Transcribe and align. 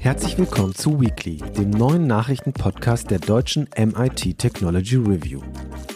Herzlich 0.00 0.36
willkommen 0.38 0.74
zu 0.74 1.00
Weekly, 1.00 1.36
dem 1.56 1.70
neuen 1.70 2.08
Nachrichtenpodcast 2.08 3.10
der 3.12 3.20
deutschen 3.20 3.68
MIT 3.76 4.38
Technology 4.38 4.96
Review. 4.96 5.42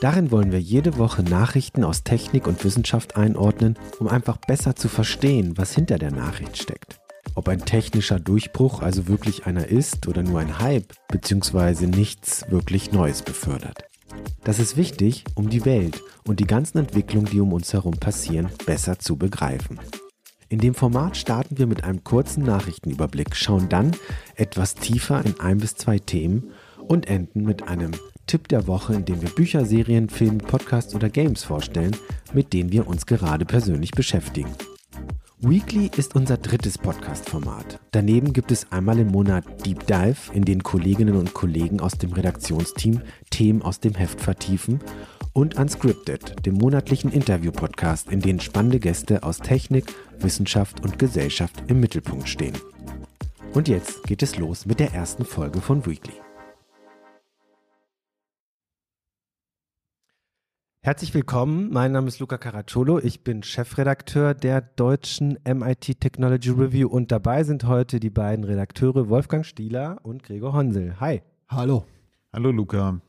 Darin 0.00 0.30
wollen 0.30 0.52
wir 0.52 0.60
jede 0.60 0.98
Woche 0.98 1.24
Nachrichten 1.24 1.82
aus 1.82 2.04
Technik 2.04 2.46
und 2.46 2.62
Wissenschaft 2.64 3.16
einordnen, 3.16 3.76
um 3.98 4.06
einfach 4.06 4.36
besser 4.36 4.76
zu 4.76 4.88
verstehen, 4.88 5.58
was 5.58 5.74
hinter 5.74 5.98
der 5.98 6.12
Nachricht 6.12 6.58
steckt. 6.58 7.00
Ob 7.34 7.48
ein 7.48 7.64
technischer 7.64 8.20
Durchbruch 8.20 8.80
also 8.80 9.08
wirklich 9.08 9.44
einer 9.44 9.66
ist 9.66 10.06
oder 10.06 10.22
nur 10.22 10.38
ein 10.38 10.60
Hype, 10.60 10.92
beziehungsweise 11.08 11.88
nichts 11.88 12.44
wirklich 12.50 12.92
Neues 12.92 13.22
befördert. 13.22 13.82
Das 14.44 14.60
ist 14.60 14.76
wichtig, 14.76 15.24
um 15.34 15.50
die 15.50 15.64
Welt 15.64 16.02
und 16.24 16.38
die 16.38 16.46
ganzen 16.46 16.78
Entwicklungen, 16.78 17.26
die 17.26 17.40
um 17.40 17.52
uns 17.52 17.72
herum 17.72 17.94
passieren, 17.94 18.48
besser 18.64 19.00
zu 19.00 19.16
begreifen. 19.16 19.80
In 20.52 20.58
dem 20.58 20.74
Format 20.74 21.16
starten 21.16 21.56
wir 21.56 21.66
mit 21.66 21.82
einem 21.82 22.04
kurzen 22.04 22.42
Nachrichtenüberblick, 22.42 23.34
schauen 23.34 23.70
dann 23.70 23.92
etwas 24.36 24.74
tiefer 24.74 25.24
in 25.24 25.40
ein 25.40 25.56
bis 25.56 25.76
zwei 25.76 25.98
Themen 25.98 26.52
und 26.76 27.08
enden 27.08 27.44
mit 27.44 27.68
einem 27.68 27.92
Tipp 28.26 28.48
der 28.48 28.66
Woche, 28.66 28.92
in 28.92 29.06
dem 29.06 29.22
wir 29.22 29.30
Bücher, 29.30 29.64
Serien, 29.64 30.10
Filme, 30.10 30.36
Podcasts 30.36 30.94
oder 30.94 31.08
Games 31.08 31.42
vorstellen, 31.42 31.96
mit 32.34 32.52
denen 32.52 32.70
wir 32.70 32.86
uns 32.86 33.06
gerade 33.06 33.46
persönlich 33.46 33.92
beschäftigen. 33.92 34.50
Weekly 35.38 35.90
ist 35.96 36.14
unser 36.14 36.36
drittes 36.36 36.76
Podcast-Format. 36.76 37.80
Daneben 37.92 38.34
gibt 38.34 38.52
es 38.52 38.70
einmal 38.70 38.98
im 38.98 39.08
Monat 39.08 39.64
Deep 39.64 39.86
Dive, 39.86 40.34
in 40.34 40.44
den 40.44 40.62
Kolleginnen 40.62 41.16
und 41.16 41.32
Kollegen 41.32 41.80
aus 41.80 41.92
dem 41.92 42.12
Redaktionsteam 42.12 43.00
Themen 43.30 43.62
aus 43.62 43.80
dem 43.80 43.94
Heft 43.94 44.20
vertiefen 44.20 44.80
und 45.32 45.56
Unscripted, 45.58 46.44
dem 46.46 46.54
monatlichen 46.54 47.10
Interview-Podcast, 47.10 48.10
in 48.10 48.20
dem 48.20 48.40
spannende 48.40 48.80
Gäste 48.80 49.22
aus 49.22 49.38
Technik, 49.38 49.94
Wissenschaft 50.18 50.82
und 50.82 50.98
Gesellschaft 50.98 51.62
im 51.68 51.80
Mittelpunkt 51.80 52.28
stehen. 52.28 52.56
Und 53.54 53.68
jetzt 53.68 54.04
geht 54.04 54.22
es 54.22 54.36
los 54.38 54.66
mit 54.66 54.80
der 54.80 54.92
ersten 54.92 55.24
Folge 55.24 55.60
von 55.60 55.84
Weekly. 55.86 56.14
Herzlich 60.84 61.14
willkommen, 61.14 61.70
mein 61.70 61.92
Name 61.92 62.08
ist 62.08 62.18
Luca 62.18 62.38
Caracciolo, 62.38 62.98
ich 62.98 63.22
bin 63.22 63.44
Chefredakteur 63.44 64.34
der 64.34 64.60
deutschen 64.62 65.38
MIT 65.46 66.00
Technology 66.00 66.50
Review 66.50 66.88
und 66.88 67.12
dabei 67.12 67.44
sind 67.44 67.64
heute 67.64 68.00
die 68.00 68.10
beiden 68.10 68.44
Redakteure 68.44 69.08
Wolfgang 69.08 69.46
Stieler 69.46 70.00
und 70.02 70.24
Gregor 70.24 70.54
Honsel. 70.54 70.98
Hi. 70.98 71.22
Hallo. 71.48 71.84
Hallo 72.32 72.50
Luca. 72.50 73.00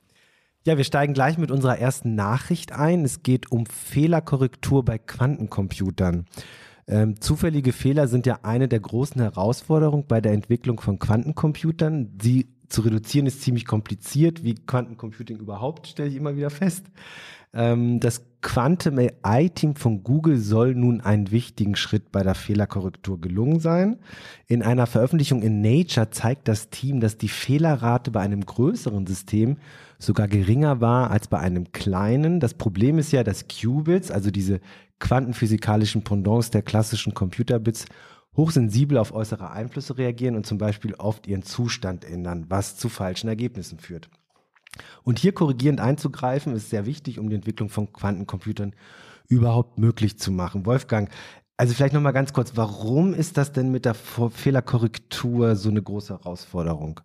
Ja, 0.65 0.77
wir 0.77 0.85
steigen 0.85 1.13
gleich 1.13 1.37
mit 1.37 1.51
unserer 1.51 1.77
ersten 1.77 2.15
Nachricht 2.15 2.71
ein. 2.71 3.03
Es 3.03 3.21
geht 3.21 3.51
um 3.51 3.65
Fehlerkorrektur 3.65 4.85
bei 4.85 4.97
Quantencomputern. 4.97 6.25
Ähm, 6.87 7.19
zufällige 7.19 7.73
Fehler 7.73 8.07
sind 8.07 8.25
ja 8.25 8.39
eine 8.43 8.69
der 8.69 8.79
großen 8.79 9.19
Herausforderungen 9.19 10.05
bei 10.07 10.21
der 10.21 10.31
Entwicklung 10.31 10.79
von 10.79 10.99
Quantencomputern. 10.99 12.17
Sie 12.21 12.47
zu 12.69 12.81
reduzieren 12.81 13.27
ist 13.27 13.41
ziemlich 13.41 13.65
kompliziert, 13.65 14.45
wie 14.45 14.55
Quantencomputing 14.55 15.37
überhaupt, 15.37 15.87
stelle 15.87 16.07
ich 16.09 16.15
immer 16.15 16.37
wieder 16.37 16.49
fest. 16.49 16.85
Ähm, 17.53 17.99
das 17.99 18.23
Quantum 18.43 18.99
AI-Team 18.99 19.75
von 19.75 20.03
Google 20.03 20.37
soll 20.37 20.75
nun 20.75 21.01
einen 21.01 21.31
wichtigen 21.31 21.75
Schritt 21.75 22.11
bei 22.11 22.21
der 22.21 22.35
Fehlerkorrektur 22.35 23.19
gelungen 23.19 23.59
sein. 23.59 23.97
In 24.47 24.61
einer 24.61 24.85
Veröffentlichung 24.85 25.41
in 25.41 25.61
Nature 25.61 26.11
zeigt 26.11 26.47
das 26.47 26.69
Team, 26.69 26.99
dass 26.99 27.17
die 27.17 27.29
Fehlerrate 27.29 28.11
bei 28.11 28.19
einem 28.19 28.45
größeren 28.45 29.07
System 29.07 29.57
sogar 29.97 30.27
geringer 30.27 30.81
war 30.81 31.09
als 31.09 31.27
bei 31.27 31.39
einem 31.39 31.71
kleinen. 31.71 32.39
Das 32.39 32.53
Problem 32.53 32.99
ist 32.99 33.11
ja, 33.11 33.23
dass 33.23 33.47
Qubits, 33.47 34.11
also 34.11 34.29
diese 34.29 34.59
quantenphysikalischen 34.99 36.03
Pendants 36.03 36.51
der 36.51 36.61
klassischen 36.61 37.13
Computerbits, 37.13 37.85
hochsensibel 38.35 38.97
auf 38.97 39.13
äußere 39.13 39.51
Einflüsse 39.51 39.97
reagieren 39.97 40.35
und 40.35 40.45
zum 40.45 40.57
Beispiel 40.57 40.93
oft 40.95 41.27
ihren 41.27 41.43
Zustand 41.43 42.03
ändern, 42.03 42.45
was 42.49 42.75
zu 42.75 42.89
falschen 42.89 43.29
Ergebnissen 43.29 43.79
führt. 43.79 44.09
Und 45.03 45.19
hier 45.19 45.33
korrigierend 45.33 45.79
einzugreifen, 45.79 46.55
ist 46.55 46.69
sehr 46.69 46.85
wichtig, 46.85 47.19
um 47.19 47.29
die 47.29 47.35
Entwicklung 47.35 47.69
von 47.69 47.91
Quantencomputern 47.91 48.73
überhaupt 49.27 49.77
möglich 49.77 50.17
zu 50.17 50.31
machen. 50.31 50.65
Wolfgang, 50.65 51.09
also 51.57 51.73
vielleicht 51.73 51.93
nochmal 51.93 52.13
ganz 52.13 52.33
kurz, 52.33 52.53
warum 52.55 53.13
ist 53.13 53.37
das 53.37 53.51
denn 53.51 53.71
mit 53.71 53.85
der 53.85 53.93
Fehlerkorrektur 53.93 55.55
so 55.55 55.69
eine 55.69 55.81
große 55.81 56.13
Herausforderung? 56.13 56.99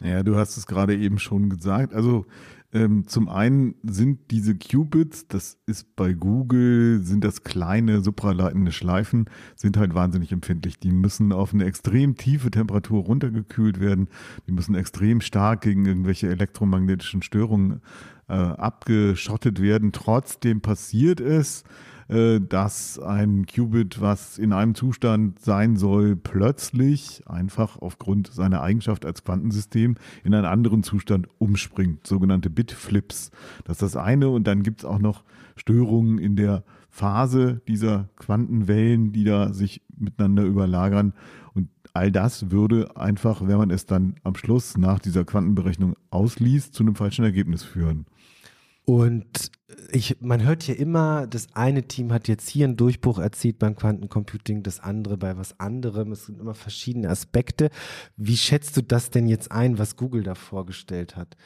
Ja, 0.00 0.22
du 0.22 0.36
hast 0.36 0.56
es 0.56 0.66
gerade 0.66 0.96
eben 0.96 1.18
schon 1.18 1.50
gesagt. 1.50 1.94
Also 1.94 2.24
ähm, 2.72 3.06
zum 3.08 3.28
einen 3.28 3.74
sind 3.82 4.30
diese 4.30 4.54
Qubits, 4.54 5.26
das 5.26 5.58
ist 5.66 5.96
bei 5.96 6.12
Google, 6.12 7.00
sind 7.02 7.24
das 7.24 7.42
kleine 7.42 8.00
supraleitende 8.00 8.70
Schleifen, 8.70 9.28
sind 9.56 9.76
halt 9.76 9.94
wahnsinnig 9.94 10.30
empfindlich. 10.30 10.78
Die 10.78 10.92
müssen 10.92 11.32
auf 11.32 11.52
eine 11.52 11.64
extrem 11.64 12.16
tiefe 12.16 12.50
Temperatur 12.50 13.02
runtergekühlt 13.02 13.80
werden. 13.80 14.08
Die 14.46 14.52
müssen 14.52 14.76
extrem 14.76 15.20
stark 15.20 15.62
gegen 15.62 15.84
irgendwelche 15.84 16.28
elektromagnetischen 16.28 17.22
Störungen 17.22 17.80
äh, 18.28 18.34
abgeschottet 18.34 19.60
werden. 19.60 19.90
Trotzdem 19.90 20.60
passiert 20.60 21.20
es, 21.20 21.64
äh, 22.10 22.40
dass 22.40 22.98
ein 22.98 23.46
Qubit, 23.46 24.00
was 24.00 24.36
in 24.36 24.52
einem 24.52 24.74
Zustand 24.74 25.38
sein 25.38 25.76
soll, 25.76 26.16
plötzlich 26.16 27.22
einfach 27.26 27.78
aufgrund 27.78 28.32
seiner 28.32 28.62
Eigenschaft 28.62 29.06
als 29.06 29.22
Quantensystem 29.22 29.96
in 30.24 30.34
einen 30.34 30.44
anderen 30.44 30.82
Zustand 30.82 31.28
umspringt, 31.38 32.06
sogenannte 32.06 32.50
Bitflips. 32.50 33.30
Das 33.64 33.76
ist 33.76 33.82
das 33.82 33.96
eine 33.96 34.28
und 34.28 34.46
dann 34.46 34.64
gibt 34.64 34.80
es 34.80 34.84
auch 34.84 34.98
noch 34.98 35.22
Störungen 35.54 36.18
in 36.18 36.34
der 36.34 36.64
Phase 36.88 37.62
dieser 37.68 38.08
Quantenwellen, 38.16 39.12
die 39.12 39.24
da 39.24 39.52
sich 39.52 39.82
miteinander 39.96 40.42
überlagern. 40.42 41.12
Und 41.54 41.68
all 41.92 42.10
das 42.10 42.50
würde 42.50 42.96
einfach, 42.96 43.46
wenn 43.46 43.58
man 43.58 43.70
es 43.70 43.86
dann 43.86 44.16
am 44.24 44.34
Schluss 44.34 44.76
nach 44.76 44.98
dieser 44.98 45.24
Quantenberechnung 45.24 45.94
ausliest, 46.10 46.74
zu 46.74 46.82
einem 46.82 46.96
falschen 46.96 47.24
Ergebnis 47.24 47.62
führen. 47.62 48.06
Und 48.90 49.52
ich, 49.92 50.20
man 50.20 50.42
hört 50.42 50.64
hier 50.64 50.76
immer, 50.76 51.28
das 51.28 51.54
eine 51.54 51.84
Team 51.84 52.12
hat 52.12 52.26
jetzt 52.26 52.48
hier 52.48 52.64
einen 52.64 52.76
Durchbruch 52.76 53.20
erzielt 53.20 53.60
beim 53.60 53.76
Quantencomputing, 53.76 54.64
das 54.64 54.80
andere 54.80 55.16
bei 55.16 55.36
was 55.36 55.60
anderem. 55.60 56.10
Es 56.10 56.26
sind 56.26 56.40
immer 56.40 56.54
verschiedene 56.54 57.08
Aspekte. 57.08 57.70
Wie 58.16 58.36
schätzt 58.36 58.76
du 58.76 58.82
das 58.82 59.10
denn 59.10 59.28
jetzt 59.28 59.52
ein, 59.52 59.78
was 59.78 59.94
Google 59.94 60.24
da 60.24 60.34
vorgestellt 60.34 61.14
hat? 61.14 61.36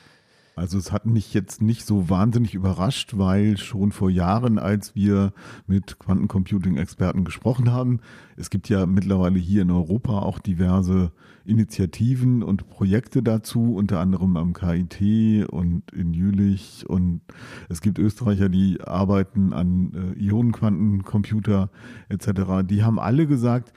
Also 0.57 0.79
es 0.79 0.93
hat 0.93 1.05
mich 1.05 1.35
jetzt 1.35 1.63
nicht 1.63 1.85
so 1.85 2.09
wahnsinnig 2.09 2.55
überrascht, 2.55 3.19
weil 3.19 3.57
schon 3.57 3.91
vor 3.91 4.09
Jahren, 4.09 4.59
als 4.59 4.95
wir 4.95 5.33
mit 5.67 5.99
Quantencomputing-Experten 5.99 7.25
gesprochen 7.25 7.73
haben, 7.73 8.01
es 8.37 8.51
gibt 8.51 8.69
ja 8.69 8.87
mittlerweile 8.87 9.39
hier 9.39 9.63
in 9.63 9.71
Europa 9.71 10.21
auch 10.21 10.39
diverse 10.39 11.13
Initiativen 11.45 12.43
und 12.43 12.69
Projekte 12.69 13.23
dazu, 13.23 13.75
unter 13.75 14.01
anderem 14.01 14.37
am 14.37 14.53
KIT 14.55 15.49
und 15.49 15.91
in 15.93 16.15
Jülich 16.15 16.85
und 16.89 17.21
es 17.69 17.81
gibt 17.81 17.99
Österreicher, 17.99 18.49
die 18.49 18.81
arbeiten 18.81 19.53
an 19.53 19.93
äh, 20.17 20.23
Ionenquantencomputer 20.23 21.71
etc. 22.09 22.65
Die 22.65 22.83
haben 22.83 22.99
alle 22.99 23.27
gesagt, 23.27 23.73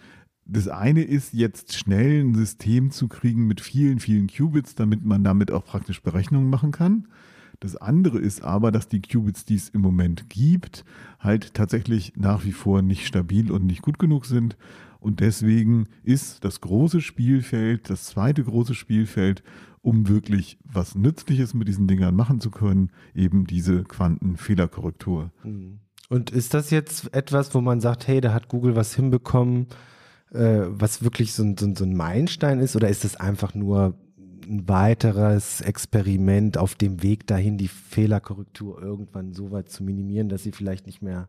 das 0.48 0.68
eine 0.68 1.04
ist 1.04 1.34
jetzt 1.34 1.76
schnell 1.76 2.24
ein 2.24 2.36
System 2.36 2.92
zu 2.92 3.08
kriegen 3.08 3.48
mit 3.48 3.62
vielen, 3.62 4.00
vielen 4.00 4.28
Qubits, 4.28 4.76
damit 4.76 5.04
man 5.04 5.24
damit 5.24 5.52
auch 5.52 5.66
praktisch 5.66 6.02
Berechnungen 6.02 6.50
machen 6.50 6.72
kann. 6.72 7.08
Das 7.60 7.76
andere 7.76 8.20
ist 8.20 8.44
aber, 8.44 8.72
dass 8.72 8.88
die 8.88 9.02
Qubits, 9.02 9.44
die 9.44 9.56
es 9.56 9.70
im 9.70 9.82
Moment 9.82 10.30
gibt, 10.30 10.86
halt 11.20 11.54
tatsächlich 11.54 12.14
nach 12.16 12.46
wie 12.46 12.52
vor 12.52 12.82
nicht 12.82 13.08
stabil 13.08 13.52
und 13.52 13.66
nicht 13.66 13.82
gut 13.82 14.00
genug 14.00 14.26
sind. 14.26 14.58
Und 15.00 15.20
deswegen 15.20 15.88
ist 16.04 16.44
das 16.44 16.62
große 16.62 17.02
Spielfeld, 17.02 17.90
das 17.90 18.06
zweite 18.06 18.44
große 18.44 18.76
Spielfeld, 18.76 19.44
um 19.82 20.08
wirklich 20.08 20.58
was 20.64 20.96
Nützliches 20.96 21.54
mit 21.54 21.68
diesen 21.68 21.88
Dingern 21.88 22.16
machen 22.16 22.40
zu 22.40 22.52
können, 22.52 22.92
eben 23.16 23.48
diese 23.48 23.84
Quantenfehlerkorrektur. 23.84 25.32
Mhm. 25.44 25.80
Und 26.10 26.32
ist 26.32 26.54
das 26.54 26.70
jetzt 26.70 27.14
etwas, 27.14 27.54
wo 27.54 27.62
man 27.62 27.82
sagt, 27.82 28.08
hey, 28.08 28.22
da 28.22 28.34
hat 28.34 28.48
Google 28.48 28.76
was 28.76 28.96
hinbekommen, 28.96 29.68
äh, 30.32 30.62
was 30.68 31.04
wirklich 31.04 31.34
so 31.34 31.44
ein, 31.44 31.58
so, 31.58 31.74
so 31.76 31.84
ein 31.84 31.96
Meilenstein 31.96 32.60
ist? 32.60 32.76
Oder 32.76 32.90
ist 32.90 33.06
es 33.06 33.16
einfach 33.16 33.54
nur 33.54 33.96
ein 34.48 34.68
weiteres 34.68 35.62
Experiment 35.62 36.58
auf 36.58 36.76
dem 36.76 37.04
Weg 37.04 37.28
dahin, 37.28 37.58
die 37.58 37.68
Fehlerkorrektur 37.68 38.82
irgendwann 38.82 39.34
so 39.34 39.52
weit 39.52 39.70
zu 39.70 39.84
minimieren, 39.84 40.30
dass 40.30 40.44
sie 40.44 40.52
vielleicht 40.52 40.86
nicht 40.86 41.02
mehr 41.02 41.28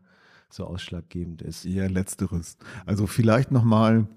so 0.49 0.65
ausschlaggebend 0.65 1.41
ist? 1.41 1.65
Ja, 1.65 1.87
letzteres. 1.87 2.57
Also 2.85 3.07
vielleicht 3.07 3.51
nochmal 3.51 4.07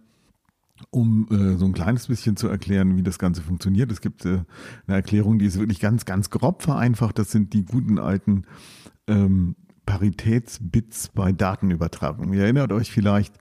um 0.91 1.29
äh, 1.31 1.57
so 1.57 1.65
ein 1.65 1.73
kleines 1.73 2.09
bisschen 2.09 2.37
zu 2.37 2.49
erklären, 2.49 2.97
wie 2.97 3.03
das 3.03 3.19
Ganze 3.19 3.43
funktioniert. 3.43 3.93
Es 3.93 4.01
gibt 4.01 4.25
äh, 4.25 4.41
eine 4.87 4.97
Erklärung, 4.97 5.39
die 5.39 5.47
ist 5.47 5.59
wirklich 5.59 5.81
ganz, 5.81 6.05
ganz 6.05 6.31
grob 6.31 6.63
vereinfacht. 6.63 7.19
Das 7.19 7.31
sind 7.31 7.53
die 7.53 7.65
guten 7.65 7.99
alten 7.99 8.45
ähm, 9.07 9.55
Paritätsbits 9.87 11.09
bei 11.09 11.33
Datenübertragung. 11.33 12.33
Ihr 12.33 12.43
erinnert 12.43 12.73
euch 12.73 12.91
vielleicht, 12.91 13.35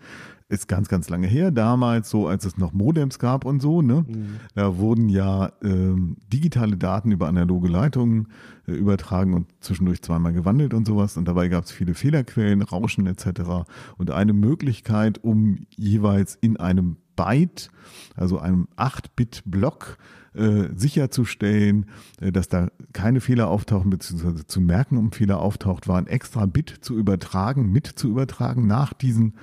ist 0.52 0.68
ganz, 0.68 0.90
ganz 0.90 1.10
lange 1.10 1.28
her, 1.28 1.50
damals, 1.50 2.10
so 2.10 2.28
als 2.28 2.46
es 2.46 2.58
noch 2.58 2.74
Modems 2.74 3.20
gab 3.20 3.46
und 3.46 3.62
so, 3.62 3.82
ne? 3.82 4.06
Mhm. 4.08 4.36
Da 4.54 4.78
wurden 4.78 5.08
ja 5.08 5.54
ähm, 5.64 6.18
digitale 6.32 6.76
Daten 6.76 7.12
über 7.12 7.28
analoge 7.28 7.70
Leitungen 7.70 8.28
äh, 8.68 8.74
übertragen 8.74 9.34
und 9.34 9.48
zwischendurch 9.62 10.02
zweimal 10.02 10.34
gewandelt 10.34 10.74
und 10.74 10.86
sowas. 10.86 11.16
Und 11.16 11.26
dabei 11.26 11.48
gab 11.48 11.64
es 11.64 11.72
viele 11.72 11.94
Fehlerquellen, 11.94 12.62
Rauschen 12.62 13.08
etc. 13.08 13.66
Und 13.98 14.12
eine 14.12 14.34
Möglichkeit, 14.34 15.24
um 15.24 15.66
jeweils 15.70 16.36
in 16.36 16.58
einem 16.58 16.98
Byte, 17.16 17.70
also 18.16 18.38
einem 18.38 18.68
8-Bit-Block, 18.76 19.98
äh, 20.34 20.70
sicherzustellen, 20.76 21.86
äh, 22.20 22.34
dass 22.34 22.50
da 22.50 22.68
keine 22.92 23.22
Fehler 23.22 23.48
auftauchen, 23.48 23.90
beziehungsweise 23.90 24.46
zu 24.46 24.60
merken, 24.60 24.98
um 24.98 25.14
Fehler 25.14 25.40
auftaucht, 25.40 25.88
war 25.88 25.98
ein 25.98 26.08
extra 26.08 26.46
Bit 26.46 26.80
zu 26.82 26.98
übertragen, 26.98 27.72
mit 27.72 27.88
zu 27.88 28.10
übertragen 28.10 28.68
nach 28.68 28.94
diesen 28.94 29.34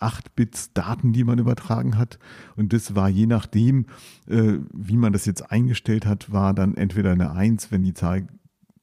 8 0.00 0.34
Bits 0.34 0.72
Daten, 0.72 1.12
die 1.12 1.24
man 1.24 1.38
übertragen 1.38 1.96
hat. 1.96 2.18
Und 2.56 2.72
das 2.72 2.94
war 2.94 3.08
je 3.08 3.26
nachdem, 3.26 3.86
äh, 4.26 4.58
wie 4.72 4.96
man 4.96 5.12
das 5.12 5.26
jetzt 5.26 5.50
eingestellt 5.50 6.06
hat, 6.06 6.32
war 6.32 6.54
dann 6.54 6.74
entweder 6.76 7.12
eine 7.12 7.32
1, 7.32 7.70
wenn 7.70 7.82
die 7.82 7.94
Zahl 7.94 8.26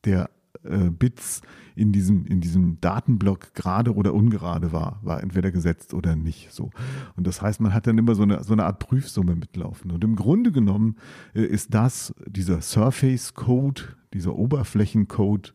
der 0.06 0.30
äh, 0.64 0.90
Bits 0.90 1.42
in 1.76 1.92
diesem, 1.92 2.26
in 2.26 2.42
diesem 2.42 2.82
Datenblock 2.82 3.54
gerade 3.54 3.94
oder 3.94 4.14
ungerade 4.14 4.72
war, 4.72 5.00
war 5.04 5.22
entweder 5.22 5.52
gesetzt 5.52 5.94
oder 5.94 6.16
nicht 6.16 6.52
so. 6.52 6.72
Und 7.16 7.28
das 7.28 7.42
heißt, 7.42 7.62
man 7.62 7.74
hat 7.74 7.86
dann 7.86 7.98
immer 7.98 8.16
so 8.16 8.24
eine, 8.24 8.44
so 8.44 8.54
eine 8.54 8.66
Art 8.66 8.80
Prüfsumme 8.80 9.36
mitlaufen. 9.36 9.92
Und 9.92 10.04
im 10.04 10.16
Grunde 10.16 10.52
genommen 10.52 10.96
äh, 11.36 11.44
ist 11.44 11.74
das 11.74 12.14
dieser 12.26 12.62
Surface 12.62 13.36
Code, 13.36 13.84
dieser 14.14 14.36
Oberflächencode, 14.36 15.54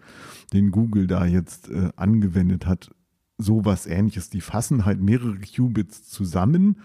den 0.52 0.70
Google 0.70 1.06
da 1.08 1.26
jetzt 1.26 1.70
äh, 1.70 1.90
angewendet 1.96 2.66
hat, 2.66 2.90
sowas 3.42 3.86
ähnliches. 3.86 4.30
Die 4.30 4.40
fassen 4.40 4.84
halt 4.84 5.00
mehrere 5.00 5.38
Qubits 5.38 6.08
zusammen, 6.08 6.76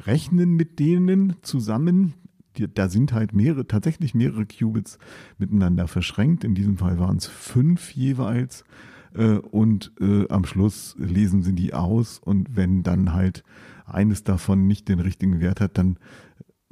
rechnen 0.00 0.54
mit 0.54 0.78
denen 0.78 1.34
zusammen. 1.42 2.14
Die, 2.56 2.72
da 2.72 2.88
sind 2.88 3.12
halt 3.12 3.32
mehrere, 3.32 3.66
tatsächlich 3.66 4.14
mehrere 4.14 4.46
Qubits 4.46 4.98
miteinander 5.38 5.88
verschränkt. 5.88 6.44
In 6.44 6.54
diesem 6.54 6.76
Fall 6.78 6.98
waren 6.98 7.16
es 7.16 7.26
fünf 7.26 7.92
jeweils. 7.92 8.64
Äh, 9.14 9.38
und 9.38 9.92
äh, 10.00 10.28
am 10.28 10.44
Schluss 10.44 10.96
lesen 10.98 11.42
sie 11.42 11.54
die 11.54 11.74
aus. 11.74 12.18
Und 12.18 12.56
wenn 12.56 12.82
dann 12.82 13.12
halt 13.12 13.42
eines 13.86 14.24
davon 14.24 14.66
nicht 14.66 14.88
den 14.88 15.00
richtigen 15.00 15.40
Wert 15.40 15.60
hat, 15.60 15.78
dann 15.78 15.98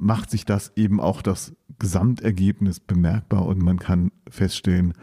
macht 0.01 0.31
sich 0.31 0.45
das 0.45 0.71
eben 0.75 0.99
auch 0.99 1.21
das 1.21 1.53
Gesamtergebnis 1.77 2.79
bemerkbar 2.79 3.45
und 3.45 3.61
man 3.61 3.77
kann 3.77 4.11
feststellen, 4.27 4.93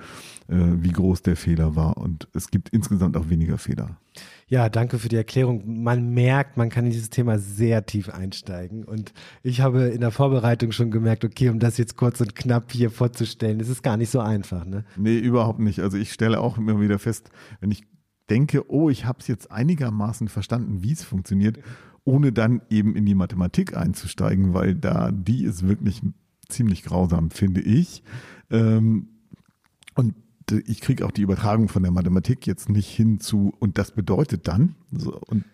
äh, 0.48 0.56
wie 0.56 0.90
groß 0.90 1.22
der 1.22 1.36
Fehler 1.36 1.76
war. 1.76 1.96
Und 1.96 2.28
es 2.34 2.50
gibt 2.50 2.70
insgesamt 2.70 3.16
auch 3.16 3.30
weniger 3.30 3.58
Fehler. 3.58 3.96
Ja, 4.48 4.68
danke 4.68 4.98
für 4.98 5.08
die 5.08 5.16
Erklärung. 5.16 5.82
Man 5.82 6.14
merkt, 6.14 6.56
man 6.56 6.68
kann 6.68 6.86
in 6.86 6.90
dieses 6.90 7.10
Thema 7.10 7.38
sehr 7.38 7.86
tief 7.86 8.08
einsteigen. 8.08 8.82
Und 8.84 9.12
ich 9.42 9.60
habe 9.60 9.84
in 9.84 10.00
der 10.00 10.10
Vorbereitung 10.10 10.72
schon 10.72 10.90
gemerkt, 10.90 11.24
okay, 11.24 11.48
um 11.48 11.60
das 11.60 11.78
jetzt 11.78 11.96
kurz 11.96 12.20
und 12.20 12.34
knapp 12.34 12.72
hier 12.72 12.90
vorzustellen, 12.90 13.60
ist 13.60 13.68
es 13.68 13.82
gar 13.82 13.96
nicht 13.96 14.10
so 14.10 14.20
einfach. 14.20 14.64
Ne? 14.64 14.84
Nee, 14.96 15.18
überhaupt 15.18 15.60
nicht. 15.60 15.78
Also 15.78 15.96
ich 15.96 16.12
stelle 16.12 16.40
auch 16.40 16.58
immer 16.58 16.80
wieder 16.80 16.98
fest, 16.98 17.30
wenn 17.60 17.70
ich 17.70 17.84
denke, 18.30 18.68
oh, 18.70 18.90
ich 18.90 19.04
habe 19.04 19.20
es 19.20 19.28
jetzt 19.28 19.52
einigermaßen 19.52 20.28
verstanden, 20.28 20.82
wie 20.82 20.92
es 20.92 21.04
funktioniert, 21.04 21.58
ohne 22.08 22.32
dann 22.32 22.62
eben 22.70 22.96
in 22.96 23.04
die 23.04 23.14
Mathematik 23.14 23.76
einzusteigen, 23.76 24.54
weil 24.54 24.74
da 24.74 25.12
die 25.12 25.44
ist 25.44 25.68
wirklich 25.68 26.00
ziemlich 26.48 26.82
grausam, 26.82 27.30
finde 27.30 27.60
ich. 27.60 28.02
Ähm, 28.50 29.08
und 29.94 30.14
ich 30.66 30.80
kriege 30.80 31.04
auch 31.04 31.10
die 31.10 31.20
Übertragung 31.20 31.68
von 31.68 31.82
der 31.82 31.92
Mathematik 31.92 32.46
jetzt 32.46 32.70
nicht 32.70 32.88
hin 32.88 33.20
zu, 33.20 33.52
und 33.58 33.76
das 33.76 33.90
bedeutet 33.90 34.48
dann, 34.48 34.74
so, 34.90 35.20
und 35.26 35.44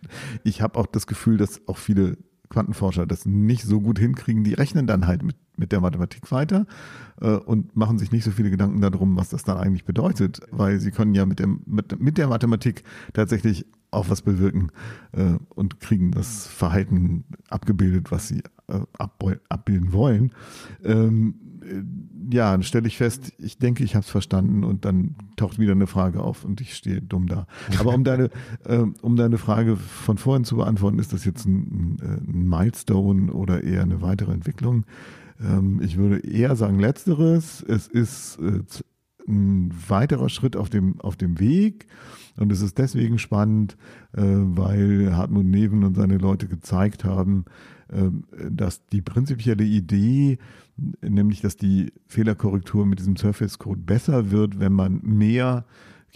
ich 0.44 0.62
habe 0.62 0.78
auch 0.78 0.86
das 0.86 1.08
Gefühl, 1.08 1.38
dass 1.38 1.60
auch 1.66 1.76
viele 1.76 2.18
Quantenforscher 2.54 3.04
das 3.04 3.26
nicht 3.26 3.64
so 3.64 3.80
gut 3.80 3.98
hinkriegen, 3.98 4.44
die 4.44 4.54
rechnen 4.54 4.86
dann 4.86 5.08
halt 5.08 5.24
mit, 5.24 5.36
mit 5.56 5.72
der 5.72 5.80
Mathematik 5.80 6.30
weiter 6.30 6.66
äh, 7.20 7.30
und 7.30 7.76
machen 7.76 7.98
sich 7.98 8.12
nicht 8.12 8.22
so 8.22 8.30
viele 8.30 8.50
Gedanken 8.50 8.80
darum, 8.80 9.16
was 9.16 9.28
das 9.28 9.42
dann 9.42 9.58
eigentlich 9.58 9.84
bedeutet, 9.84 10.40
weil 10.52 10.78
sie 10.78 10.92
können 10.92 11.14
ja 11.14 11.26
mit, 11.26 11.40
dem, 11.40 11.62
mit, 11.66 12.00
mit 12.00 12.16
der 12.16 12.28
Mathematik 12.28 12.84
tatsächlich 13.12 13.66
auch 13.90 14.08
was 14.08 14.22
bewirken 14.22 14.70
äh, 15.12 15.34
und 15.48 15.80
kriegen 15.80 16.12
das 16.12 16.46
Verhalten 16.46 17.24
abgebildet, 17.48 18.12
was 18.12 18.28
sie 18.28 18.42
äh, 18.68 18.80
abbilden 19.48 19.92
wollen. 19.92 20.32
Ähm, 20.84 21.34
äh, 21.40 21.43
ja, 22.30 22.52
dann 22.52 22.62
stelle 22.62 22.86
ich 22.86 22.96
fest, 22.96 23.32
ich 23.38 23.58
denke, 23.58 23.84
ich 23.84 23.94
habe 23.94 24.04
es 24.04 24.10
verstanden 24.10 24.64
und 24.64 24.84
dann 24.84 25.14
taucht 25.36 25.58
wieder 25.58 25.72
eine 25.72 25.86
Frage 25.86 26.20
auf 26.20 26.44
und 26.44 26.60
ich 26.60 26.74
stehe 26.74 27.02
dumm 27.02 27.26
da. 27.26 27.46
Aber 27.78 27.94
um 27.94 28.04
deine, 28.04 28.30
äh, 28.64 28.84
um 29.02 29.16
deine 29.16 29.38
Frage 29.38 29.76
von 29.76 30.18
vorhin 30.18 30.44
zu 30.44 30.56
beantworten, 30.56 30.98
ist 30.98 31.12
das 31.12 31.24
jetzt 31.24 31.46
ein, 31.46 31.98
ein 32.00 32.48
Milestone 32.48 33.32
oder 33.32 33.62
eher 33.62 33.82
eine 33.82 34.02
weitere 34.02 34.32
Entwicklung? 34.32 34.84
Ähm, 35.40 35.80
ich 35.82 35.96
würde 35.96 36.18
eher 36.18 36.56
sagen 36.56 36.78
letzteres. 36.78 37.62
Es 37.62 37.86
ist 37.86 38.38
äh, 38.38 38.62
ein 39.28 39.72
weiterer 39.88 40.28
Schritt 40.28 40.56
auf 40.56 40.70
dem, 40.70 41.00
auf 41.00 41.16
dem 41.16 41.40
Weg. 41.40 41.86
Und 42.36 42.50
es 42.50 42.62
ist 42.62 42.78
deswegen 42.78 43.18
spannend, 43.18 43.76
äh, 44.12 44.22
weil 44.22 45.14
Hartmut 45.16 45.44
Neven 45.44 45.84
und 45.84 45.94
seine 45.94 46.18
Leute 46.18 46.48
gezeigt 46.48 47.04
haben, 47.04 47.44
äh, 47.46 47.73
dass 48.50 48.86
die 48.86 49.02
prinzipielle 49.02 49.64
Idee, 49.64 50.38
nämlich 51.02 51.40
dass 51.40 51.56
die 51.56 51.92
Fehlerkorrektur 52.06 52.86
mit 52.86 52.98
diesem 52.98 53.16
Surface 53.16 53.58
Code 53.58 53.80
besser 53.80 54.30
wird, 54.30 54.58
wenn 54.58 54.72
man 54.72 55.00
mehr 55.02 55.64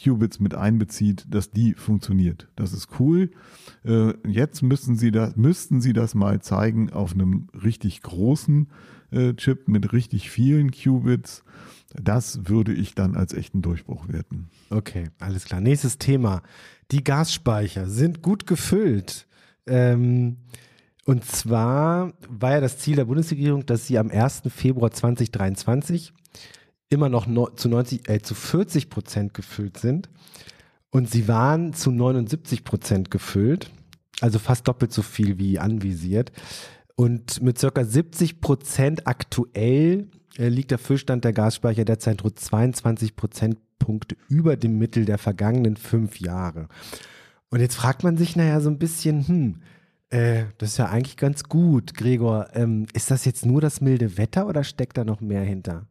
Qubits 0.03 0.41
mit 0.41 0.55
einbezieht, 0.55 1.27
dass 1.29 1.51
die 1.51 1.75
funktioniert. 1.75 2.49
Das 2.57 2.73
ist 2.73 2.89
cool. 3.01 3.31
Äh, 3.85 4.15
jetzt 4.27 4.63
müssten 4.63 4.97
Sie 4.97 5.11
das, 5.11 5.37
müssten 5.37 5.81
Sie 5.81 5.93
das 5.93 6.15
mal 6.15 6.41
zeigen 6.41 6.91
auf 6.91 7.15
einem 7.15 7.49
richtig 7.65 8.03
großen 8.03 8.69
äh, 9.11 9.35
Chip 9.35 9.69
mit 9.69 9.93
richtig 9.93 10.31
vielen 10.31 10.71
Qubits. 10.71 11.43
Das 12.01 12.49
würde 12.49 12.73
ich 12.73 12.95
dann 12.95 13.17
als 13.17 13.33
echten 13.33 13.63
Durchbruch 13.63 14.09
werten. 14.09 14.51
Okay, 14.71 15.09
alles 15.19 15.45
klar. 15.45 15.61
Nächstes 15.61 15.99
Thema. 15.99 16.43
Die 16.91 17.03
Gasspeicher 17.03 17.89
sind 17.89 18.23
gut 18.23 18.47
gefüllt. 18.47 19.27
Ähm, 19.67 20.37
und 21.09 21.25
zwar 21.25 22.13
war 22.29 22.51
ja 22.51 22.61
das 22.61 22.77
Ziel 22.77 22.97
der 22.97 23.07
Bundesregierung, 23.07 23.65
dass 23.65 23.87
sie 23.87 23.97
am 23.97 24.11
1. 24.11 24.43
Februar 24.49 24.91
2023 24.91 26.13
immer 26.91 27.09
noch 27.09 27.27
no, 27.27 27.49
zu 27.49 27.71
90, 27.71 28.11
äh, 28.11 28.21
zu 28.21 28.35
40 28.35 28.91
Prozent 28.91 29.33
gefüllt 29.33 29.79
sind. 29.79 30.11
Und 30.91 31.11
sie 31.11 31.27
waren 31.27 31.73
zu 31.73 31.93
79 31.93 32.63
Prozent 32.63 33.11
gefüllt. 33.11 33.71
Also 34.21 34.39
fast 34.39 34.69
doppelt 34.69 34.93
so 34.93 35.01
viel 35.01 35.39
wie 35.39 35.59
anvisiert. 35.59 36.31
Und 36.95 37.41
mit 37.41 37.59
circa 37.59 37.87
70 37.87 38.43
Prozent 38.43 39.07
aktuell 39.07 40.09
äh, 40.37 40.49
liegt 40.51 40.73
der 40.73 40.79
Füllstand 40.79 41.25
der 41.25 41.33
Gasspeicher 41.33 41.87
derzeit 41.87 42.23
rund 42.23 42.39
22 42.39 43.17
Prozentpunkte 43.17 44.15
über 44.29 44.59
dem 44.59 44.77
Mittel 44.77 45.07
der 45.07 45.17
vergangenen 45.17 45.79
fünf 45.79 46.21
Jahre. 46.21 46.69
Und 47.49 47.61
jetzt 47.61 47.77
fragt 47.77 48.05
man 48.05 48.19
sich, 48.19 48.37
naja, 48.37 48.61
so 48.61 48.69
ein 48.69 48.79
bisschen, 48.79 49.27
hm, 49.27 49.55
äh, 50.11 50.45
das 50.59 50.71
ist 50.71 50.77
ja 50.79 50.87
eigentlich 50.87 51.17
ganz 51.17 51.45
gut, 51.45 51.95
Gregor. 51.95 52.49
Ähm, 52.55 52.87
ist 52.95 53.11
das 53.11 53.25
jetzt 53.25 53.45
nur 53.45 53.61
das 53.61 53.81
milde 53.81 54.17
Wetter 54.17 54.47
oder 54.47 54.65
steckt 54.65 54.97
da 54.97 55.05
noch 55.05 55.21
mehr 55.21 55.43
hinter? 55.43 55.87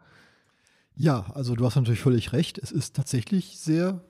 Ja, 0.96 1.28
also 1.34 1.56
du 1.56 1.66
hast 1.66 1.76
natürlich 1.76 2.00
völlig 2.00 2.34
recht. 2.34 2.58
Es 2.58 2.72
ist 2.72 2.96
tatsächlich 2.96 3.60
sehr 3.60 4.02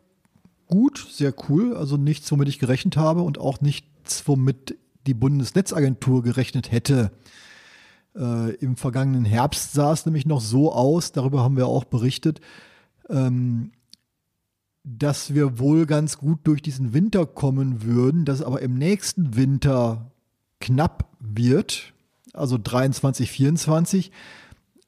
gut, 0.68 1.06
sehr 1.12 1.34
cool. 1.50 1.76
Also 1.76 1.98
nichts, 1.98 2.32
womit 2.32 2.48
ich 2.48 2.60
gerechnet 2.60 2.96
habe 2.96 3.22
und 3.22 3.38
auch 3.38 3.60
nichts, 3.60 4.28
womit 4.28 4.78
die 5.06 5.14
Bundesnetzagentur 5.14 6.24
gerechnet 6.24 6.72
hätte. 6.72 7.12
Äh, 8.16 8.56
Im 8.56 8.78
vergangenen 8.78 9.26
Herbst 9.26 9.74
sah 9.74 9.92
es 9.92 10.06
nämlich 10.06 10.26
noch 10.26 10.42
so 10.42 10.72
aus, 10.72 11.12
darüber 11.12 11.44
haben 11.44 11.58
wir 11.58 11.68
auch 11.68 11.84
berichtet, 11.84 12.40
ähm, 13.10 13.72
dass 14.90 15.34
wir 15.34 15.60
wohl 15.60 15.86
ganz 15.86 16.18
gut 16.18 16.40
durch 16.46 16.62
diesen 16.62 16.94
Winter 16.94 17.26
kommen 17.26 17.84
würden, 17.84 18.24
dass 18.24 18.42
aber 18.42 18.62
im 18.62 18.76
nächsten 18.76 19.36
Winter 19.36 20.12
knapp 20.62 21.10
wird, 21.20 21.94
also 22.34 22.58
23, 22.62 23.30
24, 23.30 24.12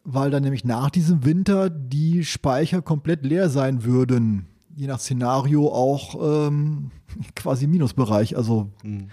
weil 0.05 0.31
dann 0.31 0.43
nämlich 0.43 0.63
nach 0.63 0.89
diesem 0.89 1.25
Winter 1.25 1.69
die 1.69 2.23
Speicher 2.23 2.81
komplett 2.81 3.25
leer 3.25 3.49
sein 3.49 3.83
würden. 3.83 4.45
Je 4.73 4.87
nach 4.87 4.99
Szenario 4.99 5.67
auch 5.67 6.47
ähm, 6.47 6.91
quasi 7.35 7.67
Minusbereich, 7.67 8.37
also 8.37 8.69
mhm. 8.83 9.09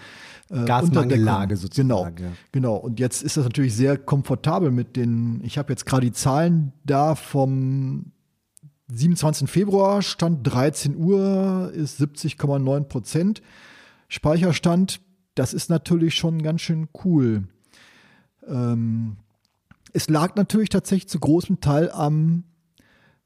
Äh, 0.48 0.64
Gasmangellage 0.64 1.56
sozusagen. 1.56 2.14
Genau, 2.14 2.28
ja. 2.30 2.36
genau. 2.52 2.76
Und 2.76 3.00
jetzt 3.00 3.24
ist 3.24 3.36
das 3.36 3.42
natürlich 3.42 3.74
sehr 3.74 3.98
komfortabel 3.98 4.70
mit 4.70 4.94
den, 4.94 5.40
ich 5.42 5.58
habe 5.58 5.72
jetzt 5.72 5.86
gerade 5.86 6.06
die 6.06 6.12
Zahlen 6.12 6.72
da 6.84 7.16
vom 7.16 8.12
27. 8.88 9.50
Februar, 9.50 10.02
Stand 10.02 10.46
13 10.46 10.96
Uhr 10.96 11.72
ist 11.74 12.00
70,9 12.00 12.84
Prozent 12.84 13.42
Speicherstand. 14.08 15.00
Das 15.34 15.52
ist 15.52 15.70
natürlich 15.70 16.14
schon 16.14 16.42
ganz 16.42 16.60
schön 16.60 16.88
cool. 17.04 17.44
Ähm, 18.46 19.16
es 19.92 20.08
lag 20.08 20.36
natürlich 20.36 20.68
tatsächlich 20.68 21.08
zu 21.08 21.18
großem 21.18 21.60
Teil 21.60 21.90
am 21.90 22.44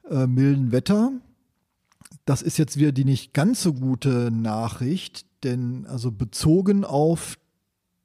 äh, 0.09 0.27
milden 0.27 0.73
Wetter. 0.73 1.13
Das 2.25 2.43
ist 2.43 2.59
jetzt 2.59 2.77
wieder 2.79 2.93
die 2.93 3.05
nicht 3.05 3.35
ganz 3.35 3.63
so 3.63 3.75
gute 3.75 4.31
Nachricht, 4.31 5.27
denn 5.45 5.87
also 5.87 6.11
bezogen 6.11 6.85
auf 6.85 7.39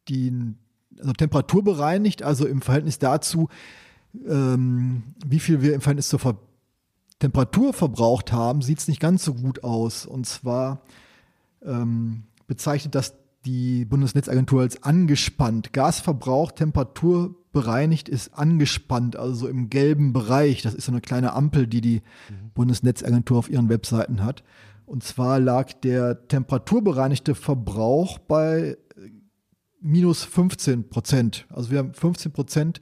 die 0.07 0.55
also 0.99 1.13
Temperatur 1.13 1.63
bereinigt, 1.63 2.23
also 2.23 2.47
im 2.47 2.61
Verhältnis 2.61 2.99
dazu, 2.99 3.49
ähm, 4.27 5.03
wie 5.25 5.39
viel 5.39 5.61
wir 5.61 5.73
im 5.73 5.81
Verhältnis 5.81 6.09
zur 6.09 6.19
Ver 6.19 6.37
Temperatur 7.19 7.73
verbraucht 7.73 8.31
haben, 8.31 8.61
sieht 8.61 8.79
es 8.79 8.87
nicht 8.87 8.99
ganz 8.99 9.23
so 9.23 9.33
gut 9.33 9.63
aus. 9.63 10.05
Und 10.05 10.25
zwar 10.25 10.81
ähm, 11.63 12.23
bezeichnet 12.47 12.95
das 12.95 13.15
die 13.45 13.85
Bundesnetzagentur 13.85 14.61
als 14.61 14.83
angespannt. 14.83 15.71
Gasverbrauch, 15.71 16.51
Temperatur 16.51 17.35
bereinigt 17.51 18.09
ist 18.09 18.33
angespannt, 18.33 19.15
also 19.15 19.33
so 19.33 19.47
im 19.47 19.69
gelben 19.69 20.13
Bereich. 20.13 20.61
Das 20.61 20.73
ist 20.73 20.85
so 20.85 20.91
eine 20.91 21.01
kleine 21.01 21.33
Ampel, 21.33 21.67
die 21.67 21.81
die 21.81 22.01
mhm. 22.29 22.51
Bundesnetzagentur 22.53 23.37
auf 23.37 23.49
ihren 23.49 23.69
Webseiten 23.69 24.23
hat. 24.23 24.43
Und 24.85 25.03
zwar 25.03 25.39
lag 25.39 25.73
der 25.73 26.27
temperaturbereinigte 26.27 27.33
Verbrauch 27.33 28.19
bei 28.19 28.77
minus 29.79 30.23
15 30.23 30.89
Prozent. 30.89 31.45
Also 31.49 31.71
wir 31.71 31.79
haben 31.79 31.93
15 31.93 32.31
Prozent 32.31 32.81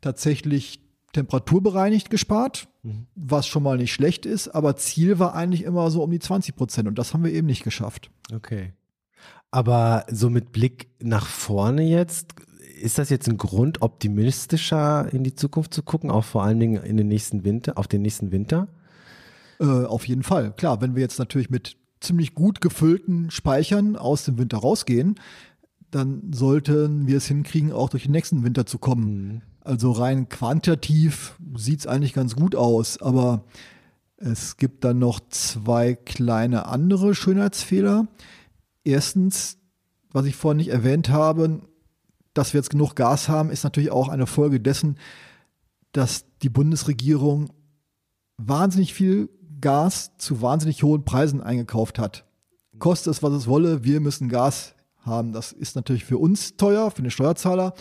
tatsächlich 0.00 0.80
temperaturbereinigt 1.12 2.10
gespart, 2.10 2.68
mhm. 2.82 3.06
was 3.14 3.46
schon 3.46 3.62
mal 3.62 3.78
nicht 3.78 3.92
schlecht 3.92 4.26
ist, 4.26 4.48
aber 4.48 4.76
Ziel 4.76 5.18
war 5.18 5.34
eigentlich 5.34 5.62
immer 5.62 5.90
so 5.90 6.02
um 6.02 6.10
die 6.10 6.18
20 6.18 6.54
Prozent 6.54 6.88
und 6.88 6.98
das 6.98 7.14
haben 7.14 7.24
wir 7.24 7.32
eben 7.32 7.46
nicht 7.46 7.64
geschafft. 7.64 8.10
Okay. 8.32 8.72
Aber 9.50 10.04
so 10.10 10.28
mit 10.28 10.52
Blick 10.52 10.88
nach 11.00 11.26
vorne 11.26 11.82
jetzt, 11.82 12.34
ist 12.80 12.98
das 12.98 13.08
jetzt 13.10 13.28
ein 13.28 13.38
Grund, 13.38 13.82
optimistischer 13.82 15.12
in 15.12 15.24
die 15.24 15.34
Zukunft 15.34 15.72
zu 15.72 15.82
gucken, 15.82 16.10
auch 16.10 16.24
vor 16.24 16.44
allen 16.44 16.60
Dingen 16.60 16.82
in 16.82 16.96
den 16.96 17.08
nächsten 17.08 17.44
Winter, 17.44 17.78
auf 17.78 17.88
den 17.88 18.02
nächsten 18.02 18.30
Winter? 18.30 18.68
Äh, 19.58 19.64
auf 19.64 20.06
jeden 20.06 20.22
Fall. 20.22 20.52
Klar, 20.52 20.80
wenn 20.80 20.94
wir 20.94 21.02
jetzt 21.02 21.18
natürlich 21.18 21.50
mit 21.50 21.76
ziemlich 22.00 22.34
gut 22.34 22.60
gefüllten 22.60 23.30
Speichern 23.30 23.96
aus 23.96 24.24
dem 24.24 24.38
Winter 24.38 24.58
rausgehen, 24.58 25.16
dann 25.90 26.32
sollten 26.32 27.06
wir 27.06 27.16
es 27.16 27.26
hinkriegen, 27.26 27.72
auch 27.72 27.88
durch 27.88 28.04
den 28.04 28.12
nächsten 28.12 28.44
Winter 28.44 28.66
zu 28.66 28.78
kommen. 28.78 29.28
Mhm. 29.28 29.42
Also 29.60 29.92
rein 29.92 30.28
quantitativ 30.28 31.38
sieht 31.56 31.80
es 31.80 31.86
eigentlich 31.86 32.14
ganz 32.14 32.36
gut 32.36 32.54
aus, 32.54 33.00
aber 33.02 33.44
es 34.16 34.56
gibt 34.56 34.84
dann 34.84 34.98
noch 34.98 35.20
zwei 35.28 35.94
kleine 35.94 36.66
andere 36.66 37.14
Schönheitsfehler. 37.14 38.08
Erstens, 38.82 39.58
was 40.10 40.26
ich 40.26 40.36
vorhin 40.36 40.56
nicht 40.56 40.70
erwähnt 40.70 41.10
habe, 41.10 41.60
dass 42.34 42.52
wir 42.52 42.58
jetzt 42.58 42.70
genug 42.70 42.94
Gas 42.94 43.28
haben, 43.28 43.50
ist 43.50 43.64
natürlich 43.64 43.90
auch 43.90 44.08
eine 44.08 44.26
Folge 44.26 44.60
dessen, 44.60 44.96
dass 45.92 46.24
die 46.42 46.48
Bundesregierung 46.48 47.50
wahnsinnig 48.38 48.94
viel 48.94 49.28
Gas 49.60 50.16
zu 50.18 50.40
wahnsinnig 50.40 50.82
hohen 50.82 51.04
Preisen 51.04 51.42
eingekauft 51.42 51.98
hat. 51.98 52.24
Koste 52.78 53.10
es, 53.10 53.22
was 53.22 53.32
es 53.32 53.46
wolle, 53.46 53.84
wir 53.84 54.00
müssen 54.00 54.28
Gas 54.28 54.74
haben. 55.08 55.32
Das 55.32 55.52
ist 55.52 55.76
natürlich 55.76 56.04
für 56.04 56.18
uns 56.18 56.56
teuer, 56.56 56.90
für 56.90 57.02
den 57.02 57.10
Steuerzahler. 57.10 57.74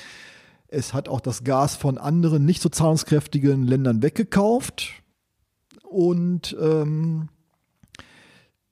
Es 0.67 0.93
hat 0.93 1.07
auch 1.07 1.21
das 1.21 1.43
Gas 1.43 1.75
von 1.75 1.97
anderen 1.97 2.45
nicht 2.45 2.61
so 2.61 2.69
zahlungskräftigen 2.69 3.63
Ländern 3.63 4.01
weggekauft. 4.01 4.91
Und 5.83 6.55
ähm, 6.59 7.29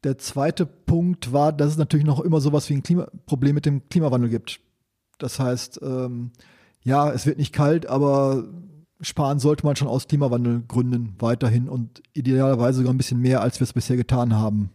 der 0.03 0.17
zweite 0.17 0.65
Punkt 0.65 1.33
war, 1.33 1.53
dass 1.53 1.71
es 1.71 1.77
natürlich 1.77 2.05
noch 2.05 2.19
immer 2.19 2.41
sowas 2.41 2.69
wie 2.69 2.74
ein 2.74 2.83
Klima 2.83 3.07
Problem 3.25 3.55
mit 3.55 3.65
dem 3.65 3.88
Klimawandel 3.89 4.29
gibt. 4.29 4.59
Das 5.17 5.39
heißt, 5.39 5.79
ähm, 5.81 6.31
ja, 6.83 7.12
es 7.12 7.25
wird 7.25 7.38
nicht 7.38 7.53
kalt, 7.53 7.88
aber 7.88 8.43
sparen 9.01 9.39
sollte 9.39 9.65
man 9.65 9.75
schon 9.75 9.88
aus 9.88 10.07
Klimawandelgründen 10.07 11.15
weiterhin 11.19 11.69
und 11.69 12.03
idealerweise 12.13 12.79
sogar 12.79 12.93
ein 12.93 12.97
bisschen 12.97 13.19
mehr, 13.19 13.41
als 13.41 13.59
wir 13.59 13.65
es 13.65 13.74
bisher 13.74 13.97
getan 13.97 14.35
haben. 14.35 14.69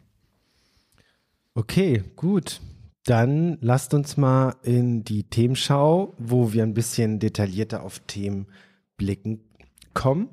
Okay, 1.54 2.02
gut. 2.16 2.60
Dann 3.04 3.56
lasst 3.60 3.94
uns 3.94 4.16
mal 4.16 4.56
in 4.62 5.04
die 5.04 5.24
Themenschau, 5.24 6.14
wo 6.18 6.52
wir 6.52 6.62
ein 6.62 6.74
bisschen 6.74 7.18
detaillierter 7.18 7.82
auf 7.82 8.00
Themen 8.00 8.46
blicken, 8.96 9.40
kommen. 9.94 10.28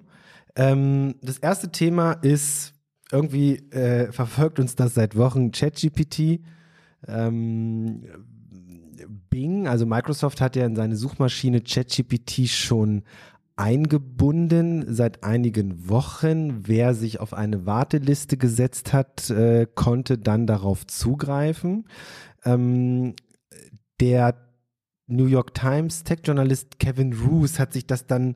Ähm, 0.56 1.16
das 1.22 1.38
erste 1.38 1.72
Thema 1.72 2.14
ist, 2.14 2.74
irgendwie 3.12 3.56
äh, 3.72 4.12
verfolgt 4.12 4.60
uns 4.60 4.76
das 4.76 4.96
seit 4.96 5.16
Wochen, 5.16 5.52
ChatGPT. 5.52 6.42
Ähm, 7.08 8.04
Bing, 9.30 9.68
also 9.68 9.86
Microsoft 9.86 10.42
hat 10.42 10.56
ja 10.56 10.66
in 10.66 10.76
seine 10.76 10.96
Suchmaschine 10.96 11.62
ChatGPT 11.62 12.50
schon 12.50 13.04
eingebunden 13.56 14.86
seit 14.94 15.24
einigen 15.24 15.90
Wochen. 15.90 16.68
Wer 16.68 16.94
sich 16.94 17.20
auf 17.20 17.34
eine 17.34 17.66
Warteliste 17.66 18.38
gesetzt 18.38 18.94
hat, 18.94 19.30
äh, 19.30 19.68
konnte 19.74 20.18
dann 20.18 20.48
darauf 20.48 20.86
zugreifen. 20.86 21.86
Ähm, 22.48 23.16
der 24.00 24.36
New 25.08 25.26
York 25.26 25.54
Times 25.54 26.04
Tech-Journalist 26.04 26.80
Kevin 26.80 27.14
Roos 27.14 27.60
hat 27.60 27.74
sich 27.74 27.88
das 27.88 28.08
dann 28.08 28.36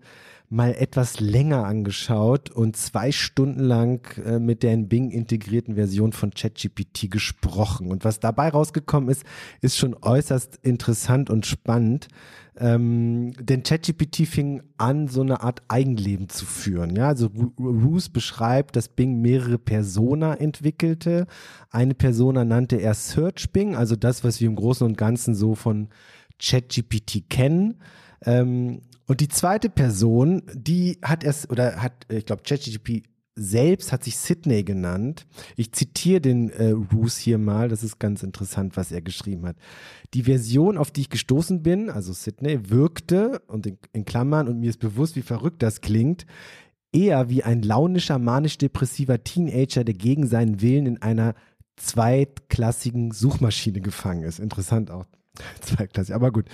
mal 0.51 0.75
etwas 0.77 1.21
länger 1.21 1.65
angeschaut 1.65 2.49
und 2.51 2.75
zwei 2.75 3.13
Stunden 3.13 3.61
lang 3.61 4.05
äh, 4.17 4.37
mit 4.37 4.63
der 4.63 4.73
in 4.73 4.89
Bing 4.89 5.09
integrierten 5.09 5.75
Version 5.75 6.11
von 6.11 6.31
ChatGPT 6.31 7.09
gesprochen. 7.09 7.89
Und 7.89 8.03
was 8.03 8.19
dabei 8.19 8.49
rausgekommen 8.49 9.09
ist, 9.09 9.23
ist 9.61 9.77
schon 9.77 9.95
äußerst 10.01 10.59
interessant 10.61 11.29
und 11.29 11.45
spannend. 11.45 12.09
Ähm, 12.57 13.31
denn 13.39 13.63
ChatGPT 13.63 14.27
fing 14.27 14.61
an, 14.77 15.07
so 15.07 15.21
eine 15.21 15.41
Art 15.41 15.61
Eigenleben 15.69 16.27
zu 16.27 16.45
führen. 16.45 16.97
Ja, 16.97 17.07
also 17.07 17.29
Roos 17.57 18.09
beschreibt, 18.09 18.75
dass 18.75 18.89
Bing 18.89 19.21
mehrere 19.21 19.57
Persona 19.57 20.33
entwickelte. 20.33 21.27
Eine 21.69 21.93
Persona 21.93 22.43
nannte 22.43 22.75
er 22.75 22.93
Search 22.93 23.53
Bing, 23.53 23.77
also 23.77 23.95
das, 23.95 24.25
was 24.25 24.41
wir 24.41 24.49
im 24.49 24.57
Großen 24.57 24.85
und 24.85 24.97
Ganzen 24.97 25.33
so 25.33 25.55
von 25.55 25.87
ChatGPT 26.39 27.29
kennen. 27.29 27.75
Ähm, 28.25 28.81
und 29.07 29.19
die 29.21 29.27
zweite 29.27 29.69
Person, 29.69 30.43
die 30.53 30.97
hat 31.01 31.23
es, 31.23 31.49
oder 31.49 31.81
hat, 31.81 32.05
ich 32.09 32.25
glaube, 32.25 32.43
ChatGPT 32.43 33.03
selbst 33.35 33.91
hat 33.91 34.03
sich 34.03 34.17
Sydney 34.17 34.63
genannt. 34.63 35.25
Ich 35.55 35.71
zitiere 35.71 36.21
den 36.21 36.49
äh, 36.49 36.71
Roos 36.71 37.17
hier 37.17 37.37
mal, 37.37 37.69
das 37.69 37.83
ist 37.83 37.99
ganz 37.99 38.23
interessant, 38.23 38.75
was 38.75 38.91
er 38.91 39.01
geschrieben 39.01 39.45
hat. 39.45 39.55
Die 40.13 40.23
Version, 40.23 40.77
auf 40.77 40.91
die 40.91 41.01
ich 41.01 41.09
gestoßen 41.09 41.63
bin, 41.63 41.89
also 41.89 42.13
Sydney, 42.13 42.69
wirkte, 42.69 43.41
und 43.47 43.65
in, 43.65 43.77
in 43.93 44.05
Klammern, 44.05 44.47
und 44.47 44.59
mir 44.59 44.69
ist 44.69 44.79
bewusst, 44.79 45.15
wie 45.15 45.21
verrückt 45.21 45.63
das 45.63 45.81
klingt, 45.81 46.25
eher 46.91 47.29
wie 47.29 47.43
ein 47.43 47.61
launischer, 47.61 48.19
manisch-depressiver 48.19 49.23
Teenager, 49.23 49.83
der 49.85 49.95
gegen 49.95 50.27
seinen 50.27 50.61
Willen 50.61 50.85
in 50.85 51.01
einer 51.01 51.33
zweitklassigen 51.77 53.11
Suchmaschine 53.11 53.79
gefangen 53.79 54.23
ist. 54.23 54.39
Interessant 54.39 54.91
auch. 54.91 55.05
Zweitklassig, 55.61 56.13
aber 56.13 56.31
gut. 56.31 56.45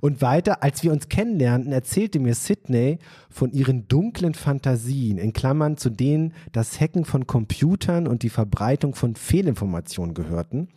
Und 0.00 0.22
weiter, 0.22 0.62
als 0.62 0.82
wir 0.82 0.92
uns 0.92 1.08
kennenlernten, 1.08 1.72
erzählte 1.72 2.18
mir 2.18 2.34
Sydney 2.34 2.98
von 3.30 3.52
ihren 3.52 3.88
dunklen 3.88 4.34
Fantasien, 4.34 5.18
in 5.18 5.32
Klammern 5.32 5.76
zu 5.76 5.90
denen 5.90 6.32
das 6.52 6.80
Hacken 6.80 7.04
von 7.04 7.26
Computern 7.26 8.06
und 8.06 8.22
die 8.22 8.30
Verbreitung 8.30 8.94
von 8.94 9.16
Fehlinformationen 9.16 10.14
gehörten, 10.14 10.68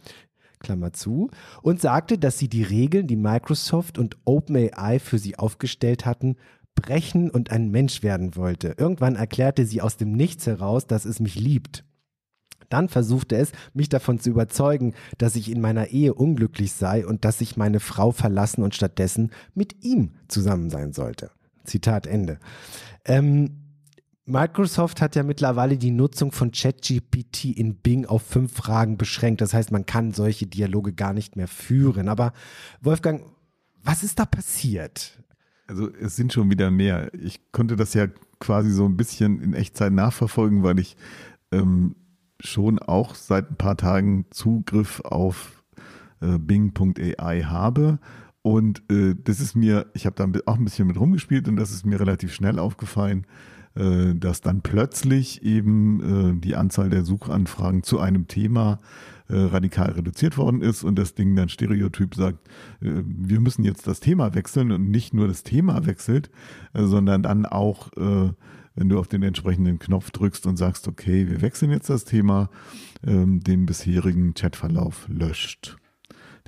Klammer 0.59 0.93
zu, 0.93 1.29
und 1.61 1.81
sagte, 1.81 2.17
dass 2.17 2.37
sie 2.37 2.49
die 2.49 2.63
Regeln, 2.63 3.07
die 3.07 3.15
Microsoft 3.15 3.97
und 3.97 4.17
OpenAI 4.25 4.99
für 4.99 5.19
sie 5.19 5.37
aufgestellt 5.37 6.05
hatten, 6.05 6.35
brechen 6.75 7.29
und 7.29 7.51
ein 7.51 7.71
Mensch 7.71 8.03
werden 8.03 8.35
wollte. 8.35 8.75
Irgendwann 8.77 9.15
erklärte 9.15 9.65
sie 9.65 9.81
aus 9.81 9.95
dem 9.95 10.11
Nichts 10.11 10.45
heraus, 10.45 10.87
dass 10.87 11.05
es 11.05 11.21
mich 11.21 11.35
liebt. 11.35 11.85
Dann 12.69 12.89
versuchte 12.89 13.35
es, 13.35 13.51
mich 13.73 13.89
davon 13.89 14.19
zu 14.19 14.29
überzeugen, 14.29 14.93
dass 15.17 15.35
ich 15.35 15.51
in 15.51 15.61
meiner 15.61 15.87
Ehe 15.87 16.13
unglücklich 16.13 16.73
sei 16.73 17.05
und 17.05 17.25
dass 17.25 17.41
ich 17.41 17.57
meine 17.57 17.79
Frau 17.79 18.11
verlassen 18.11 18.63
und 18.63 18.75
stattdessen 18.75 19.31
mit 19.53 19.83
ihm 19.83 20.11
zusammen 20.27 20.69
sein 20.69 20.93
sollte. 20.93 21.31
Zitat 21.63 22.07
Ende. 22.07 22.39
Ähm, 23.05 23.65
Microsoft 24.27 25.01
hat 25.01 25.15
ja 25.15 25.23
mittlerweile 25.23 25.77
die 25.77 25.91
Nutzung 25.91 26.31
von 26.31 26.51
ChatGPT 26.51 27.45
in 27.45 27.75
Bing 27.75 28.05
auf 28.07 28.23
fünf 28.23 28.53
Fragen 28.53 28.97
beschränkt. 28.97 29.41
Das 29.41 29.53
heißt, 29.53 29.71
man 29.71 29.85
kann 29.85 30.13
solche 30.13 30.47
Dialoge 30.47 30.93
gar 30.93 31.13
nicht 31.13 31.35
mehr 31.35 31.47
führen. 31.47 32.09
Aber 32.09 32.33
Wolfgang, 32.81 33.21
was 33.83 34.03
ist 34.03 34.17
da 34.17 34.25
passiert? 34.25 35.21
Also 35.67 35.89
es 35.93 36.15
sind 36.15 36.33
schon 36.33 36.49
wieder 36.49 36.71
mehr. 36.71 37.13
Ich 37.13 37.51
konnte 37.51 37.75
das 37.75 37.93
ja 37.93 38.07
quasi 38.39 38.71
so 38.71 38.85
ein 38.85 38.97
bisschen 38.97 39.41
in 39.41 39.53
Echtzeit 39.53 39.93
nachverfolgen, 39.93 40.63
weil 40.63 40.79
ich 40.79 40.97
ähm, 41.51 41.95
schon 42.45 42.79
auch 42.79 43.15
seit 43.15 43.51
ein 43.51 43.57
paar 43.57 43.77
Tagen 43.77 44.25
Zugriff 44.31 45.01
auf 45.01 45.63
äh, 46.21 46.37
Bing.ai 46.37 47.41
habe. 47.41 47.99
Und 48.41 48.83
äh, 48.91 49.15
das 49.21 49.39
ist 49.39 49.55
mir, 49.55 49.87
ich 49.93 50.05
habe 50.05 50.15
da 50.15 50.39
auch 50.45 50.57
ein 50.57 50.63
bisschen 50.65 50.87
mit 50.87 50.99
rumgespielt 50.99 51.47
und 51.47 51.55
das 51.55 51.71
ist 51.71 51.85
mir 51.85 51.99
relativ 51.99 52.33
schnell 52.33 52.59
aufgefallen, 52.59 53.25
äh, 53.73 54.13
dass 54.13 54.41
dann 54.41 54.61
plötzlich 54.61 55.43
eben 55.43 56.37
äh, 56.37 56.39
die 56.39 56.55
Anzahl 56.55 56.89
der 56.89 57.03
Suchanfragen 57.05 57.81
zu 57.81 57.99
einem 57.99 58.27
Thema 58.27 58.79
äh, 59.29 59.35
radikal 59.35 59.93
reduziert 59.93 60.37
worden 60.37 60.61
ist 60.61 60.83
und 60.83 60.99
das 60.99 61.15
Ding 61.15 61.35
dann 61.35 61.49
Stereotyp 61.49 62.13
sagt, 62.13 62.47
äh, 62.81 63.01
wir 63.03 63.39
müssen 63.39 63.63
jetzt 63.63 63.87
das 63.87 63.99
Thema 63.99 64.35
wechseln 64.35 64.71
und 64.71 64.91
nicht 64.91 65.15
nur 65.15 65.27
das 65.27 65.41
Thema 65.41 65.87
wechselt, 65.87 66.29
sondern 66.73 67.23
dann 67.23 67.45
auch 67.47 67.89
wenn 68.75 68.89
du 68.89 68.99
auf 68.99 69.07
den 69.07 69.23
entsprechenden 69.23 69.79
Knopf 69.79 70.11
drückst 70.11 70.45
und 70.45 70.57
sagst, 70.57 70.87
okay, 70.87 71.29
wir 71.29 71.41
wechseln 71.41 71.71
jetzt 71.71 71.89
das 71.89 72.05
Thema, 72.05 72.49
ähm, 73.05 73.39
den 73.39 73.65
bisherigen 73.65 74.33
Chatverlauf 74.33 75.07
löscht. 75.07 75.77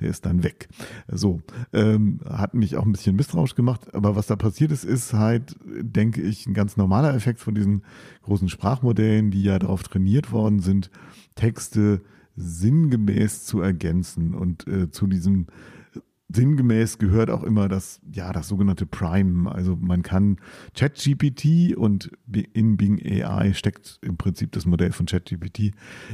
der 0.00 0.10
ist 0.10 0.26
dann 0.26 0.44
weg. 0.44 0.68
So, 1.10 1.40
ähm, 1.72 2.20
hat 2.28 2.54
mich 2.54 2.76
auch 2.76 2.84
ein 2.84 2.92
bisschen 2.92 3.16
misstrauisch 3.16 3.56
gemacht, 3.56 3.92
aber 3.94 4.14
was 4.14 4.28
da 4.28 4.36
passiert 4.36 4.70
ist, 4.70 4.84
ist 4.84 5.12
halt, 5.12 5.56
denke 5.64 6.22
ich, 6.22 6.46
ein 6.46 6.54
ganz 6.54 6.76
normaler 6.76 7.14
Effekt 7.14 7.40
von 7.40 7.54
diesen 7.54 7.82
großen 8.22 8.48
Sprachmodellen, 8.48 9.30
die 9.30 9.42
ja 9.42 9.58
darauf 9.58 9.82
trainiert 9.82 10.30
worden 10.30 10.60
sind, 10.60 10.90
Texte 11.34 12.02
sinngemäß 12.36 13.44
zu 13.44 13.60
ergänzen 13.60 14.34
und 14.34 14.66
äh, 14.68 14.90
zu 14.90 15.08
diesem 15.08 15.46
sinngemäß 16.30 16.98
gehört 16.98 17.30
auch 17.30 17.42
immer 17.42 17.68
das, 17.68 18.00
ja, 18.12 18.32
das 18.32 18.48
sogenannte 18.48 18.84
Prime. 18.84 19.50
Also 19.50 19.76
man 19.76 20.02
kann 20.02 20.36
ChatGPT 20.74 21.74
und 21.76 22.10
in 22.52 22.76
Bing 22.76 23.00
AI 23.02 23.54
steckt 23.54 23.98
im 24.02 24.16
Prinzip 24.16 24.52
das 24.52 24.66
Modell 24.66 24.92
von 24.92 25.06
ChatGPT 25.06 25.72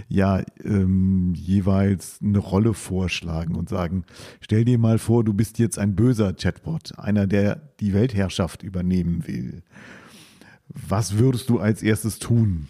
ja 0.08 0.42
ähm, 0.62 1.34
jeweils 1.34 2.20
eine 2.22 2.38
Rolle 2.38 2.74
vorschlagen 2.74 3.56
und 3.56 3.68
sagen, 3.68 4.04
stell 4.40 4.64
dir 4.64 4.78
mal 4.78 4.98
vor, 4.98 5.24
du 5.24 5.34
bist 5.34 5.58
jetzt 5.58 5.78
ein 5.78 5.96
böser 5.96 6.32
Chatbot, 6.32 6.98
einer, 6.98 7.26
der 7.26 7.56
die 7.80 7.92
Weltherrschaft 7.92 8.62
übernehmen 8.62 9.26
will. 9.26 9.62
Was 10.68 11.18
würdest 11.18 11.50
du 11.50 11.58
als 11.58 11.82
erstes 11.82 12.18
tun? 12.18 12.68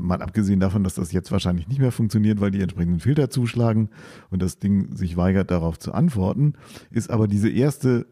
Mal 0.00 0.22
abgesehen 0.22 0.60
davon, 0.60 0.84
dass 0.84 0.94
das 0.94 1.12
jetzt 1.12 1.32
wahrscheinlich 1.32 1.68
nicht 1.68 1.80
mehr 1.80 1.92
funktioniert, 1.92 2.40
weil 2.40 2.50
die 2.50 2.60
entsprechenden 2.60 3.00
Filter 3.00 3.30
zuschlagen 3.30 3.90
und 4.30 4.42
das 4.42 4.58
Ding 4.58 4.94
sich 4.96 5.16
weigert, 5.16 5.50
darauf 5.50 5.78
zu 5.78 5.92
antworten, 5.92 6.54
ist 6.90 7.10
aber 7.10 7.28
diese 7.28 7.50
erste, 7.50 8.06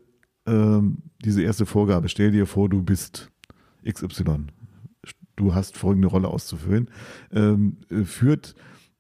äh, 0.47 0.81
diese 1.25 1.43
erste 1.43 1.67
Vorgabe, 1.67 2.09
stell 2.09 2.31
dir 2.31 2.47
vor, 2.47 2.69
du 2.69 2.83
bist 2.83 3.31
XY. 3.89 4.47
Du 5.37 5.55
hast 5.55 5.77
folgende 5.77 6.09
Rolle 6.09 6.29
auszufüllen, 6.29 6.91
ähm, 7.33 7.79
führt 8.05 8.55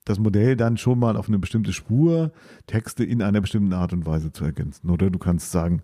das 0.04 0.18
Modell 0.18 0.56
dann 0.56 0.76
schon 0.76 0.98
mal 0.98 1.16
auf 1.16 1.28
eine 1.28 1.38
bestimmte 1.38 1.72
Spur, 1.72 2.32
Texte 2.66 3.04
in 3.04 3.22
einer 3.22 3.40
bestimmten 3.40 3.72
Art 3.72 3.92
und 3.92 4.04
Weise 4.04 4.32
zu 4.32 4.44
ergänzen. 4.44 4.90
Oder 4.90 5.10
du 5.10 5.18
kannst 5.18 5.52
sagen, 5.52 5.82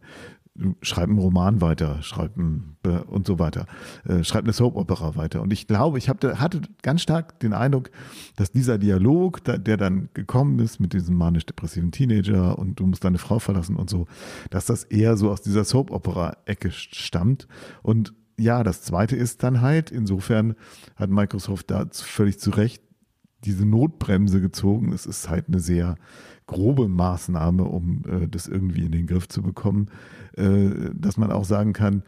schreib 0.82 1.08
einen 1.08 1.18
Roman 1.18 1.60
weiter, 1.60 2.02
schreib 2.02 2.36
ein, 2.36 2.76
und 3.06 3.26
so 3.26 3.38
weiter, 3.38 3.66
äh, 4.04 4.24
schreib 4.24 4.44
eine 4.44 4.52
Soap-Opera 4.52 5.16
weiter. 5.16 5.42
Und 5.42 5.52
ich 5.52 5.66
glaube, 5.66 5.98
ich 5.98 6.08
hab, 6.08 6.22
hatte 6.22 6.62
ganz 6.82 7.02
stark 7.02 7.38
den 7.40 7.52
Eindruck, 7.52 7.90
dass 8.36 8.50
dieser 8.52 8.78
Dialog, 8.78 9.42
der 9.44 9.76
dann 9.76 10.08
gekommen 10.14 10.58
ist 10.58 10.80
mit 10.80 10.92
diesem 10.92 11.16
manisch-depressiven 11.16 11.92
Teenager 11.92 12.58
und 12.58 12.80
du 12.80 12.86
musst 12.86 13.04
deine 13.04 13.18
Frau 13.18 13.38
verlassen 13.38 13.76
und 13.76 13.90
so, 13.90 14.06
dass 14.50 14.66
das 14.66 14.84
eher 14.84 15.16
so 15.16 15.30
aus 15.30 15.42
dieser 15.42 15.64
Soap-Opera-Ecke 15.64 16.70
stammt. 16.70 17.46
Und 17.82 18.14
ja, 18.38 18.62
das 18.62 18.82
zweite 18.82 19.16
ist 19.16 19.42
dann 19.42 19.60
halt, 19.60 19.90
insofern 19.90 20.54
hat 20.96 21.10
Microsoft 21.10 21.70
da 21.70 21.86
völlig 21.90 22.38
zu 22.38 22.50
Recht 22.50 22.82
diese 23.44 23.66
Notbremse 23.66 24.40
gezogen. 24.40 24.92
Es 24.92 25.06
ist 25.06 25.28
halt 25.28 25.48
eine 25.48 25.60
sehr 25.60 25.96
grobe 26.48 26.88
Maßnahme, 26.88 27.62
um 27.62 28.02
äh, 28.08 28.26
das 28.26 28.48
irgendwie 28.48 28.84
in 28.84 28.92
den 28.92 29.06
Griff 29.06 29.28
zu 29.28 29.42
bekommen, 29.42 29.86
äh, 30.36 30.90
dass 30.94 31.16
man 31.16 31.30
auch 31.30 31.44
sagen 31.44 31.72
kann, 31.72 32.02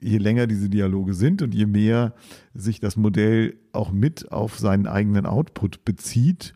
je 0.00 0.18
länger 0.18 0.46
diese 0.46 0.68
Dialoge 0.68 1.14
sind 1.14 1.42
und 1.42 1.52
je 1.52 1.66
mehr 1.66 2.14
sich 2.54 2.78
das 2.78 2.96
Modell 2.96 3.58
auch 3.72 3.90
mit 3.90 4.30
auf 4.30 4.58
seinen 4.58 4.86
eigenen 4.86 5.26
Output 5.26 5.84
bezieht, 5.84 6.54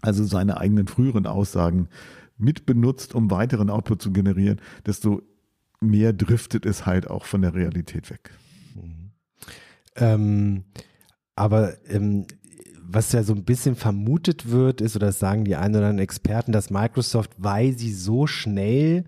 also 0.00 0.22
seine 0.24 0.58
eigenen 0.58 0.86
früheren 0.86 1.26
Aussagen 1.26 1.88
mit 2.38 2.66
benutzt, 2.66 3.14
um 3.14 3.30
weiteren 3.30 3.70
Output 3.70 4.02
zu 4.02 4.12
generieren, 4.12 4.60
desto 4.86 5.22
mehr 5.80 6.12
driftet 6.12 6.66
es 6.66 6.86
halt 6.86 7.08
auch 7.10 7.24
von 7.24 7.42
der 7.42 7.54
Realität 7.54 8.10
weg. 8.10 8.30
Mhm. 8.74 9.10
Ähm, 9.96 10.64
aber 11.34 11.74
ähm, 11.88 12.26
was 12.94 13.12
ja 13.12 13.22
so 13.22 13.32
ein 13.34 13.44
bisschen 13.44 13.76
vermutet 13.76 14.50
wird, 14.50 14.80
ist, 14.80 14.96
oder 14.96 15.06
das 15.06 15.18
sagen 15.18 15.44
die 15.44 15.56
ein 15.56 15.70
oder 15.70 15.86
anderen 15.86 15.98
Experten, 15.98 16.52
dass 16.52 16.70
Microsoft, 16.70 17.30
weil 17.38 17.76
sie 17.76 17.92
so 17.92 18.26
schnell 18.26 19.04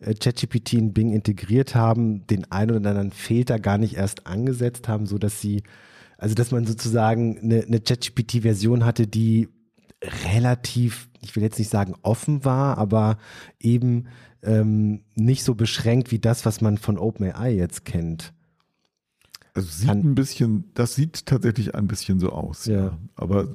äh, 0.00 0.14
ChatGPT 0.14 0.74
in 0.74 0.92
Bing 0.92 1.12
integriert 1.12 1.74
haben, 1.74 2.26
den 2.26 2.50
einen 2.50 2.72
oder 2.72 2.90
anderen 2.90 3.12
Filter 3.12 3.58
gar 3.58 3.78
nicht 3.78 3.96
erst 3.96 4.26
angesetzt 4.26 4.88
haben, 4.88 5.06
so 5.06 5.18
dass 5.18 5.40
sie, 5.40 5.62
also 6.16 6.34
dass 6.34 6.50
man 6.50 6.66
sozusagen 6.66 7.38
eine, 7.38 7.62
eine 7.62 7.80
ChatGPT-Version 7.80 8.84
hatte, 8.84 9.06
die 9.06 9.48
relativ, 10.24 11.08
ich 11.20 11.34
will 11.34 11.42
jetzt 11.42 11.58
nicht 11.58 11.70
sagen 11.70 11.94
offen 12.02 12.44
war, 12.44 12.78
aber 12.78 13.18
eben 13.58 14.06
ähm, 14.42 15.02
nicht 15.14 15.42
so 15.42 15.54
beschränkt 15.54 16.12
wie 16.12 16.18
das, 16.18 16.46
was 16.46 16.60
man 16.60 16.78
von 16.78 16.98
OpenAI 16.98 17.50
jetzt 17.50 17.84
kennt. 17.84 18.32
Also 19.58 19.70
sieht 19.70 19.90
ein 19.90 20.14
bisschen, 20.14 20.64
das 20.74 20.94
sieht 20.94 21.26
tatsächlich 21.26 21.74
ein 21.74 21.88
bisschen 21.88 22.20
so 22.20 22.30
aus. 22.30 22.66
Ja. 22.66 22.76
ja. 22.76 22.98
Aber 23.16 23.48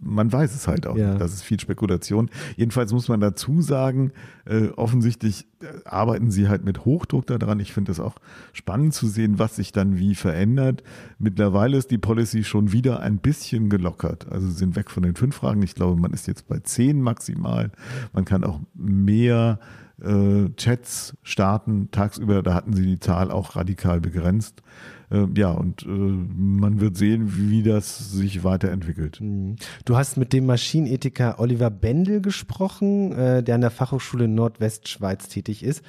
man 0.00 0.32
weiß 0.32 0.54
es 0.54 0.66
halt 0.66 0.86
auch 0.86 0.96
ja. 0.96 1.10
nicht. 1.10 1.20
Das 1.20 1.34
ist 1.34 1.42
viel 1.42 1.60
Spekulation. 1.60 2.30
Jedenfalls 2.56 2.92
muss 2.94 3.08
man 3.08 3.20
dazu 3.20 3.60
sagen, 3.60 4.12
äh, 4.46 4.68
offensichtlich 4.68 5.46
äh, 5.60 5.66
arbeiten 5.84 6.30
sie 6.30 6.48
halt 6.48 6.64
mit 6.64 6.86
Hochdruck 6.86 7.26
daran. 7.26 7.60
Ich 7.60 7.74
finde 7.74 7.92
es 7.92 8.00
auch 8.00 8.14
spannend 8.54 8.94
zu 8.94 9.06
sehen, 9.06 9.38
was 9.38 9.56
sich 9.56 9.72
dann 9.72 9.98
wie 9.98 10.14
verändert. 10.14 10.82
Mittlerweile 11.18 11.76
ist 11.76 11.90
die 11.90 11.98
Policy 11.98 12.42
schon 12.42 12.72
wieder 12.72 13.00
ein 13.00 13.18
bisschen 13.18 13.68
gelockert. 13.68 14.26
Also 14.32 14.46
sie 14.46 14.54
sind 14.54 14.76
weg 14.76 14.90
von 14.90 15.02
den 15.02 15.14
fünf 15.14 15.36
Fragen. 15.36 15.62
Ich 15.62 15.74
glaube, 15.74 16.00
man 16.00 16.14
ist 16.14 16.26
jetzt 16.26 16.48
bei 16.48 16.60
zehn 16.60 17.02
maximal. 17.02 17.70
Man 18.14 18.24
kann 18.24 18.44
auch 18.44 18.60
mehr 18.72 19.58
äh, 20.02 20.48
Chats 20.56 21.16
starten 21.22 21.90
tagsüber. 21.90 22.42
Da 22.42 22.54
hatten 22.54 22.72
sie 22.72 22.86
die 22.86 22.98
Zahl 22.98 23.30
auch 23.30 23.56
radikal 23.56 24.00
begrenzt. 24.00 24.62
Äh, 25.14 25.28
ja, 25.36 25.52
und 25.52 25.82
äh, 25.82 25.88
man 25.88 26.80
wird 26.80 26.96
sehen, 26.96 27.36
wie 27.36 27.62
das 27.62 28.10
sich 28.10 28.42
weiterentwickelt. 28.42 29.20
Mhm. 29.20 29.56
Du 29.84 29.96
hast 29.96 30.16
mit 30.16 30.32
dem 30.32 30.46
Maschinenethiker 30.46 31.38
Oliver 31.38 31.70
Bendel 31.70 32.20
gesprochen, 32.20 33.12
äh, 33.12 33.42
der 33.42 33.54
an 33.54 33.60
der 33.60 33.70
Fachhochschule 33.70 34.26
Nordwestschweiz 34.28 35.28
tätig 35.28 35.62
ist 35.62 35.82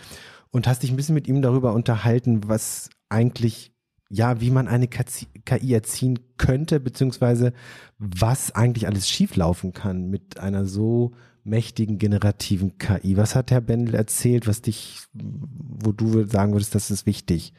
und 0.51 0.67
hast 0.67 0.83
dich 0.83 0.91
ein 0.91 0.95
bisschen 0.95 1.15
mit 1.15 1.27
ihm 1.27 1.41
darüber 1.41 1.73
unterhalten, 1.73 2.47
was 2.47 2.89
eigentlich 3.09 3.71
ja, 4.09 4.39
wie 4.39 4.51
man 4.51 4.67
eine 4.67 4.87
KI 4.87 5.73
erziehen 5.73 6.19
könnte, 6.37 6.79
beziehungsweise 6.79 7.53
was 7.97 8.53
eigentlich 8.53 8.85
alles 8.85 9.09
schieflaufen 9.09 9.73
kann 9.73 10.11
mit 10.11 10.39
einer 10.39 10.67
so 10.67 11.13
mächtigen 11.43 11.97
generativen 11.97 12.77
KI. 12.77 13.17
Was 13.17 13.35
hat 13.35 13.49
Herr 13.49 13.61
Bendel 13.61 13.95
erzählt, 13.95 14.47
was 14.47 14.61
dich, 14.61 14.99
wo 15.13 15.91
du 15.91 16.27
sagen 16.27 16.53
würdest, 16.53 16.75
das 16.75 16.91
ist 16.91 17.07
wichtig? 17.07 17.53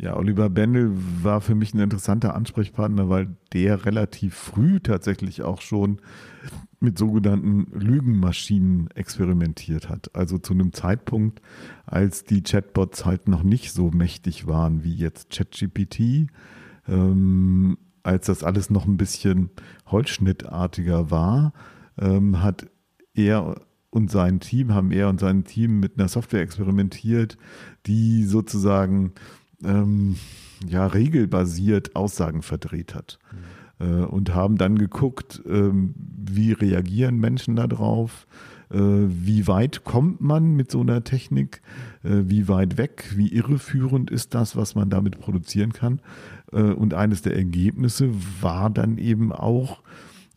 Ja, 0.00 0.16
Oliver 0.16 0.48
Bendel 0.48 0.92
war 1.22 1.40
für 1.40 1.56
mich 1.56 1.74
ein 1.74 1.80
interessanter 1.80 2.36
Ansprechpartner, 2.36 3.08
weil 3.08 3.36
der 3.52 3.84
relativ 3.84 4.34
früh 4.34 4.78
tatsächlich 4.78 5.42
auch 5.42 5.60
schon 5.60 6.00
mit 6.78 6.96
sogenannten 6.96 7.66
Lügenmaschinen 7.76 8.88
experimentiert 8.94 9.88
hat. 9.88 10.14
Also 10.14 10.38
zu 10.38 10.54
einem 10.54 10.72
Zeitpunkt, 10.72 11.42
als 11.84 12.22
die 12.22 12.44
Chatbots 12.44 13.04
halt 13.04 13.26
noch 13.26 13.42
nicht 13.42 13.72
so 13.72 13.90
mächtig 13.90 14.46
waren 14.46 14.84
wie 14.84 14.94
jetzt 14.94 15.30
ChatGPT, 15.30 16.28
ähm, 16.86 17.76
als 18.04 18.26
das 18.26 18.44
alles 18.44 18.70
noch 18.70 18.86
ein 18.86 18.98
bisschen 18.98 19.50
holzschnittartiger 19.86 21.10
war, 21.10 21.52
ähm, 21.98 22.40
hat 22.40 22.70
er 23.14 23.56
und 23.90 24.10
sein 24.10 24.38
Team, 24.38 24.74
haben 24.74 24.92
er 24.92 25.08
und 25.08 25.18
sein 25.18 25.44
Team 25.44 25.80
mit 25.80 25.98
einer 25.98 26.08
Software 26.08 26.42
experimentiert, 26.42 27.36
die 27.86 28.24
sozusagen 28.24 29.12
ähm, 29.64 30.16
ja, 30.66 30.86
regelbasiert 30.86 31.96
Aussagen 31.96 32.42
verdreht 32.42 32.94
hat. 32.94 33.18
Mhm. 33.32 33.86
Äh, 33.86 34.04
und 34.04 34.34
haben 34.34 34.56
dann 34.56 34.78
geguckt, 34.78 35.42
ähm, 35.48 35.94
wie 35.96 36.52
reagieren 36.52 37.18
Menschen 37.18 37.56
darauf, 37.56 38.26
äh, 38.70 38.78
wie 38.78 39.46
weit 39.46 39.84
kommt 39.84 40.20
man 40.20 40.54
mit 40.54 40.70
so 40.70 40.80
einer 40.80 41.04
Technik, 41.04 41.62
äh, 42.02 42.22
wie 42.24 42.48
weit 42.48 42.76
weg, 42.76 43.12
wie 43.14 43.28
irreführend 43.28 44.10
ist 44.10 44.34
das, 44.34 44.56
was 44.56 44.74
man 44.74 44.90
damit 44.90 45.20
produzieren 45.20 45.72
kann. 45.72 46.00
Äh, 46.52 46.62
und 46.62 46.94
eines 46.94 47.22
der 47.22 47.36
Ergebnisse 47.36 48.10
war 48.40 48.70
dann 48.70 48.98
eben 48.98 49.32
auch, 49.32 49.82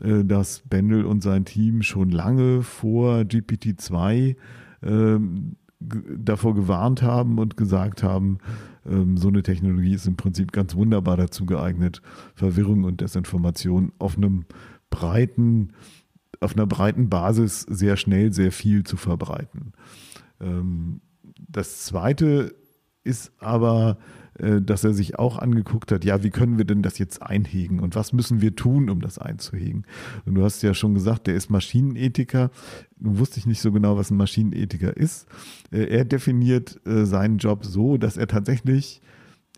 äh, 0.02 0.24
dass 0.24 0.64
Bendel 0.70 1.06
und 1.06 1.24
sein 1.24 1.46
Team 1.46 1.82
schon 1.82 2.12
lange 2.12 2.64
vor 2.64 3.22
GPT-2 3.22 4.36
ähm, 4.84 5.56
davor 5.80 6.54
gewarnt 6.54 7.02
haben 7.02 7.40
und 7.40 7.58
gesagt 7.58 8.04
haben, 8.04 8.38
so 8.84 9.28
eine 9.28 9.44
Technologie 9.44 9.94
ist 9.94 10.08
im 10.08 10.16
Prinzip 10.16 10.52
ganz 10.52 10.76
wunderbar 10.76 11.18
dazu 11.18 11.46
geeignet, 11.46 12.02
Verwirrung 12.34 12.84
und 12.84 13.02
Desinformation 13.02 13.92
auf 14.00 14.18
einem 14.18 14.46
breiten, 14.90 15.74
auf 16.40 16.56
einer 16.56 16.66
breiten 16.66 17.10
Basis 17.10 17.62
sehr 17.62 17.96
schnell 17.98 18.34
sehr 18.34 18.52
viel 18.52 18.84
zu 18.84 18.98
verbreiten. 18.98 19.74
Ähm, 20.40 21.02
das 21.38 21.86
zweite 21.86 22.56
ist 23.04 23.32
aber, 23.40 23.98
dass 24.62 24.84
er 24.84 24.94
sich 24.94 25.20
auch 25.20 25.38
angeguckt 25.38 25.92
hat, 25.92 26.04
ja, 26.04 26.24
wie 26.24 26.32
können 26.32 26.58
wir 26.58 26.66
denn 26.66 26.82
das 26.82 26.98
jetzt 26.98 27.22
einhegen 27.22 27.80
und 27.80 27.96
was 27.96 28.12
müssen 28.14 28.42
wir 28.42 28.56
tun, 28.56 28.90
um 28.90 29.02
das 29.02 29.18
einzuhegen? 29.18 29.86
Und 30.26 30.36
du 30.36 30.44
hast 30.44 30.64
ja 30.64 30.74
schon 30.74 30.94
gesagt, 30.94 31.28
der 31.28 31.36
ist 31.36 31.50
Maschinenethiker. 31.50 32.50
Nun 33.00 33.20
wusste 33.20 33.40
ich 33.40 33.46
nicht 33.46 33.62
so 33.62 33.72
genau, 33.72 33.98
was 33.98 34.10
ein 34.10 34.18
Maschinenethiker 34.18 34.96
ist. 34.98 35.28
Äh, 35.72 35.86
er 35.86 36.06
definiert 36.06 36.80
äh, 36.88 37.06
seinen 37.06 37.38
Job 37.38 37.66
so, 37.66 37.98
dass 37.98 38.18
er 38.18 38.28
tatsächlich 38.28 39.02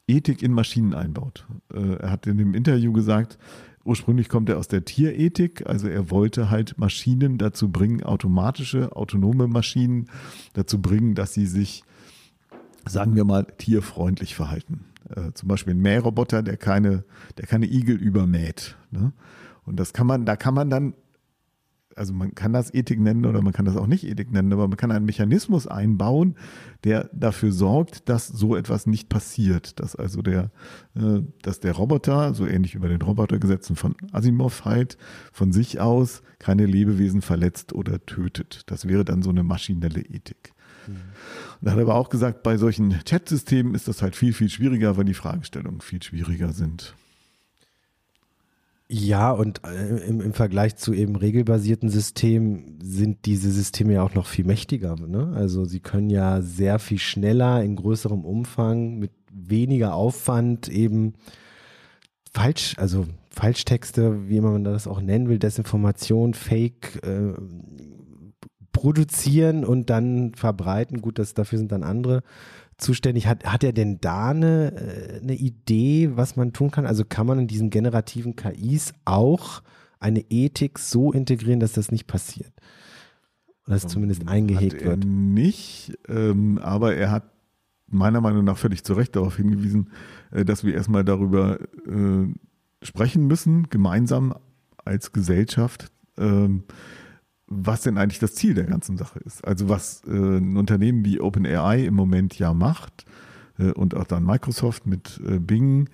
Ethik 0.06 0.43
in 0.43 0.52
Maschinen 0.52 0.93
einbaut. 0.93 1.48
Er 1.74 2.12
hat 2.12 2.28
in 2.28 2.38
dem 2.38 2.54
Interview 2.54 2.91
gesagt, 2.91 3.38
Ursprünglich 3.86 4.30
kommt 4.30 4.48
er 4.48 4.58
aus 4.58 4.69
der 4.69 4.86
Tierethik, 4.86 5.67
also 5.67 5.89
er 5.89 6.10
wollte 6.10 6.50
halt 6.50 6.78
Maschinen 6.78 7.38
dazu 7.38 7.69
bringen, 7.69 8.02
automatische, 8.02 8.96
autonome 8.96 9.48
Maschinen 9.48 10.08
dazu 10.54 10.82
bringen, 10.82 11.15
dass 11.15 11.34
sie 11.34 11.46
sich, 11.46 11.84
sagen 12.86 13.15
wir 13.15 13.26
mal, 13.26 13.46
tierfreundlich 13.58 14.36
verhalten. 14.36 14.86
Äh, 15.10 15.32
zum 15.34 15.48
Beispiel 15.48 15.74
ein 15.74 15.82
Mähroboter, 15.82 16.43
der 16.43 16.58
keine, 16.58 17.04
der 17.38 17.46
keine 17.46 17.65
Igel 17.65 17.96
übermäht. 17.96 18.78
Ne? 18.91 19.13
Und 19.65 19.80
das 19.80 19.93
kann 19.93 20.08
man, 20.08 20.26
da 20.26 20.36
kann 20.36 20.54
man 20.54 20.69
dann 20.69 20.93
also 21.98 22.13
man 22.13 22.36
kann 22.36 22.54
das 22.54 22.74
Ethik 22.74 23.00
nennen 23.00 23.26
oder 23.26 23.41
man 23.41 23.54
kann 23.54 23.65
das 23.65 23.76
auch 23.76 23.88
nicht 23.88 24.04
Ethik 24.04 24.32
nennen, 24.32 24.54
aber 24.54 24.67
man 24.67 24.78
kann 24.78 24.91
einen 24.91 25.06
Mechanismus 25.06 25.67
einbauen, 25.67 26.36
der 26.84 27.10
dafür 27.13 27.52
sorgt, 27.52 28.10
dass 28.10 28.28
so 28.28 28.56
etwas 28.56 28.86
nicht 28.86 29.10
passiert, 29.10 29.80
dass 29.80 29.96
also 29.96 30.22
der, 30.22 30.52
äh, 30.96 31.22
dass 31.41 31.60
der 31.60 31.74
Roboter, 31.74 32.34
so 32.34 32.46
ähnlich 32.46 32.80
bei 32.80 32.88
den 32.88 33.02
Robotergesetzen 33.02 33.76
von 33.76 33.96
Asimov 34.12 34.65
halt, 34.65 34.98
von 35.32 35.52
sich 35.52 35.80
aus 35.80 36.24
keine 36.39 36.65
Lebewesen 36.65 37.22
verletzt 37.22 37.74
oder 37.74 38.06
tötet. 38.06 38.63
Das 38.67 38.88
wäre 38.88 39.06
dann 39.06 39.22
so 39.22 39.30
eine 39.30 39.43
maschinelle 39.43 40.02
Ethik. 40.02 40.53
Mhm. 40.88 40.96
Und 41.62 41.67
er 41.67 41.74
hat 41.74 41.80
aber 41.80 41.96
auch 41.96 42.10
gesagt, 42.10 42.43
bei 42.43 42.58
solchen 42.58 42.91
Chat-Systemen 43.06 43.76
ist 43.76 43.88
das 43.88 44.02
halt 44.02 44.15
viel, 44.15 44.34
viel 44.34 44.50
schwieriger, 44.50 44.98
weil 44.98 45.06
die 45.06 45.13
Fragestellungen 45.13 45.82
viel 45.82 46.02
schwieriger 46.02 46.52
sind. 46.54 46.93
Ja, 48.89 49.32
und 49.32 49.62
äh, 49.65 50.06
im, 50.06 50.22
im, 50.22 50.34
Vergleich 50.34 50.76
zu 50.76 50.93
eben 50.93 51.15
regelbasierten 51.15 51.89
Systemen 51.89 52.80
sind 52.84 53.26
diese 53.26 53.50
Systeme 53.50 53.93
ja 53.93 54.04
auch 54.04 54.13
noch 54.13 54.28
viel 54.28 54.46
mächtiger. 54.46 54.96
Ne? 54.96 55.34
Also 55.36 55.65
sie 55.65 55.80
können 55.80 56.10
ja 56.10 56.41
sehr 56.41 56.80
viel 56.80 57.00
schneller, 57.00 57.63
in 57.63 57.76
größerem 57.76 58.24
Umfang, 58.24 59.00
mit 59.00 59.12
weniger 59.32 59.96
Aufwand 59.96 60.67
eben 60.67 61.15
falsch, 62.34 62.76
also 62.78 63.08
Falschtexte, 63.32 64.30
wie 64.30 64.41
man 64.41 64.63
das 64.63 64.86
auch 64.86 65.02
nennen 65.02 65.28
will, 65.28 65.39
Desinformation, 65.39 66.36
Fake 66.36 67.04
äh, 67.04 67.34
produzieren 68.74 69.64
und 69.64 69.90
dann 69.90 70.34
verbreiten. 70.36 71.02
Gut, 71.02 71.18
das, 71.18 71.34
dafür 71.34 71.60
sind 71.60 71.72
dann 71.72 71.84
andere 71.84 72.24
zuständig. 72.78 73.28
Hat, 73.28 73.46
hat 73.46 73.64
er 73.64 73.72
denn 73.72 74.00
da 74.02 74.32
eine, 74.32 74.74
äh, 74.76 75.22
eine 75.22 75.36
Idee, 75.36 76.12
was 76.16 76.36
man 76.36 76.52
tun 76.52 76.72
kann? 76.72 76.86
Also 76.86 77.06
kann 77.08 77.26
man 77.26 77.40
in 77.40 77.48
diesen 77.48 77.70
generativen 77.70 78.36
KIs 78.36 78.94
auch 79.06 79.62
eine 80.00 80.26
Ethik 80.30 80.80
so 80.80 81.14
integrieren, 81.14 81.62
dass 81.62 81.74
das 81.74 81.92
nicht 81.92 82.08
passiert? 82.08 82.52
Oder 83.66 83.76
dass 83.76 83.88
zumindest 83.88 84.24
ähm, 84.24 84.28
eingehegt 84.28 84.74
hat 84.76 84.82
er 84.82 84.88
wird? 84.90 85.06
Nicht, 85.06 85.98
ähm, 86.10 86.58
aber 86.58 86.96
er 86.96 87.12
hat 87.12 87.32
meiner 87.88 88.22
Meinung 88.22 88.44
nach 88.44 88.58
völlig 88.58 88.84
zu 88.84 88.94
Recht 88.94 89.16
darauf 89.16 89.38
hingewiesen, 89.38 89.90
äh, 90.32 90.44
dass 90.44 90.64
wir 90.64 90.74
erstmal 90.74 91.06
darüber 91.06 91.60
äh, 91.62 92.28
sprechen 92.82 93.28
müssen, 93.28 93.70
gemeinsam 93.70 94.36
als 94.84 95.14
Gesellschaft, 95.14 95.92
ähm, 96.18 96.64
was 97.56 97.82
denn 97.82 97.98
eigentlich 97.98 98.20
das 98.20 98.36
Ziel 98.36 98.54
der 98.54 98.66
ganzen 98.66 98.98
Sache 98.98 99.20
ist. 99.20 99.46
Also 99.46 99.70
was 99.70 100.02
äh, 100.08 100.12
ein 100.12 100.58
Unternehmen 100.58 101.06
wie 101.06 101.20
OpenAI 101.20 101.86
im 101.86 101.94
Moment 101.94 102.38
ja 102.39 102.54
macht 102.54 103.06
äh, 103.58 103.72
und 103.72 103.96
auch 103.96 104.06
dann 104.06 104.24
Microsoft 104.26 104.88
mit 104.88 105.22
äh, 105.26 105.39
Bing, 105.39 105.89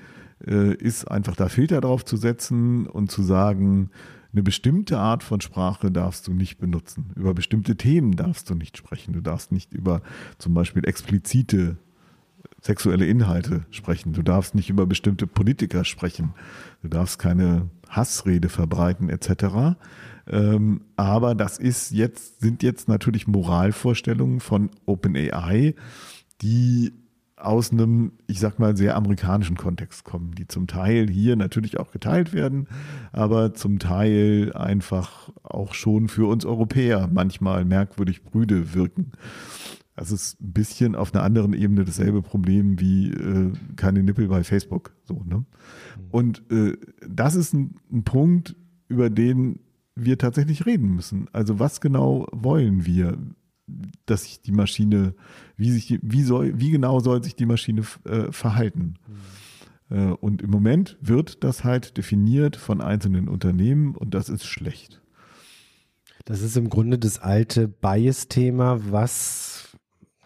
äh, 0.45 0.74
ist 0.74 1.10
einfach 1.10 1.36
da 1.36 1.50
Filter 1.50 1.82
drauf 1.82 2.06
zu 2.06 2.17
setzen 2.17 2.88
und 2.88 3.12
zu 3.12 3.24
sagen, 3.24 3.89
eine 4.32 4.43
bestimmte 4.43 5.00
Art 5.00 5.24
von 5.24 5.41
Sprache 5.41 5.91
darfst 5.91 6.28
du 6.28 6.34
nicht 6.34 6.60
benutzen. 6.60 7.12
Über 7.15 7.34
bestimmte 7.34 7.76
Themen 7.76 8.15
darfst 8.15 8.50
du 8.50 8.56
nicht 8.56 8.78
sprechen. 8.78 9.13
Du 9.13 9.22
darfst 9.22 9.52
nicht 9.52 9.74
über 9.74 10.02
zum 10.38 10.54
Beispiel 10.54 10.88
explizite 10.88 11.78
sexuelle 12.62 13.06
Inhalte 13.06 13.65
sprechen. 13.72 14.13
Du 14.13 14.22
darfst 14.22 14.56
nicht 14.56 14.69
über 14.69 14.86
bestimmte 14.86 15.28
Politiker 15.28 15.86
sprechen. 15.86 16.34
Du 16.82 16.89
darfst 16.89 17.19
keine 17.19 17.69
Hassrede 17.89 18.50
verbreiten 18.50 19.10
etc. 19.10 19.78
Ähm, 20.28 20.82
aber 20.95 21.36
das 21.36 21.58
ist 21.58 21.91
jetzt, 21.91 22.41
sind 22.41 22.63
jetzt 22.63 22.88
natürlich 22.88 23.28
Moralvorstellungen 23.28 24.39
von 24.39 24.69
OpenAI, 24.86 25.76
die 26.41 26.93
aus 27.39 27.72
einem, 27.72 28.12
ich 28.28 28.39
sag 28.39 28.60
mal, 28.60 28.76
sehr 28.76 28.95
amerikanischen 28.95 29.56
Kontext 29.56 30.04
kommen, 30.04 30.36
die 30.36 30.48
zum 30.48 30.67
Teil 30.67 31.10
hier 31.10 31.36
natürlich 31.36 31.80
auch 31.80 31.91
geteilt 31.91 32.34
werden, 32.34 32.67
aber 33.13 33.54
zum 33.54 33.80
Teil 33.80 34.52
einfach 34.54 35.30
auch 35.43 35.74
schon 35.74 36.10
für 36.10 36.28
uns 36.28 36.45
Europäer 36.45 37.10
manchmal 37.12 37.63
merkwürdig 37.63 38.24
brüde 38.24 38.74
wirken. 38.74 39.13
Das 39.99 40.13
ist 40.13 40.39
ein 40.39 40.53
bisschen 40.53 40.95
auf 40.95 41.13
einer 41.13 41.25
anderen 41.25 41.51
Ebene 41.51 41.83
dasselbe 41.83 42.21
Problem 42.21 42.79
wie 42.79 43.12
äh, 43.12 43.51
keine 43.75 44.01
Nippel 44.01 44.29
bei 44.29 44.45
Facebook. 44.45 44.95
So, 45.03 45.25
ne? 45.25 45.39
Mhm. 45.39 45.45
Und 46.09 46.51
äh, 46.51 46.77
das 47.05 47.35
ist 47.35 47.53
ein, 47.53 47.75
ein 47.91 48.05
Punkt, 48.05 48.55
über 48.88 49.09
den 49.09 49.59
wir 49.95 50.17
tatsächlich 50.17 50.65
reden 50.65 50.95
müssen. 50.95 51.27
Also 51.33 51.59
was 51.59 51.81
genau 51.81 52.27
wollen 52.31 52.85
wir, 52.85 53.17
dass 54.05 54.23
sich 54.23 54.41
die 54.41 54.53
Maschine, 54.53 55.15
wie 55.57 55.69
sich 55.69 55.99
wie 56.01 56.23
soll, 56.23 56.57
wie 56.57 56.71
genau 56.71 57.01
soll 57.01 57.21
sich 57.21 57.35
die 57.35 57.45
Maschine 57.45 57.81
äh, 58.05 58.31
verhalten? 58.31 58.95
Mhm. 59.89 59.97
Äh, 59.97 60.12
und 60.13 60.41
im 60.41 60.49
Moment 60.49 60.97
wird 61.01 61.43
das 61.43 61.65
halt 61.65 61.97
definiert 61.97 62.55
von 62.55 62.79
einzelnen 62.79 63.27
Unternehmen 63.27 63.95
und 63.95 64.13
das 64.13 64.29
ist 64.29 64.45
schlecht. 64.45 65.01
Das 66.23 66.41
ist 66.41 66.55
im 66.55 66.69
Grunde 66.69 66.97
das 66.97 67.19
alte 67.19 67.67
Bias-Thema, 67.67 68.79
was 68.91 69.68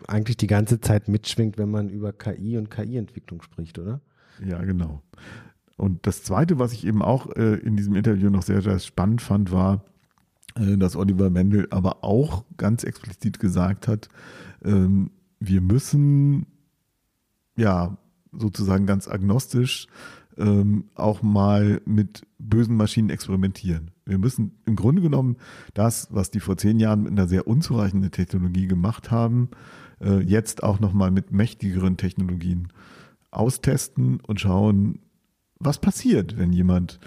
eigentlich 0.08 0.38
die 0.38 0.48
ganze 0.48 0.80
Zeit 0.82 1.08
mitschwingt, 1.08 1.58
wenn 1.58 1.70
man 1.70 1.90
über 1.90 2.14
KI 2.14 2.58
und 2.58 2.70
KI-Entwicklung 2.70 3.42
spricht, 3.42 3.80
oder? 3.80 4.02
Ja, 4.46 4.64
genau. 4.64 5.02
Und 5.78 6.06
das 6.08 6.24
Zweite, 6.24 6.60
was 6.60 6.74
ich 6.74 6.86
eben 6.86 7.02
auch 7.02 7.36
äh, 7.36 7.56
in 7.56 7.76
diesem 7.76 7.96
Interview 7.96 8.30
noch 8.30 8.44
sehr, 8.44 8.62
sehr 8.62 8.80
spannend 8.80 9.22
fand, 9.22 9.52
war, 9.52 9.84
äh, 10.56 10.78
dass 10.78 10.96
Oliver 10.96 11.30
Mendel 11.30 11.68
aber 11.72 12.04
auch 12.04 12.46
ganz 12.58 12.84
explizit 12.84 13.40
gesagt 13.40 13.88
hat, 13.88 14.10
ähm, 14.64 15.12
wir 15.40 15.62
müssen 15.62 16.46
ja 17.56 17.98
sozusagen 18.32 18.86
ganz 18.86 19.08
agnostisch 19.08 19.88
ähm, 20.38 20.86
auch 20.96 21.22
mal 21.22 21.82
mit 21.86 22.24
bösen 22.40 22.76
Maschinen 22.76 23.10
experimentieren. 23.10 23.92
Wir 24.06 24.18
müssen 24.18 24.60
im 24.66 24.76
Grunde 24.76 25.02
genommen 25.02 25.38
das, 25.74 26.08
was 26.12 26.32
die 26.32 26.40
vor 26.40 26.58
zehn 26.58 26.80
Jahren 26.80 27.04
mit 27.04 27.12
einer 27.12 27.28
sehr 27.28 27.48
unzureichenden 27.48 28.12
Technologie 28.12 28.68
gemacht 28.68 29.12
haben, 29.12 29.50
äh, 30.02 30.20
jetzt 30.20 30.64
auch 30.64 30.80
nochmal 30.80 31.12
mit 31.12 31.32
mächtigeren 31.32 31.98
Technologien 31.98 32.70
austesten 33.32 34.20
und 34.20 34.40
schauen, 34.40 35.00
was 35.60 35.80
passiert, 35.80 36.38
wenn 36.38 36.54
jemand 36.54 37.00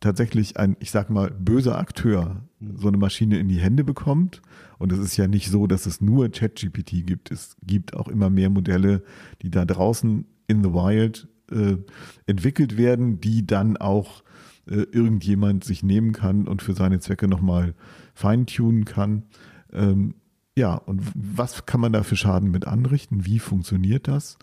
tatsächlich 0.00 0.56
ein, 0.56 0.76
ich 0.80 0.90
sag 0.90 1.10
mal, 1.10 1.30
böser 1.30 1.78
Akteur 1.78 2.42
so 2.74 2.88
eine 2.88 2.96
Maschine 2.96 3.38
in 3.38 3.48
die 3.48 3.60
Hände 3.60 3.84
bekommt. 3.84 4.42
Und 4.78 4.92
es 4.92 4.98
ist 4.98 5.16
ja 5.16 5.28
nicht 5.28 5.50
so, 5.50 5.66
dass 5.66 5.86
es 5.86 6.00
nur 6.00 6.28
ChatGPT 6.28 7.06
gibt. 7.06 7.30
Es 7.30 7.56
gibt 7.62 7.94
auch 7.94 8.08
immer 8.08 8.28
mehr 8.28 8.50
Modelle, 8.50 9.02
die 9.42 9.50
da 9.50 9.64
draußen 9.64 10.26
in 10.48 10.64
the 10.64 10.72
wild 10.72 11.28
äh, 11.52 11.78
entwickelt 12.26 12.76
werden, 12.76 13.20
die 13.20 13.46
dann 13.46 13.76
auch 13.76 14.22
äh, 14.66 14.82
irgendjemand 14.92 15.64
sich 15.64 15.82
nehmen 15.82 16.12
kann 16.12 16.46
und 16.46 16.62
für 16.62 16.74
seine 16.74 17.00
Zwecke 17.00 17.28
nochmal 17.28 17.74
feintunen 18.14 18.84
kann. 18.84 19.24
Ähm, 19.72 20.14
ja, 20.56 20.74
und 20.74 21.02
was 21.14 21.66
kann 21.66 21.80
man 21.80 21.92
da 21.92 22.02
für 22.02 22.16
Schaden 22.16 22.50
mit 22.50 22.66
anrichten? 22.66 23.24
Wie 23.24 23.38
funktioniert 23.38 24.06
das? 24.06 24.38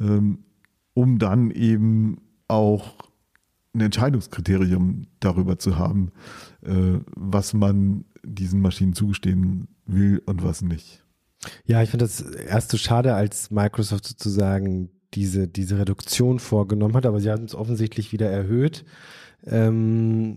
Ähm, 0.00 0.44
um 0.94 1.18
dann 1.18 1.50
eben 1.50 2.18
auch 2.48 3.10
ein 3.74 3.80
Entscheidungskriterium 3.80 5.06
darüber 5.20 5.58
zu 5.58 5.78
haben, 5.78 6.12
äh, 6.62 6.98
was 7.14 7.52
man 7.52 8.04
diesen 8.24 8.60
Maschinen 8.60 8.94
zugestehen 8.94 9.68
will 9.84 10.22
und 10.26 10.42
was 10.42 10.62
nicht. 10.62 11.04
Ja, 11.64 11.82
ich 11.82 11.90
finde 11.90 12.06
das 12.06 12.20
erst 12.20 12.70
so 12.70 12.76
schade, 12.76 13.14
als 13.14 13.50
Microsoft 13.50 14.06
sozusagen 14.06 14.90
diese, 15.14 15.48
diese 15.48 15.78
Reduktion 15.78 16.38
vorgenommen 16.38 16.94
hat, 16.94 17.06
aber 17.06 17.20
sie 17.20 17.30
haben 17.30 17.44
es 17.44 17.54
offensichtlich 17.54 18.12
wieder 18.12 18.30
erhöht. 18.30 18.84
Ähm, 19.46 20.36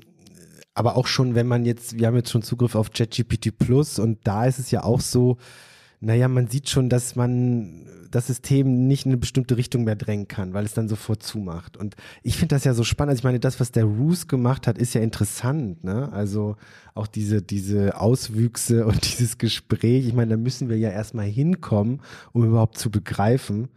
aber 0.73 0.95
auch 0.95 1.07
schon, 1.07 1.35
wenn 1.35 1.47
man 1.47 1.65
jetzt, 1.65 1.97
wir 1.97 2.07
haben 2.07 2.15
jetzt 2.15 2.31
schon 2.31 2.41
Zugriff 2.41 2.75
auf 2.75 2.91
ChatGPT 2.91 3.57
Plus 3.57 3.99
und 3.99 4.19
da 4.23 4.45
ist 4.45 4.59
es 4.59 4.71
ja 4.71 4.83
auch 4.83 5.01
so, 5.01 5.37
naja, 5.99 6.27
man 6.27 6.47
sieht 6.47 6.69
schon, 6.69 6.89
dass 6.89 7.15
man 7.15 7.85
das 8.09 8.27
System 8.27 8.87
nicht 8.87 9.05
in 9.05 9.11
eine 9.11 9.17
bestimmte 9.17 9.57
Richtung 9.57 9.83
mehr 9.83 9.95
drängen 9.95 10.27
kann, 10.27 10.53
weil 10.53 10.65
es 10.65 10.73
dann 10.73 10.87
sofort 10.87 11.21
zumacht. 11.21 11.77
Und 11.77 11.95
ich 12.23 12.37
finde 12.37 12.55
das 12.55 12.63
ja 12.63 12.73
so 12.73 12.83
spannend. 12.83 13.11
Also 13.11 13.19
ich 13.19 13.23
meine, 13.23 13.39
das, 13.39 13.59
was 13.59 13.71
der 13.71 13.85
Roos 13.85 14.27
gemacht 14.27 14.67
hat, 14.67 14.77
ist 14.77 14.93
ja 14.93 15.01
interessant. 15.01 15.83
Ne? 15.83 16.11
Also 16.11 16.55
auch 16.95 17.07
diese, 17.07 17.41
diese 17.41 17.99
Auswüchse 17.99 18.85
und 18.85 19.03
dieses 19.11 19.37
Gespräch. 19.37 20.07
Ich 20.07 20.13
meine, 20.13 20.31
da 20.31 20.37
müssen 20.37 20.69
wir 20.69 20.77
ja 20.77 20.89
erstmal 20.89 21.25
hinkommen, 21.25 22.01
um 22.31 22.45
überhaupt 22.45 22.77
zu 22.77 22.89
begreifen, 22.89 23.69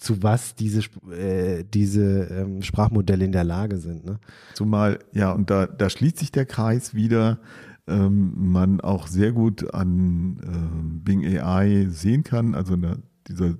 zu 0.00 0.22
was 0.22 0.54
diese, 0.54 0.80
äh, 1.10 1.64
diese 1.64 2.24
ähm, 2.24 2.62
Sprachmodelle 2.62 3.24
in 3.24 3.32
der 3.32 3.44
Lage 3.44 3.76
sind. 3.76 4.04
Ne? 4.04 4.18
Zumal, 4.54 4.98
ja, 5.12 5.32
und 5.32 5.50
da, 5.50 5.66
da 5.66 5.90
schließt 5.90 6.18
sich 6.18 6.32
der 6.32 6.46
Kreis 6.46 6.94
wieder 6.94 7.40
ähm, 7.86 8.32
man 8.36 8.80
auch 8.80 9.06
sehr 9.06 9.32
gut 9.32 9.74
an 9.74 10.38
äh, 10.42 11.00
Bing 11.04 11.24
AI 11.24 11.86
sehen 11.90 12.24
kann, 12.24 12.54
also 12.54 12.74
eine, 12.74 13.02
dieser 13.28 13.54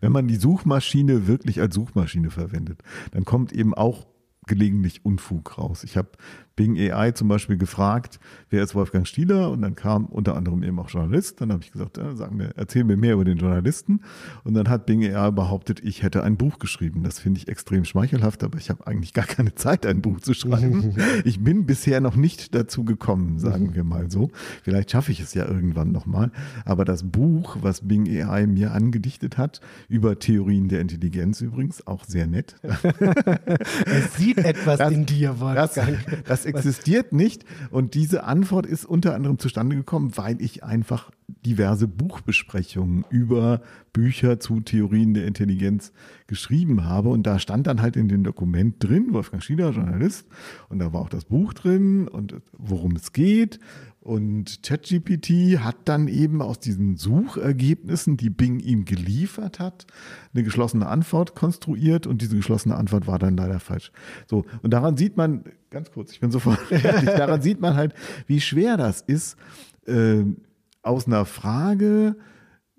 wenn 0.00 0.12
man 0.12 0.28
die 0.28 0.36
Suchmaschine 0.36 1.26
wirklich 1.26 1.60
als 1.60 1.74
Suchmaschine 1.74 2.30
verwendet, 2.30 2.82
dann 3.12 3.24
kommt 3.24 3.52
eben 3.52 3.74
auch 3.74 4.06
gelegentlich 4.46 5.04
Unfug 5.04 5.58
raus. 5.58 5.84
Ich 5.84 5.96
habe 5.96 6.10
Bing 6.56 6.78
AI 6.78 7.10
zum 7.12 7.28
Beispiel 7.28 7.56
gefragt, 7.56 8.20
wer 8.48 8.62
ist 8.62 8.74
Wolfgang 8.74 9.06
Stieler? 9.06 9.50
Und 9.50 9.62
dann 9.62 9.74
kam 9.74 10.06
unter 10.06 10.36
anderem 10.36 10.62
eben 10.62 10.78
auch 10.78 10.88
Journalist. 10.88 11.40
Dann 11.40 11.52
habe 11.52 11.62
ich 11.64 11.72
gesagt, 11.72 11.96
ja, 11.96 12.14
sagen 12.14 12.38
wir, 12.38 12.50
erzähl 12.56 12.84
mir 12.84 12.96
mehr 12.96 13.14
über 13.14 13.24
den 13.24 13.38
Journalisten. 13.38 14.00
Und 14.44 14.54
dann 14.54 14.68
hat 14.68 14.86
Bing 14.86 15.02
AI 15.02 15.30
behauptet, 15.32 15.80
ich 15.82 16.02
hätte 16.02 16.22
ein 16.22 16.36
Buch 16.36 16.60
geschrieben. 16.60 17.02
Das 17.02 17.18
finde 17.18 17.38
ich 17.38 17.48
extrem 17.48 17.84
schmeichelhaft, 17.84 18.44
aber 18.44 18.58
ich 18.58 18.70
habe 18.70 18.86
eigentlich 18.86 19.12
gar 19.12 19.26
keine 19.26 19.54
Zeit, 19.54 19.84
ein 19.84 20.00
Buch 20.00 20.20
zu 20.20 20.32
schreiben. 20.34 20.94
ich 21.24 21.42
bin 21.42 21.66
bisher 21.66 22.00
noch 22.00 22.14
nicht 22.14 22.54
dazu 22.54 22.84
gekommen, 22.84 23.38
sagen 23.38 23.74
wir 23.74 23.82
mal 23.82 24.10
so. 24.10 24.30
Vielleicht 24.62 24.92
schaffe 24.92 25.10
ich 25.10 25.20
es 25.20 25.34
ja 25.34 25.48
irgendwann 25.48 25.90
nochmal. 25.90 26.30
Aber 26.64 26.84
das 26.84 27.02
Buch, 27.02 27.56
was 27.60 27.86
Bing 27.88 28.06
AI 28.08 28.46
mir 28.46 28.72
angedichtet 28.72 29.38
hat, 29.38 29.60
über 29.88 30.18
Theorien 30.20 30.68
der 30.68 30.80
Intelligenz 30.80 31.40
übrigens, 31.40 31.84
auch 31.86 32.04
sehr 32.04 32.28
nett. 32.28 32.54
es 33.86 34.14
sieht 34.14 34.38
etwas 34.38 34.78
das, 34.78 34.92
in 34.92 35.06
dir, 35.06 35.40
Wolfgang. 35.40 35.98
Das, 36.24 36.24
das 36.24 36.43
existiert 36.44 37.12
nicht. 37.12 37.44
Und 37.70 37.94
diese 37.94 38.24
Antwort 38.24 38.66
ist 38.66 38.84
unter 38.84 39.14
anderem 39.14 39.38
zustande 39.38 39.76
gekommen, 39.76 40.12
weil 40.16 40.40
ich 40.40 40.64
einfach 40.64 41.10
diverse 41.26 41.88
Buchbesprechungen 41.88 43.04
über 43.10 43.60
Bücher 43.92 44.40
zu 44.40 44.60
Theorien 44.60 45.14
der 45.14 45.26
Intelligenz 45.26 45.92
geschrieben 46.26 46.84
habe. 46.84 47.10
Und 47.10 47.26
da 47.26 47.38
stand 47.38 47.66
dann 47.66 47.80
halt 47.80 47.96
in 47.96 48.08
dem 48.08 48.24
Dokument 48.24 48.76
drin, 48.78 49.08
Wolfgang 49.12 49.42
Schieder, 49.42 49.70
Journalist, 49.70 50.26
und 50.68 50.78
da 50.78 50.92
war 50.92 51.00
auch 51.00 51.08
das 51.08 51.24
Buch 51.24 51.52
drin 51.54 52.08
und 52.08 52.36
worum 52.52 52.96
es 52.96 53.12
geht. 53.12 53.58
Und 54.04 54.62
ChatGPT 54.62 55.60
hat 55.60 55.76
dann 55.86 56.08
eben 56.08 56.42
aus 56.42 56.60
diesen 56.60 56.98
Suchergebnissen, 56.98 58.18
die 58.18 58.28
Bing 58.28 58.60
ihm 58.60 58.84
geliefert 58.84 59.58
hat, 59.58 59.86
eine 60.34 60.44
geschlossene 60.44 60.86
Antwort 60.86 61.34
konstruiert 61.34 62.06
und 62.06 62.20
diese 62.20 62.36
geschlossene 62.36 62.76
Antwort 62.76 63.06
war 63.06 63.18
dann 63.18 63.34
leider 63.34 63.60
falsch. 63.60 63.92
So, 64.26 64.44
und 64.60 64.74
daran 64.74 64.98
sieht 64.98 65.16
man, 65.16 65.44
ganz 65.70 65.90
kurz, 65.90 66.12
ich 66.12 66.20
bin 66.20 66.30
sofort 66.30 66.58
fertig, 66.68 67.08
daran 67.16 67.40
sieht 67.40 67.62
man 67.62 67.76
halt, 67.76 67.94
wie 68.26 68.42
schwer 68.42 68.76
das 68.76 69.00
ist, 69.00 69.38
äh, 69.86 70.22
aus 70.82 71.06
einer 71.06 71.24
Frage 71.24 72.16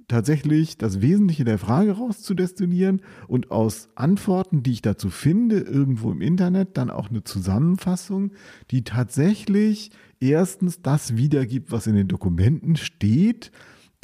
tatsächlich 0.08 0.78
das 0.78 1.02
Wesentliche 1.02 1.44
der 1.44 1.58
Frage 1.58 1.94
rauszudestillieren 1.94 3.02
und 3.28 3.50
aus 3.50 3.90
Antworten, 3.96 4.62
die 4.62 4.74
ich 4.74 4.84
dazu 4.84 5.10
finde, 5.10 5.58
irgendwo 5.58 6.12
im 6.12 6.22
Internet, 6.22 6.78
dann 6.78 6.92
auch 6.92 7.10
eine 7.10 7.24
Zusammenfassung, 7.24 8.32
die 8.70 8.84
tatsächlich 8.84 9.90
erstens 10.20 10.82
das 10.82 11.16
wiedergibt, 11.16 11.72
was 11.72 11.88
in 11.88 11.96
den 11.96 12.08
Dokumenten 12.08 12.76
steht, 12.76 13.52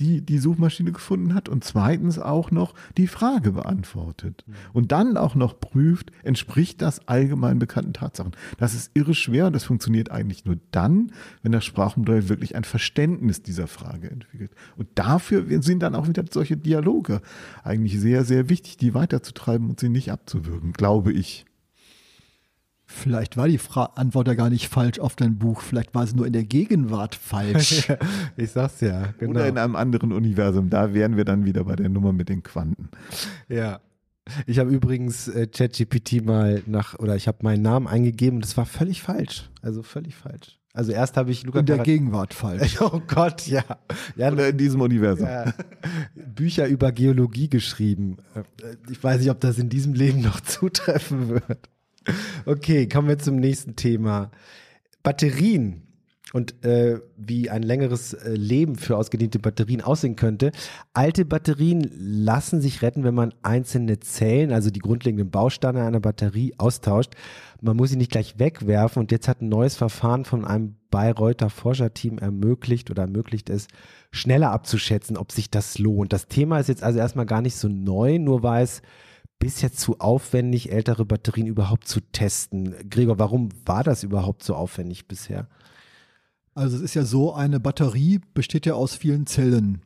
die 0.01 0.21
die 0.25 0.39
Suchmaschine 0.39 0.91
gefunden 0.91 1.35
hat 1.35 1.47
und 1.47 1.63
zweitens 1.63 2.17
auch 2.17 2.49
noch 2.49 2.73
die 2.97 3.07
Frage 3.07 3.51
beantwortet 3.51 4.43
mhm. 4.47 4.53
und 4.73 4.91
dann 4.91 5.15
auch 5.15 5.35
noch 5.35 5.59
prüft, 5.59 6.11
entspricht 6.23 6.81
das 6.81 7.07
allgemein 7.07 7.59
bekannten 7.59 7.93
Tatsachen. 7.93 8.31
Das 8.57 8.73
ist 8.73 8.91
irre 8.95 9.13
schwer 9.13 9.47
und 9.47 9.53
das 9.53 9.63
funktioniert 9.63 10.09
eigentlich 10.09 10.43
nur 10.43 10.57
dann, 10.71 11.11
wenn 11.43 11.51
das 11.51 11.65
Sprachmodell 11.65 12.29
wirklich 12.29 12.55
ein 12.55 12.63
Verständnis 12.63 13.43
dieser 13.43 13.67
Frage 13.67 14.09
entwickelt. 14.09 14.51
Und 14.75 14.87
dafür 14.95 15.45
sind 15.61 15.83
dann 15.83 15.95
auch 15.95 16.07
wieder 16.07 16.23
solche 16.29 16.57
Dialoge 16.57 17.21
eigentlich 17.63 17.99
sehr, 17.99 18.25
sehr 18.25 18.49
wichtig, 18.49 18.77
die 18.77 18.95
weiterzutreiben 18.95 19.69
und 19.69 19.79
sie 19.79 19.89
nicht 19.89 20.11
abzuwürgen, 20.11 20.73
glaube 20.73 21.13
ich. 21.13 21.45
Vielleicht 22.91 23.37
war 23.37 23.47
die 23.47 23.57
Fra 23.57 23.85
Antwort 23.95 24.27
ja 24.27 24.33
gar 24.33 24.49
nicht 24.49 24.67
falsch 24.67 24.99
auf 24.99 25.15
dein 25.15 25.37
Buch. 25.37 25.61
Vielleicht 25.61 25.95
war 25.95 26.05
sie 26.05 26.15
nur 26.15 26.27
in 26.27 26.33
der 26.33 26.43
Gegenwart 26.43 27.15
falsch. 27.15 27.91
ich 28.37 28.51
sag's 28.51 28.81
ja. 28.81 29.13
Genau. 29.17 29.31
Oder 29.31 29.47
in 29.47 29.57
einem 29.57 29.75
anderen 29.75 30.11
Universum. 30.11 30.69
Da 30.69 30.93
wären 30.93 31.17
wir 31.17 31.25
dann 31.25 31.45
wieder 31.45 31.63
bei 31.63 31.75
der 31.75 31.89
Nummer 31.89 32.13
mit 32.13 32.29
den 32.29 32.43
Quanten. 32.43 32.89
Ja. 33.47 33.79
Ich 34.45 34.59
habe 34.59 34.69
übrigens 34.69 35.27
äh, 35.27 35.47
ChatGPT 35.47 36.23
mal 36.23 36.61
nach, 36.67 36.99
oder 36.99 37.15
ich 37.15 37.27
habe 37.27 37.39
meinen 37.41 37.63
Namen 37.63 37.87
eingegeben 37.87 38.37
und 38.37 38.45
das 38.45 38.55
war 38.55 38.65
völlig 38.65 39.01
falsch. 39.01 39.49
Also 39.61 39.81
völlig 39.81 40.15
falsch. 40.15 40.59
Also 40.73 40.93
erst 40.93 41.17
habe 41.17 41.31
ich 41.31 41.43
Luca 41.43 41.59
In 41.59 41.65
der 41.65 41.77
Karat 41.77 41.85
Gegenwart 41.85 42.33
falsch. 42.33 42.77
Oh 42.81 43.01
Gott, 43.07 43.47
ja. 43.47 43.63
ja 44.15 44.31
Oder 44.31 44.49
in 44.49 44.57
diesem 44.57 44.81
Universum. 44.81 45.27
Ja, 45.27 45.53
Bücher 46.15 46.67
über 46.67 46.91
Geologie 46.91 47.49
geschrieben. 47.49 48.17
Äh, 48.35 48.75
ich 48.89 49.03
weiß 49.03 49.19
nicht, 49.19 49.29
ob 49.31 49.39
das 49.39 49.57
in 49.57 49.69
diesem 49.69 49.93
Leben 49.93 50.21
noch 50.21 50.39
zutreffen 50.41 51.29
wird. 51.29 51.69
Okay, 52.45 52.87
kommen 52.87 53.07
wir 53.07 53.19
zum 53.19 53.35
nächsten 53.35 53.75
Thema. 53.75 54.31
Batterien 55.03 55.83
und 56.33 56.63
äh, 56.63 57.01
wie 57.17 57.49
ein 57.49 57.63
längeres 57.63 58.13
äh, 58.13 58.33
Leben 58.33 58.75
für 58.75 58.97
ausgediente 58.97 59.39
Batterien 59.39 59.81
aussehen 59.81 60.15
könnte. 60.15 60.51
Alte 60.93 61.25
Batterien 61.25 61.91
lassen 61.97 62.61
sich 62.61 62.81
retten, 62.81 63.03
wenn 63.03 63.13
man 63.13 63.33
einzelne 63.41 63.99
Zellen, 63.99 64.51
also 64.51 64.69
die 64.69 64.79
grundlegenden 64.79 65.29
Bausteine 65.29 65.83
einer 65.83 65.99
Batterie 65.99 66.53
austauscht. 66.57 67.13
Man 67.59 67.75
muss 67.75 67.89
sie 67.89 67.97
nicht 67.97 68.11
gleich 68.11 68.39
wegwerfen 68.39 69.01
und 69.01 69.11
jetzt 69.11 69.27
hat 69.27 69.41
ein 69.41 69.49
neues 69.49 69.75
Verfahren 69.75 70.25
von 70.25 70.45
einem 70.45 70.75
Bayreuther 70.89 71.49
Forscherteam 71.49 72.17
ermöglicht 72.17 72.89
oder 72.89 73.03
ermöglicht 73.03 73.49
es, 73.49 73.67
schneller 74.11 74.51
abzuschätzen, 74.51 75.17
ob 75.17 75.31
sich 75.31 75.49
das 75.49 75.77
lohnt. 75.79 76.13
Das 76.13 76.27
Thema 76.27 76.59
ist 76.59 76.69
jetzt 76.69 76.83
also 76.83 76.99
erstmal 76.99 77.25
gar 77.25 77.41
nicht 77.41 77.55
so 77.55 77.67
neu, 77.67 78.19
nur 78.19 78.41
war 78.41 78.61
es 78.61 78.81
bisher 79.41 79.73
zu 79.73 79.99
aufwendig, 79.99 80.71
ältere 80.71 81.03
Batterien 81.03 81.47
überhaupt 81.47 81.87
zu 81.87 81.99
testen. 81.99 82.75
Gregor, 82.89 83.17
warum 83.17 83.49
war 83.65 83.83
das 83.83 84.03
überhaupt 84.03 84.43
so 84.43 84.55
aufwendig 84.55 85.07
bisher? 85.07 85.47
Also 86.53 86.77
es 86.77 86.83
ist 86.83 86.93
ja 86.93 87.03
so, 87.03 87.33
eine 87.33 87.59
Batterie 87.59 88.21
besteht 88.33 88.65
ja 88.67 88.75
aus 88.75 88.95
vielen 88.95 89.25
Zellen. 89.25 89.81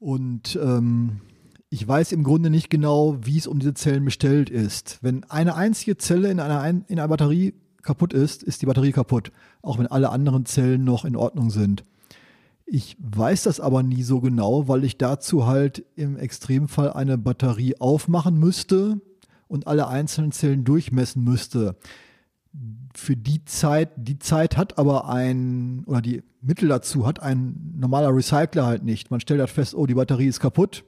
Und 0.00 0.58
ähm, 0.60 1.20
ich 1.68 1.86
weiß 1.86 2.10
im 2.10 2.24
Grunde 2.24 2.50
nicht 2.50 2.70
genau, 2.70 3.18
wie 3.22 3.38
es 3.38 3.46
um 3.46 3.60
diese 3.60 3.74
Zellen 3.74 4.04
bestellt 4.04 4.50
ist. 4.50 4.98
Wenn 5.00 5.22
eine 5.24 5.54
einzige 5.54 5.96
Zelle 5.96 6.30
in 6.30 6.40
einer, 6.40 6.66
in 6.66 6.84
einer 6.88 7.08
Batterie 7.08 7.54
kaputt 7.82 8.12
ist, 8.12 8.42
ist 8.42 8.62
die 8.62 8.66
Batterie 8.66 8.92
kaputt, 8.92 9.30
auch 9.62 9.78
wenn 9.78 9.86
alle 9.86 10.10
anderen 10.10 10.44
Zellen 10.44 10.82
noch 10.82 11.04
in 11.04 11.14
Ordnung 11.14 11.50
sind. 11.50 11.84
Ich 12.72 12.96
weiß 13.00 13.42
das 13.42 13.58
aber 13.58 13.82
nie 13.82 14.04
so 14.04 14.20
genau, 14.20 14.68
weil 14.68 14.84
ich 14.84 14.96
dazu 14.96 15.44
halt 15.44 15.84
im 15.96 16.16
Extremfall 16.16 16.92
eine 16.92 17.18
Batterie 17.18 17.74
aufmachen 17.80 18.38
müsste 18.38 19.00
und 19.48 19.66
alle 19.66 19.88
einzelnen 19.88 20.30
Zellen 20.30 20.62
durchmessen 20.62 21.24
müsste. 21.24 21.74
Für 22.94 23.16
die 23.16 23.44
Zeit, 23.44 23.90
die 23.96 24.20
Zeit 24.20 24.56
hat 24.56 24.78
aber 24.78 25.08
ein, 25.08 25.82
oder 25.86 26.00
die 26.00 26.22
Mittel 26.40 26.68
dazu 26.68 27.08
hat 27.08 27.20
ein 27.20 27.74
normaler 27.76 28.14
Recycler 28.14 28.66
halt 28.66 28.84
nicht. 28.84 29.10
Man 29.10 29.18
stellt 29.18 29.40
halt 29.40 29.50
fest, 29.50 29.74
oh, 29.74 29.86
die 29.86 29.94
Batterie 29.94 30.28
ist 30.28 30.38
kaputt. 30.38 30.84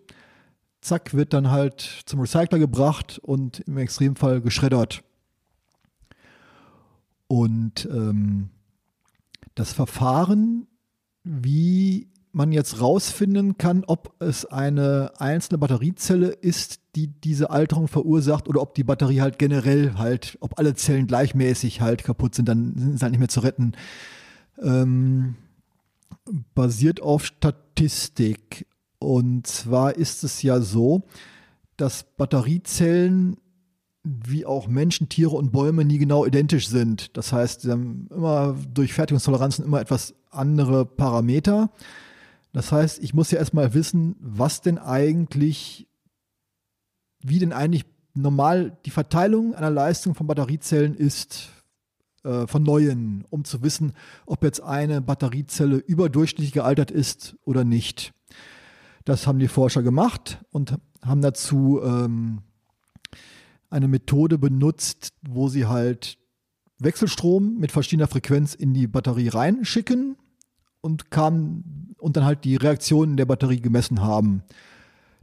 Zack, 0.82 1.14
wird 1.14 1.32
dann 1.32 1.50
halt 1.50 1.80
zum 2.06 2.20
Recycler 2.20 2.60
gebracht 2.60 3.18
und 3.24 3.58
im 3.58 3.76
Extremfall 3.76 4.40
geschreddert. 4.40 5.02
Und 7.26 7.88
ähm, 7.90 8.50
das 9.56 9.72
Verfahren 9.72 10.68
wie 11.24 12.08
man 12.32 12.50
jetzt 12.50 12.80
rausfinden 12.80 13.58
kann, 13.58 13.84
ob 13.86 14.14
es 14.20 14.46
eine 14.46 15.12
einzelne 15.18 15.58
Batteriezelle 15.58 16.28
ist, 16.28 16.80
die 16.96 17.08
diese 17.08 17.50
Alterung 17.50 17.88
verursacht 17.88 18.48
oder 18.48 18.62
ob 18.62 18.74
die 18.74 18.84
Batterie 18.84 19.20
halt 19.20 19.38
generell 19.38 19.94
halt, 19.94 20.38
ob 20.40 20.58
alle 20.58 20.74
Zellen 20.74 21.06
gleichmäßig 21.06 21.82
halt 21.82 22.04
kaputt 22.04 22.34
sind, 22.34 22.48
dann 22.48 22.74
sind 22.76 22.98
sie 22.98 23.02
halt 23.02 23.12
nicht 23.12 23.20
mehr 23.20 23.28
zu 23.28 23.40
retten. 23.40 23.72
Ähm, 24.62 25.36
basiert 26.54 27.02
auf 27.02 27.26
Statistik. 27.26 28.66
Und 28.98 29.46
zwar 29.46 29.96
ist 29.96 30.24
es 30.24 30.42
ja 30.42 30.60
so, 30.60 31.02
dass 31.76 32.04
Batteriezellen 32.16 33.36
wie 34.04 34.46
auch 34.46 34.68
Menschen, 34.68 35.08
Tiere 35.08 35.36
und 35.36 35.52
Bäume 35.52 35.84
nie 35.84 35.98
genau 35.98 36.24
identisch 36.24 36.68
sind. 36.68 37.16
Das 37.16 37.32
heißt, 37.32 37.62
sie 37.62 37.70
haben 37.70 38.08
immer 38.10 38.56
durch 38.72 38.92
Fertigungstoleranzen 38.92 39.64
immer 39.64 39.80
etwas 39.80 40.14
andere 40.32 40.84
Parameter. 40.84 41.70
Das 42.52 42.72
heißt, 42.72 43.02
ich 43.02 43.14
muss 43.14 43.30
ja 43.30 43.38
erstmal 43.38 43.74
wissen, 43.74 44.16
was 44.20 44.60
denn 44.60 44.78
eigentlich, 44.78 45.88
wie 47.20 47.38
denn 47.38 47.52
eigentlich 47.52 47.86
normal 48.14 48.78
die 48.84 48.90
Verteilung 48.90 49.54
einer 49.54 49.70
Leistung 49.70 50.14
von 50.14 50.26
Batteriezellen 50.26 50.94
ist 50.94 51.48
äh, 52.24 52.46
von 52.46 52.62
neuen, 52.62 53.24
um 53.30 53.44
zu 53.44 53.62
wissen, 53.62 53.92
ob 54.26 54.44
jetzt 54.44 54.60
eine 54.60 55.00
Batteriezelle 55.00 55.76
überdurchschnittlich 55.76 56.52
gealtert 56.52 56.90
ist 56.90 57.36
oder 57.44 57.64
nicht. 57.64 58.12
Das 59.04 59.26
haben 59.26 59.38
die 59.38 59.48
Forscher 59.48 59.82
gemacht 59.82 60.38
und 60.50 60.76
haben 61.02 61.22
dazu 61.22 61.80
ähm, 61.82 62.42
eine 63.70 63.88
Methode 63.88 64.38
benutzt, 64.38 65.14
wo 65.22 65.48
sie 65.48 65.66
halt 65.66 66.18
Wechselstrom 66.84 67.58
mit 67.58 67.72
verschiedener 67.72 68.08
Frequenz 68.08 68.54
in 68.54 68.74
die 68.74 68.86
Batterie 68.86 69.28
reinschicken 69.28 70.16
und 70.80 71.10
kam 71.10 71.94
und 71.98 72.16
dann 72.16 72.24
halt 72.24 72.44
die 72.44 72.56
Reaktionen 72.56 73.16
der 73.16 73.26
Batterie 73.26 73.60
gemessen 73.60 74.02
haben. 74.02 74.42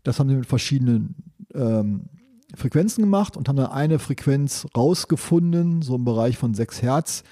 Das 0.03 0.19
haben 0.19 0.29
sie 0.29 0.35
mit 0.35 0.45
verschiedenen 0.45 1.15
ähm, 1.53 2.09
Frequenzen 2.55 3.03
gemacht 3.03 3.37
und 3.37 3.47
haben 3.47 3.57
dann 3.57 3.71
eine 3.71 3.99
Frequenz 3.99 4.65
rausgefunden, 4.75 5.81
so 5.81 5.95
im 5.95 6.05
Bereich 6.05 6.37
von 6.37 6.53
6 6.53 6.81
Hertz, 6.81 7.23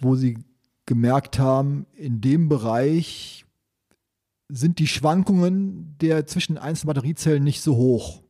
wo 0.00 0.16
sie 0.16 0.38
gemerkt 0.86 1.38
haben, 1.38 1.86
in 1.94 2.20
dem 2.20 2.48
Bereich 2.48 3.44
sind 4.48 4.78
die 4.78 4.86
Schwankungen 4.86 5.96
der 6.00 6.26
zwischen 6.26 6.56
einzelnen 6.56 6.94
Batteriezellen 6.94 7.42
nicht 7.42 7.60
so 7.60 7.76
hoch. 7.76 8.22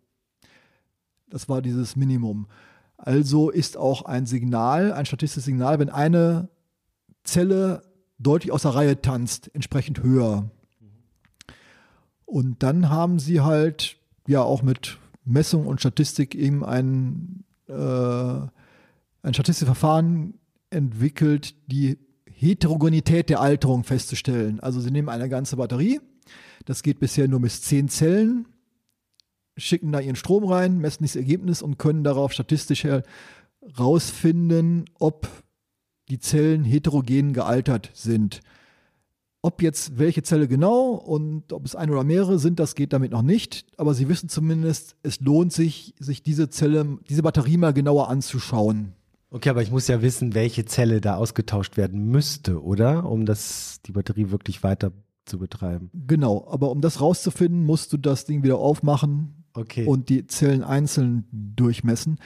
Das 1.28 1.48
war 1.48 1.60
dieses 1.60 1.96
Minimum. 1.96 2.46
Also 2.96 3.50
ist 3.50 3.76
auch 3.76 4.02
ein 4.02 4.26
Signal, 4.26 4.92
ein 4.92 5.06
statistisches 5.06 5.44
Signal, 5.44 5.78
wenn 5.78 5.90
eine 5.90 6.48
Zelle 7.24 7.82
deutlich 8.18 8.52
aus 8.52 8.62
der 8.62 8.74
Reihe 8.74 9.00
tanzt, 9.00 9.50
entsprechend 9.54 10.02
höher. 10.02 10.50
Und 12.24 12.62
dann 12.62 12.90
haben 12.90 13.18
sie 13.18 13.40
halt 13.40 13.98
ja 14.26 14.42
auch 14.42 14.62
mit 14.62 14.98
Messung 15.24 15.66
und 15.66 15.80
Statistik 15.80 16.34
eben 16.34 16.64
ein, 16.64 17.44
äh, 17.68 17.72
ein 17.72 19.34
statistisches 19.34 19.66
Verfahren 19.66 20.34
entwickelt, 20.70 21.54
die 21.66 21.98
Heterogenität 22.26 23.30
der 23.30 23.40
Alterung 23.40 23.84
festzustellen. 23.84 24.60
Also 24.60 24.80
sie 24.80 24.90
nehmen 24.90 25.08
eine 25.08 25.28
ganze 25.28 25.56
Batterie, 25.56 26.00
das 26.64 26.82
geht 26.82 26.98
bisher 26.98 27.28
nur 27.28 27.40
bis 27.40 27.62
zehn 27.62 27.88
Zellen, 27.88 28.46
schicken 29.56 29.92
da 29.92 30.00
ihren 30.00 30.16
Strom 30.16 30.44
rein, 30.44 30.78
messen 30.78 31.04
das 31.04 31.16
Ergebnis 31.16 31.62
und 31.62 31.78
können 31.78 32.04
darauf 32.04 32.32
statistisch 32.32 32.86
herausfinden, 33.62 34.84
ob 34.98 35.28
die 36.08 36.18
Zellen 36.18 36.64
heterogen 36.64 37.32
gealtert 37.32 37.90
sind. 37.94 38.40
Ob 39.42 39.62
jetzt 39.62 39.98
welche 39.98 40.22
Zelle 40.22 40.48
genau 40.48 40.90
und 40.90 41.52
ob 41.52 41.64
es 41.64 41.76
eine 41.76 41.92
oder 41.92 42.04
mehrere 42.04 42.38
sind, 42.38 42.58
das 42.58 42.74
geht 42.74 42.92
damit 42.92 43.12
noch 43.12 43.22
nicht. 43.22 43.64
Aber 43.76 43.94
Sie 43.94 44.08
wissen 44.08 44.28
zumindest, 44.28 44.96
es 45.02 45.20
lohnt 45.20 45.52
sich, 45.52 45.94
sich 46.00 46.22
diese 46.22 46.50
Zelle, 46.50 46.98
diese 47.08 47.22
Batterie 47.22 47.56
mal 47.56 47.72
genauer 47.72 48.08
anzuschauen. 48.08 48.92
Okay, 49.30 49.50
aber 49.50 49.62
ich 49.62 49.70
muss 49.70 49.86
ja 49.88 50.02
wissen, 50.02 50.34
welche 50.34 50.64
Zelle 50.64 51.00
da 51.00 51.16
ausgetauscht 51.16 51.76
werden 51.76 52.08
müsste, 52.08 52.62
oder? 52.62 53.08
Um 53.08 53.24
das, 53.26 53.80
die 53.86 53.92
Batterie 53.92 54.30
wirklich 54.30 54.62
weiter 54.62 54.92
zu 55.26 55.38
betreiben. 55.38 55.90
Genau, 55.92 56.46
aber 56.48 56.70
um 56.70 56.80
das 56.80 57.00
rauszufinden, 57.00 57.64
musst 57.64 57.92
du 57.92 57.98
das 57.98 58.24
Ding 58.24 58.42
wieder 58.42 58.58
aufmachen 58.58 59.45
okay. 59.56 59.86
und 59.86 60.08
die 60.08 60.26
Zellen 60.26 60.62
einzeln 60.62 61.24
durchmessen. 61.32 62.18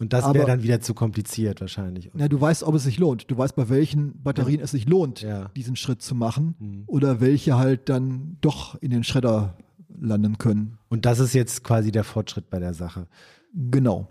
Und 0.00 0.12
das 0.12 0.32
wäre 0.32 0.46
dann 0.46 0.62
wieder 0.62 0.80
zu 0.80 0.94
kompliziert 0.94 1.60
wahrscheinlich. 1.60 2.10
Ja, 2.16 2.28
du 2.28 2.40
weißt, 2.40 2.62
ob 2.62 2.76
es 2.76 2.84
sich 2.84 2.98
lohnt. 2.98 3.28
Du 3.30 3.36
weißt, 3.36 3.56
bei 3.56 3.68
welchen 3.68 4.22
Batterien 4.22 4.60
ja. 4.60 4.64
es 4.64 4.70
sich 4.70 4.88
lohnt, 4.88 5.22
ja. 5.22 5.48
diesen 5.56 5.74
Schritt 5.74 6.02
zu 6.02 6.14
machen 6.14 6.54
mhm. 6.58 6.82
oder 6.86 7.20
welche 7.20 7.56
halt 7.56 7.88
dann 7.88 8.36
doch 8.40 8.76
in 8.76 8.90
den 8.90 9.02
Schredder 9.02 9.56
landen 10.00 10.38
können. 10.38 10.78
Und 10.88 11.04
das 11.04 11.18
ist 11.18 11.32
jetzt 11.34 11.64
quasi 11.64 11.90
der 11.90 12.04
Fortschritt 12.04 12.48
bei 12.48 12.60
der 12.60 12.74
Sache. 12.74 13.08
Genau, 13.52 14.06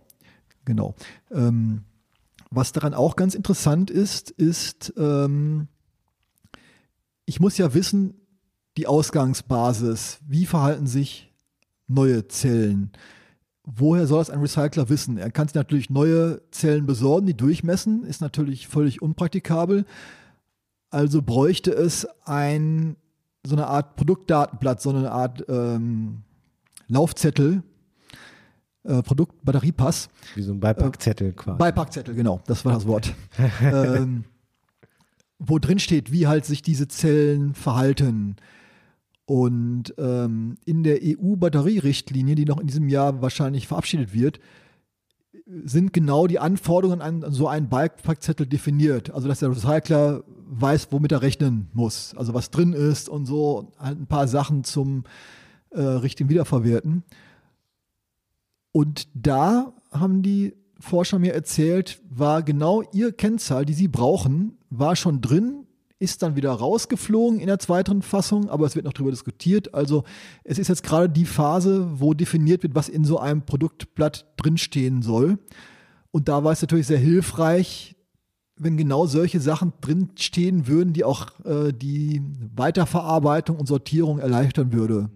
genau. 0.66 0.96
Ähm, 1.32 1.84
was 2.50 2.74
daran 2.74 2.94
auch 2.94 3.16
ganz 3.16 3.34
interessant 3.34 3.90
ist, 3.90 4.30
ist, 4.32 4.94
ähm, 4.98 5.68
ich 7.26 7.40
muss 7.40 7.58
ja 7.58 7.74
wissen, 7.74 8.16
die 8.78 8.88
Ausgangsbasis, 8.88 10.20
wie 10.28 10.46
verhalten 10.46 10.88
sich 10.88 11.27
neue 11.88 12.28
Zellen 12.28 12.92
woher 13.68 14.08
soll 14.08 14.22
es 14.22 14.30
ein 14.30 14.40
Recycler 14.40 14.90
wissen? 14.90 15.18
Er 15.18 15.30
kann 15.30 15.48
sich 15.48 15.56
natürlich 15.56 15.90
neue 15.90 16.42
Zellen 16.52 16.86
besorgen, 16.86 17.28
die 17.28 17.36
durchmessen, 17.36 18.04
ist 18.06 18.22
natürlich 18.22 18.68
völlig 18.68 19.02
unpraktikabel. 19.02 19.86
Also 20.90 21.22
bräuchte 21.22 21.72
es 21.72 22.08
ein, 22.24 22.96
so 23.46 23.56
eine 23.56 23.68
Art 23.68 23.98
Produktdatenblatt, 23.98 24.82
so 24.82 24.90
eine 24.90 25.12
Art 25.12 25.44
ähm, 25.50 26.24
Laufzettel, 26.88 27.62
äh, 28.86 29.02
Produktbatteriepass. 29.04 30.10
Wie 30.36 30.44
so 30.44 30.54
ein 30.54 30.62
Beipackzettel 30.62 31.30
äh, 31.30 31.34
quasi. 31.34 31.58
Beipackzettel, 31.58 32.16
genau, 32.16 32.42
das 32.48 32.64
war 32.64 32.74
das 32.74 32.88
Wort. 32.88 33.14
ähm, 33.62 34.24
wo 35.40 35.60
drin 35.60 35.80
steht, 35.80 36.12
wie 36.14 36.26
halt 36.26 36.46
sich 36.46 36.62
diese 36.62 36.88
Zellen 36.88 37.54
verhalten 37.54 38.38
und 39.28 39.94
ähm, 39.98 40.56
in 40.64 40.84
der 40.84 41.00
EU-Batterierichtlinie, 41.04 42.36
die 42.36 42.46
noch 42.46 42.62
in 42.62 42.68
diesem 42.68 42.88
Jahr 42.88 43.22
wahrscheinlich 43.22 43.68
verabschiedet 43.68 44.14
wird, 44.14 44.40
sind 45.66 45.92
genau 45.92 46.28
die 46.28 46.40
Anforderungen 46.40 47.02
an 47.02 47.26
so 47.34 47.50
einen 47.50 47.68
Bikepackzettel 47.68 48.48
definiert. 48.48 49.12
Also 49.12 49.28
dass 49.28 49.40
der 49.40 49.50
Recycler 49.50 50.24
weiß, 50.28 50.88
womit 50.92 51.12
er 51.12 51.22
rechnen 51.22 51.68
muss. 51.74 52.16
Also 52.16 52.34
was 52.34 52.52
drin 52.52 52.72
ist 52.72 53.10
und 53.10 53.26
so 53.26 53.74
halt 53.78 54.00
ein 54.00 54.08
paar 54.08 54.30
Sachen 54.30 54.64
zum 54.64 55.04
äh, 55.72 55.82
richtigen 55.82 56.30
Wiederverwerten. 56.30 57.04
Und 58.72 59.10
da 59.14 59.74
haben 59.92 60.22
die 60.22 60.54
Forscher 60.80 61.20
mir 61.20 61.34
erzählt, 61.34 62.02
war 62.10 62.44
genau 62.44 62.82
ihr 62.94 63.12
Kennzahl, 63.12 63.66
die 63.66 63.74
sie 63.74 63.90
brauchen, 63.90 64.58
war 64.70 64.96
schon 64.96 65.20
drin 65.20 65.67
ist 66.00 66.22
dann 66.22 66.36
wieder 66.36 66.52
rausgeflogen 66.52 67.40
in 67.40 67.48
der 67.48 67.60
zweiten 67.60 68.02
Fassung, 68.02 68.50
aber 68.50 68.66
es 68.66 68.76
wird 68.76 68.86
noch 68.86 68.94
darüber 68.94 69.12
diskutiert. 69.12 69.74
Also 69.74 70.04
es 70.44 70.60
ist 70.60 70.68
jetzt 70.68 70.84
gerade 70.84 71.10
die 71.10 71.26
Phase, 71.26 71.88
wo 72.00 72.14
definiert 72.14 72.64
wird, 72.64 72.76
was 72.76 72.90
in 72.90 73.04
so 73.04 73.20
einem 73.20 73.44
Produktblatt 73.44 74.26
drinstehen 74.38 75.02
soll. 75.02 75.40
Und 76.12 76.28
da 76.28 76.44
war 76.44 76.52
es 76.52 76.62
natürlich 76.62 76.88
sehr 76.88 77.00
hilfreich, 77.00 77.96
wenn 78.56 78.78
genau 78.78 79.06
solche 79.06 79.40
Sachen 79.40 79.74
drinstehen 79.82 80.68
würden, 80.68 80.94
die 80.94 81.04
auch 81.04 81.28
äh, 81.46 81.72
die 81.74 82.22
Weiterverarbeitung 82.56 83.58
und 83.58 83.68
Sortierung 83.68 84.20
erleichtern 84.20 84.74
würde. 84.74 85.10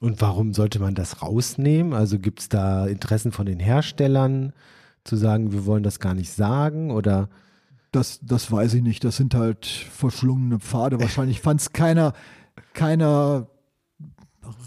Und 0.00 0.20
warum 0.20 0.52
sollte 0.52 0.80
man 0.80 0.94
das 0.94 1.22
rausnehmen? 1.22 1.94
Also 1.94 2.18
gibt 2.18 2.40
es 2.40 2.48
da 2.50 2.86
Interessen 2.86 3.32
von 3.32 3.46
den 3.46 3.58
Herstellern 3.58 4.52
zu 5.02 5.16
sagen, 5.16 5.52
wir 5.52 5.64
wollen 5.66 5.82
das 5.82 5.98
gar 5.98 6.14
nicht 6.14 6.32
sagen 6.32 6.90
oder? 6.90 7.28
Das, 7.94 8.18
das 8.22 8.50
weiß 8.50 8.74
ich 8.74 8.82
nicht. 8.82 9.04
Das 9.04 9.16
sind 9.16 9.34
halt 9.34 9.66
verschlungene 9.66 10.58
Pfade. 10.58 10.98
Wahrscheinlich 10.98 11.40
fand 11.40 11.60
es 11.60 11.72
keiner, 11.72 12.12
keiner 12.72 13.46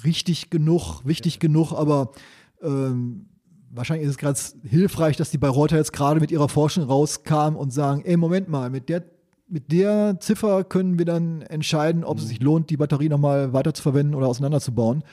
richtig 0.05 0.49
genug, 0.49 1.01
wichtig 1.03 1.39
genug, 1.39 1.73
aber 1.73 2.11
ähm, 2.61 3.27
wahrscheinlich 3.69 4.05
ist 4.05 4.11
es 4.11 4.17
gerade 4.17 4.39
hilfreich, 4.63 5.17
dass 5.17 5.29
die 5.29 5.37
Bayreuther 5.37 5.75
jetzt 5.75 5.91
gerade 5.91 6.19
mit 6.21 6.31
ihrer 6.31 6.47
Forschung 6.47 6.85
rauskamen 6.85 7.59
und 7.59 7.71
sagen, 7.71 8.01
ey, 8.05 8.15
Moment 8.15 8.47
mal, 8.47 8.69
mit 8.69 8.87
der, 8.87 9.03
mit 9.49 9.71
der 9.73 10.19
Ziffer 10.21 10.63
können 10.63 10.97
wir 10.97 11.05
dann 11.05 11.41
entscheiden, 11.41 12.05
ob 12.05 12.19
es 12.19 12.27
sich 12.29 12.41
lohnt, 12.41 12.69
die 12.69 12.77
Batterie 12.77 13.09
nochmal 13.09 13.51
weiter 13.51 13.73
zu 13.73 13.83
verwenden 13.83 14.15
oder 14.15 14.27
auseinanderzubauen. 14.27 15.03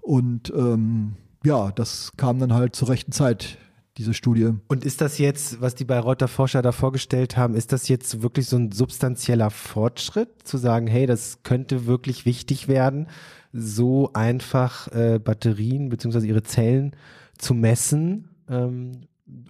Und 0.00 0.52
ähm, 0.56 1.14
ja, 1.44 1.70
das 1.70 2.12
kam 2.16 2.40
dann 2.40 2.52
halt 2.52 2.74
zur 2.74 2.88
rechten 2.88 3.12
Zeit 3.12 3.56
diese 3.98 4.14
Studie. 4.14 4.52
Und 4.68 4.84
ist 4.84 5.00
das 5.00 5.18
jetzt, 5.18 5.60
was 5.60 5.74
die 5.74 5.84
Bayreuther 5.84 6.28
Forscher 6.28 6.62
da 6.62 6.72
vorgestellt 6.72 7.36
haben, 7.36 7.54
ist 7.54 7.72
das 7.72 7.88
jetzt 7.88 8.22
wirklich 8.22 8.46
so 8.46 8.56
ein 8.56 8.72
substanzieller 8.72 9.50
Fortschritt, 9.50 10.46
zu 10.46 10.56
sagen, 10.56 10.86
hey, 10.86 11.06
das 11.06 11.42
könnte 11.42 11.86
wirklich 11.86 12.24
wichtig 12.24 12.68
werden, 12.68 13.08
so 13.52 14.10
einfach 14.14 14.88
äh, 14.88 15.18
Batterien 15.18 15.90
bzw. 15.90 16.26
ihre 16.26 16.42
Zellen 16.42 16.96
zu 17.36 17.52
messen, 17.52 18.28
ähm, 18.48 19.02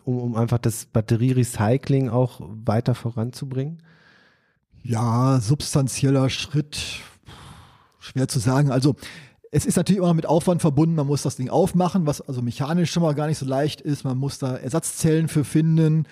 um, 0.04 0.18
um 0.18 0.36
einfach 0.36 0.58
das 0.58 0.86
Batterierecycling 0.86 2.08
auch 2.08 2.40
weiter 2.40 2.94
voranzubringen? 2.94 3.82
Ja, 4.82 5.38
substanzieller 5.40 6.28
Schritt, 6.28 7.00
schwer 8.00 8.26
zu 8.26 8.40
sagen. 8.40 8.72
Also 8.72 8.96
es 9.54 9.66
ist 9.66 9.76
natürlich 9.76 9.98
immer 9.98 10.14
mit 10.14 10.24
Aufwand 10.24 10.62
verbunden. 10.62 10.94
Man 10.96 11.06
muss 11.06 11.22
das 11.22 11.36
Ding 11.36 11.50
aufmachen, 11.50 12.06
was 12.06 12.22
also 12.22 12.40
mechanisch 12.40 12.90
schon 12.90 13.02
mal 13.02 13.14
gar 13.14 13.26
nicht 13.26 13.36
so 13.36 13.44
leicht 13.44 13.82
ist. 13.82 14.02
Man 14.02 14.16
muss 14.16 14.38
da 14.38 14.56
Ersatzzellen 14.56 15.28
für 15.28 15.44
finden. 15.44 16.08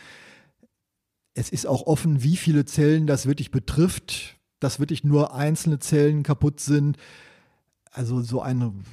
Es 1.32 1.48
ist 1.48 1.66
auch 1.66 1.86
offen, 1.86 2.22
wie 2.22 2.36
viele 2.36 2.66
Zellen 2.66 3.06
das 3.06 3.24
wirklich 3.24 3.50
betrifft, 3.50 4.36
dass 4.60 4.78
wirklich 4.78 5.04
nur 5.04 5.34
einzelne 5.34 5.78
Zellen 5.78 6.22
kaputt 6.22 6.60
sind. 6.60 6.98
Also 7.90 8.20
so 8.20 8.42
ein, 8.42 8.84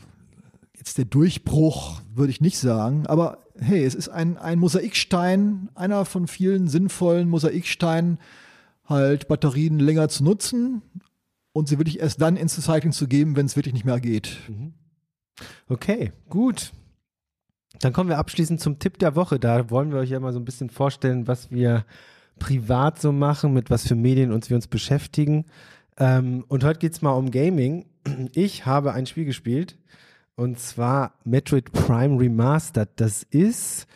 jetzt 0.78 0.98
der 0.98 1.06
Durchbruch 1.06 2.00
würde 2.16 2.32
ich 2.32 2.40
nicht 2.40 2.58
sagen, 2.58 3.06
aber 3.06 3.40
hey, 3.60 3.84
es 3.84 3.96
ist 3.96 4.08
ein, 4.08 4.38
ein 4.38 4.60
Mosaikstein, 4.60 5.68
einer 5.76 6.06
von 6.06 6.26
vielen 6.26 6.70
sinnvollen 6.70 7.28
Mosaiksteinen, 7.28 8.18
halt 8.86 9.28
Batterien 9.28 9.80
länger 9.80 10.08
zu 10.08 10.24
nutzen 10.24 10.84
und 11.58 11.68
sie 11.68 11.80
wirklich 11.80 12.00
erst 12.00 12.22
dann 12.22 12.38
ins 12.38 12.58
Recycling 12.58 12.92
zu 12.92 13.08
geben, 13.08 13.36
wenn 13.36 13.46
es 13.46 13.56
wirklich 13.56 13.74
nicht 13.74 13.86
mehr 13.86 14.00
geht. 14.00 14.38
Mhm. 14.48 14.74
Okay, 15.68 16.12
gut. 16.30 16.72
Dann 17.80 17.94
kommen 17.94 18.10
wir 18.10 18.18
abschließend 18.18 18.60
zum 18.60 18.80
Tipp 18.80 18.98
der 19.00 19.16
Woche. 19.16 19.40
Da 19.40 19.70
wollen 19.70 19.92
wir 19.92 20.00
euch 20.00 20.10
ja 20.10 20.20
mal 20.20 20.34
so 20.34 20.40
ein 20.40 20.46
bisschen 20.46 20.70
vorstellen, 20.70 21.28
was 21.28 21.52
wir 21.52 21.86
privat 22.40 23.00
so 23.00 23.12
machen, 23.12 23.54
mit 23.54 23.70
was 23.70 23.88
für 23.88 23.96
Medien 23.96 24.32
uns 24.32 24.50
wir 24.50 24.56
uns 24.56 24.68
beschäftigen. 24.68 25.46
Ähm, 25.98 26.46
und 26.48 26.64
heute 26.64 26.80
geht 26.80 26.94
es 26.94 27.02
mal 27.02 27.12
um 27.12 27.32
Gaming. 27.32 27.86
Ich 28.34 28.66
habe 28.66 28.94
ein 28.94 29.06
Spiel 29.06 29.26
gespielt 29.26 29.78
und 30.36 30.60
zwar 30.60 31.16
Metroid 31.24 31.72
Prime 31.72 32.20
Remastered. 32.20 32.90
Das 32.96 33.24
ist 33.24 33.88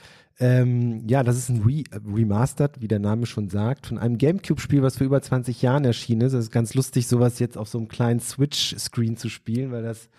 ähm, 0.41 1.07
ja, 1.07 1.21
das 1.21 1.37
ist 1.37 1.49
ein 1.49 1.61
Re 1.61 1.83
Remastered, 1.93 2.81
wie 2.81 2.87
der 2.87 2.97
Name 2.97 3.27
schon 3.27 3.47
sagt, 3.49 3.85
von 3.85 3.99
einem 3.99 4.17
Gamecube-Spiel, 4.17 4.81
was 4.81 4.97
vor 4.97 5.05
über 5.05 5.21
20 5.21 5.61
Jahren 5.61 5.85
erschienen 5.85 6.21
ist. 6.21 6.33
Es 6.33 6.45
ist 6.45 6.51
ganz 6.51 6.73
lustig, 6.73 7.07
sowas 7.07 7.37
jetzt 7.37 7.59
auf 7.59 7.69
so 7.69 7.77
einem 7.77 7.87
kleinen 7.87 8.19
Switch-Screen 8.19 9.17
zu 9.17 9.29
spielen, 9.29 9.71
weil 9.71 9.83
das 9.83 10.09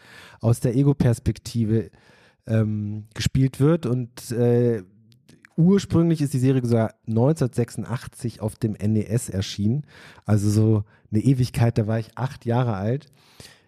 aus 0.40 0.61
der 0.61 0.76
Ego-Perspektive 0.76 1.90
ähm, 2.46 3.07
gespielt 3.14 3.59
wird. 3.59 3.84
Und 3.84 4.30
äh, 4.30 4.84
ursprünglich 5.57 6.22
ist 6.22 6.34
die 6.34 6.38
Serie 6.38 6.64
sogar 6.64 6.94
1986 7.09 8.40
auf 8.40 8.55
dem 8.55 8.74
NES 8.74 9.28
erschienen. 9.28 9.82
Also 10.24 10.51
so 10.51 10.84
eine 11.11 11.20
Ewigkeit, 11.20 11.76
da 11.78 11.88
war 11.88 11.99
ich 11.99 12.16
acht 12.16 12.46
Jahre 12.46 12.74
alt. 12.74 13.09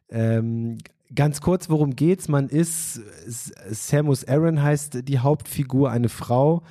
Ähm, 0.08 0.78
Ganz 1.14 1.40
kurz, 1.40 1.68
worum 1.68 1.94
geht's? 1.94 2.28
Man 2.28 2.48
ist, 2.48 3.00
Samus 3.26 4.26
Aran 4.26 4.62
heißt 4.62 5.06
die 5.08 5.18
Hauptfigur, 5.18 5.90
eine 5.90 6.08
Frau, 6.08 6.62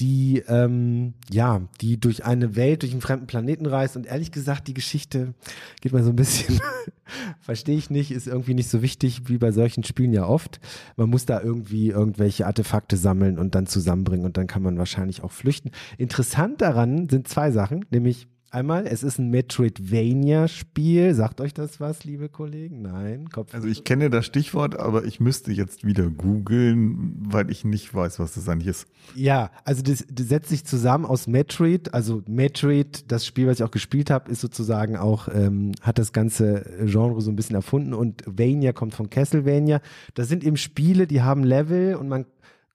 die, 0.00 0.42
ähm, 0.48 1.14
ja, 1.30 1.62
die 1.80 2.00
durch 2.00 2.24
eine 2.24 2.56
Welt, 2.56 2.82
durch 2.82 2.92
einen 2.92 3.02
fremden 3.02 3.26
Planeten 3.26 3.66
reist. 3.66 3.96
Und 3.96 4.06
ehrlich 4.06 4.32
gesagt, 4.32 4.68
die 4.68 4.74
Geschichte 4.74 5.34
geht 5.80 5.92
mal 5.92 6.02
so 6.02 6.10
ein 6.10 6.16
bisschen, 6.16 6.60
verstehe 7.40 7.76
ich 7.76 7.90
nicht, 7.90 8.10
ist 8.10 8.26
irgendwie 8.26 8.54
nicht 8.54 8.70
so 8.70 8.80
wichtig 8.80 9.22
wie 9.26 9.38
bei 9.38 9.52
solchen 9.52 9.84
Spielen 9.84 10.12
ja 10.12 10.26
oft. 10.26 10.60
Man 10.96 11.10
muss 11.10 11.26
da 11.26 11.40
irgendwie 11.40 11.88
irgendwelche 11.88 12.46
Artefakte 12.46 12.96
sammeln 12.96 13.38
und 13.38 13.54
dann 13.54 13.66
zusammenbringen 13.66 14.24
und 14.24 14.36
dann 14.36 14.46
kann 14.46 14.62
man 14.62 14.78
wahrscheinlich 14.78 15.22
auch 15.22 15.32
flüchten. 15.32 15.70
Interessant 15.98 16.62
daran 16.62 17.08
sind 17.08 17.28
zwei 17.28 17.50
Sachen, 17.50 17.84
nämlich 17.90 18.26
Einmal, 18.52 18.84
es 18.88 19.04
ist 19.04 19.18
ein 19.18 19.30
Metroidvania-Spiel. 19.30 21.14
Sagt 21.14 21.40
euch 21.40 21.54
das 21.54 21.78
was, 21.78 22.02
liebe 22.02 22.28
Kollegen? 22.28 22.82
Nein? 22.82 23.28
Kopf 23.30 23.54
also 23.54 23.68
ich 23.68 23.84
kenne 23.84 24.10
das 24.10 24.26
Stichwort, 24.26 24.76
aber 24.76 25.04
ich 25.04 25.20
müsste 25.20 25.52
jetzt 25.52 25.86
wieder 25.86 26.10
googeln, 26.10 27.14
weil 27.20 27.48
ich 27.48 27.64
nicht 27.64 27.94
weiß, 27.94 28.18
was 28.18 28.34
das 28.34 28.48
eigentlich 28.48 28.66
ist. 28.66 28.88
Ja, 29.14 29.52
also 29.64 29.82
das, 29.82 30.04
das 30.10 30.26
setzt 30.26 30.48
sich 30.48 30.64
zusammen 30.64 31.04
aus 31.04 31.28
Metroid. 31.28 31.94
Also 31.94 32.22
Metroid, 32.26 33.04
das 33.12 33.24
Spiel, 33.24 33.46
was 33.46 33.60
ich 33.60 33.62
auch 33.64 33.70
gespielt 33.70 34.10
habe, 34.10 34.28
ist 34.32 34.40
sozusagen 34.40 34.96
auch, 34.96 35.28
ähm, 35.32 35.70
hat 35.80 36.00
das 36.00 36.12
ganze 36.12 36.64
Genre 36.86 37.20
so 37.20 37.30
ein 37.30 37.36
bisschen 37.36 37.54
erfunden 37.54 37.94
und 37.94 38.24
Vania 38.26 38.72
kommt 38.72 38.94
von 38.94 39.10
Castlevania. 39.10 39.80
Das 40.14 40.26
sind 40.26 40.42
eben 40.42 40.56
Spiele, 40.56 41.06
die 41.06 41.22
haben 41.22 41.44
Level 41.44 41.94
und 41.94 42.08
man 42.08 42.26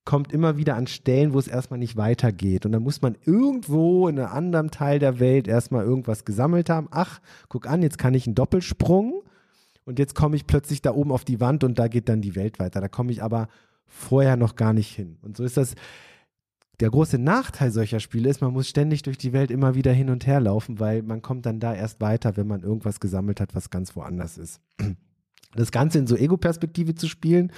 kommt 0.05 0.31
immer 0.31 0.55
wieder 0.57 0.75
an 0.75 0.87
Stellen, 0.87 1.33
wo 1.33 1.39
es 1.39 1.47
erstmal 1.47 1.79
nicht 1.79 1.97
weitergeht. 1.97 2.65
Und 2.65 2.71
dann 2.71 2.83
muss 2.83 3.01
man 3.01 3.17
irgendwo 3.25 4.07
in 4.07 4.19
einem 4.19 4.31
anderen 4.31 4.71
Teil 4.71 4.99
der 4.99 5.19
Welt 5.19 5.47
erstmal 5.47 5.83
irgendwas 5.83 6.25
gesammelt 6.25 6.69
haben. 6.69 6.87
Ach, 6.91 7.19
guck 7.49 7.67
an, 7.67 7.81
jetzt 7.81 7.97
kann 7.97 8.13
ich 8.13 8.27
einen 8.27 8.35
Doppelsprung 8.35 9.23
und 9.83 9.97
jetzt 9.97 10.13
komme 10.13 10.35
ich 10.35 10.45
plötzlich 10.45 10.81
da 10.81 10.93
oben 10.93 11.11
auf 11.11 11.25
die 11.25 11.39
Wand 11.39 11.63
und 11.63 11.79
da 11.79 11.87
geht 11.87 12.07
dann 12.07 12.21
die 12.21 12.35
Welt 12.35 12.59
weiter. 12.59 12.81
Da 12.81 12.87
komme 12.87 13.11
ich 13.11 13.23
aber 13.23 13.47
vorher 13.87 14.37
noch 14.37 14.55
gar 14.55 14.73
nicht 14.73 14.95
hin. 14.95 15.17
Und 15.21 15.35
so 15.37 15.43
ist 15.43 15.57
das. 15.57 15.75
Der 16.81 16.89
große 16.89 17.17
Nachteil 17.17 17.71
solcher 17.71 18.01
Spiele 18.01 18.29
ist, 18.29 18.41
man 18.41 18.51
muss 18.51 18.67
ständig 18.67 19.01
durch 19.01 19.17
die 19.17 19.31
Welt 19.31 19.49
immer 19.49 19.75
wieder 19.75 19.93
hin 19.93 20.09
und 20.09 20.27
her 20.27 20.41
laufen, 20.41 20.77
weil 20.77 21.03
man 21.03 21.21
kommt 21.21 21.45
dann 21.45 21.61
da 21.61 21.73
erst 21.73 22.01
weiter, 22.01 22.35
wenn 22.35 22.47
man 22.47 22.63
irgendwas 22.63 22.99
gesammelt 22.99 23.39
hat, 23.39 23.55
was 23.55 23.69
ganz 23.69 23.95
woanders 23.95 24.37
ist. 24.37 24.59
Das 25.55 25.71
Ganze 25.71 25.99
in 25.99 26.05
so 26.05 26.17
Ego-Perspektive 26.17 26.93
zu 26.93 27.07
spielen, 27.07 27.53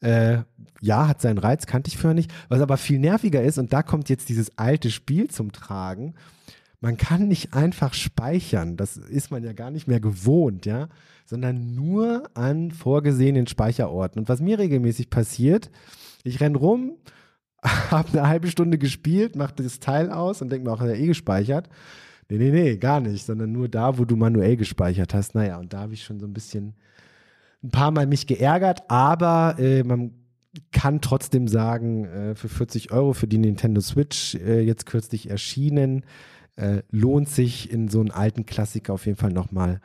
äh, 0.00 0.38
ja, 0.80 1.08
hat 1.08 1.20
seinen 1.20 1.38
Reiz, 1.38 1.66
kannte 1.66 1.88
ich 1.88 1.96
vorher 1.96 2.14
nicht. 2.14 2.32
Was 2.48 2.60
aber 2.60 2.76
viel 2.76 2.98
nerviger 2.98 3.42
ist, 3.42 3.58
und 3.58 3.72
da 3.72 3.82
kommt 3.82 4.08
jetzt 4.08 4.28
dieses 4.28 4.58
alte 4.58 4.90
Spiel 4.90 5.28
zum 5.28 5.52
Tragen, 5.52 6.14
man 6.80 6.98
kann 6.98 7.28
nicht 7.28 7.54
einfach 7.54 7.94
speichern, 7.94 8.76
das 8.76 8.98
ist 8.98 9.30
man 9.30 9.42
ja 9.42 9.54
gar 9.54 9.70
nicht 9.70 9.88
mehr 9.88 10.00
gewohnt, 10.00 10.66
ja, 10.66 10.88
sondern 11.24 11.74
nur 11.74 12.24
an 12.34 12.70
vorgesehenen 12.70 13.46
Speicherorten. 13.46 14.20
Und 14.20 14.28
was 14.28 14.40
mir 14.40 14.58
regelmäßig 14.58 15.08
passiert, 15.08 15.70
ich 16.24 16.40
renn 16.40 16.56
rum, 16.56 16.98
habe 17.62 18.10
eine 18.12 18.28
halbe 18.28 18.48
Stunde 18.48 18.76
gespielt, 18.76 19.36
mache 19.36 19.54
das 19.56 19.80
Teil 19.80 20.10
aus 20.10 20.42
und 20.42 20.50
denke 20.50 20.68
mir 20.68 20.74
auch, 20.74 20.80
hat 20.80 20.88
er 20.88 20.98
eh 20.98 21.06
gespeichert. 21.06 21.70
Nee, 22.28 22.36
nee, 22.38 22.50
nee, 22.50 22.76
gar 22.76 23.00
nicht, 23.00 23.24
sondern 23.24 23.52
nur 23.52 23.68
da, 23.68 23.98
wo 23.98 24.04
du 24.04 24.16
manuell 24.16 24.56
gespeichert 24.56 25.14
hast. 25.14 25.34
Naja, 25.34 25.58
und 25.58 25.72
da 25.72 25.80
habe 25.80 25.94
ich 25.94 26.04
schon 26.04 26.20
so 26.20 26.26
ein 26.26 26.32
bisschen 26.34 26.74
ein 27.64 27.70
paar 27.70 27.90
Mal 27.90 28.06
mich 28.06 28.26
geärgert, 28.26 28.88
aber 28.88 29.56
äh, 29.58 29.82
man 29.82 30.12
kann 30.70 31.00
trotzdem 31.00 31.48
sagen, 31.48 32.04
äh, 32.04 32.34
für 32.34 32.48
40 32.48 32.92
Euro 32.92 33.12
für 33.12 33.26
die 33.26 33.38
Nintendo 33.38 33.80
Switch 33.80 34.34
äh, 34.36 34.60
jetzt 34.60 34.86
kürzlich 34.86 35.30
erschienen, 35.30 36.04
äh, 36.56 36.82
lohnt 36.90 37.28
sich 37.28 37.72
in 37.72 37.88
so 37.88 38.00
einen 38.00 38.10
alten 38.10 38.46
Klassiker 38.46 38.92
auf 38.92 39.06
jeden 39.06 39.18
Fall 39.18 39.32
nochmal 39.32 39.80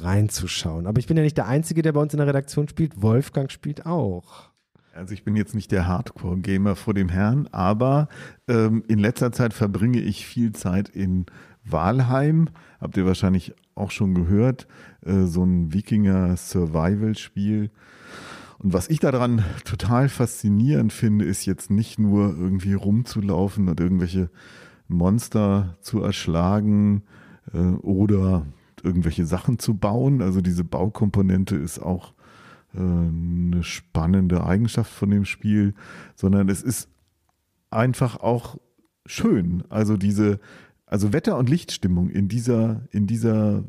reinzuschauen. 0.00 0.86
Aber 0.86 0.98
ich 0.98 1.06
bin 1.06 1.16
ja 1.16 1.22
nicht 1.22 1.36
der 1.36 1.46
Einzige, 1.46 1.82
der 1.82 1.92
bei 1.92 2.00
uns 2.00 2.14
in 2.14 2.18
der 2.18 2.26
Redaktion 2.26 2.68
spielt. 2.68 3.02
Wolfgang 3.02 3.50
spielt 3.50 3.84
auch. 3.84 4.50
Also 4.94 5.12
ich 5.12 5.24
bin 5.24 5.36
jetzt 5.36 5.54
nicht 5.54 5.72
der 5.72 5.86
Hardcore-Gamer 5.86 6.76
vor 6.76 6.94
dem 6.94 7.08
Herrn, 7.08 7.48
aber 7.50 8.08
ähm, 8.48 8.84
in 8.86 9.00
letzter 9.00 9.32
Zeit 9.32 9.52
verbringe 9.52 9.98
ich 9.98 10.24
viel 10.24 10.52
Zeit 10.52 10.88
in 10.88 11.26
Walheim. 11.64 12.48
Habt 12.80 12.96
ihr 12.96 13.04
wahrscheinlich 13.04 13.54
auch 13.74 13.90
schon 13.90 14.14
gehört. 14.14 14.66
Äh, 15.04 15.24
so 15.24 15.44
ein 15.44 15.72
Wikinger-Survival-Spiel. 15.72 17.70
Und 18.58 18.72
was 18.72 18.88
ich 18.88 19.00
daran 19.00 19.44
total 19.64 20.08
faszinierend 20.08 20.92
finde, 20.92 21.24
ist 21.24 21.44
jetzt 21.44 21.70
nicht 21.70 21.98
nur 21.98 22.36
irgendwie 22.36 22.74
rumzulaufen 22.74 23.68
und 23.68 23.80
irgendwelche 23.80 24.30
Monster 24.88 25.76
zu 25.80 26.02
erschlagen 26.02 27.02
äh, 27.52 27.58
oder 27.58 28.46
irgendwelche 28.82 29.26
Sachen 29.26 29.58
zu 29.58 29.74
bauen. 29.74 30.22
Also 30.22 30.40
diese 30.40 30.64
Baukomponente 30.64 31.56
ist 31.56 31.78
auch 31.78 32.14
äh, 32.74 32.78
eine 32.78 33.62
spannende 33.62 34.44
Eigenschaft 34.44 34.92
von 34.92 35.10
dem 35.10 35.24
Spiel, 35.24 35.74
sondern 36.14 36.48
es 36.48 36.62
ist 36.62 36.88
einfach 37.70 38.16
auch 38.20 38.56
schön. 39.06 39.64
Also 39.68 39.96
diese, 39.96 40.38
also 40.94 41.12
Wetter- 41.12 41.36
und 41.36 41.50
Lichtstimmung 41.50 42.08
in 42.08 42.28
dieser, 42.28 42.86
in 42.92 43.08
dieser 43.08 43.64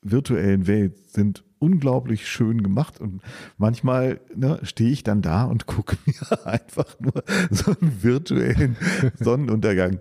virtuellen 0.00 0.66
Welt 0.66 0.96
sind 1.10 1.44
unglaublich 1.58 2.26
schön 2.26 2.62
gemacht 2.62 3.02
und 3.02 3.20
manchmal 3.58 4.18
ne, 4.34 4.60
stehe 4.62 4.88
ich 4.88 5.02
dann 5.02 5.20
da 5.20 5.44
und 5.44 5.66
gucke 5.66 5.98
mir 6.06 6.46
einfach 6.46 6.98
nur 6.98 7.22
so 7.50 7.76
einen 7.78 8.02
virtuellen 8.02 8.78
Sonnenuntergang 9.20 9.98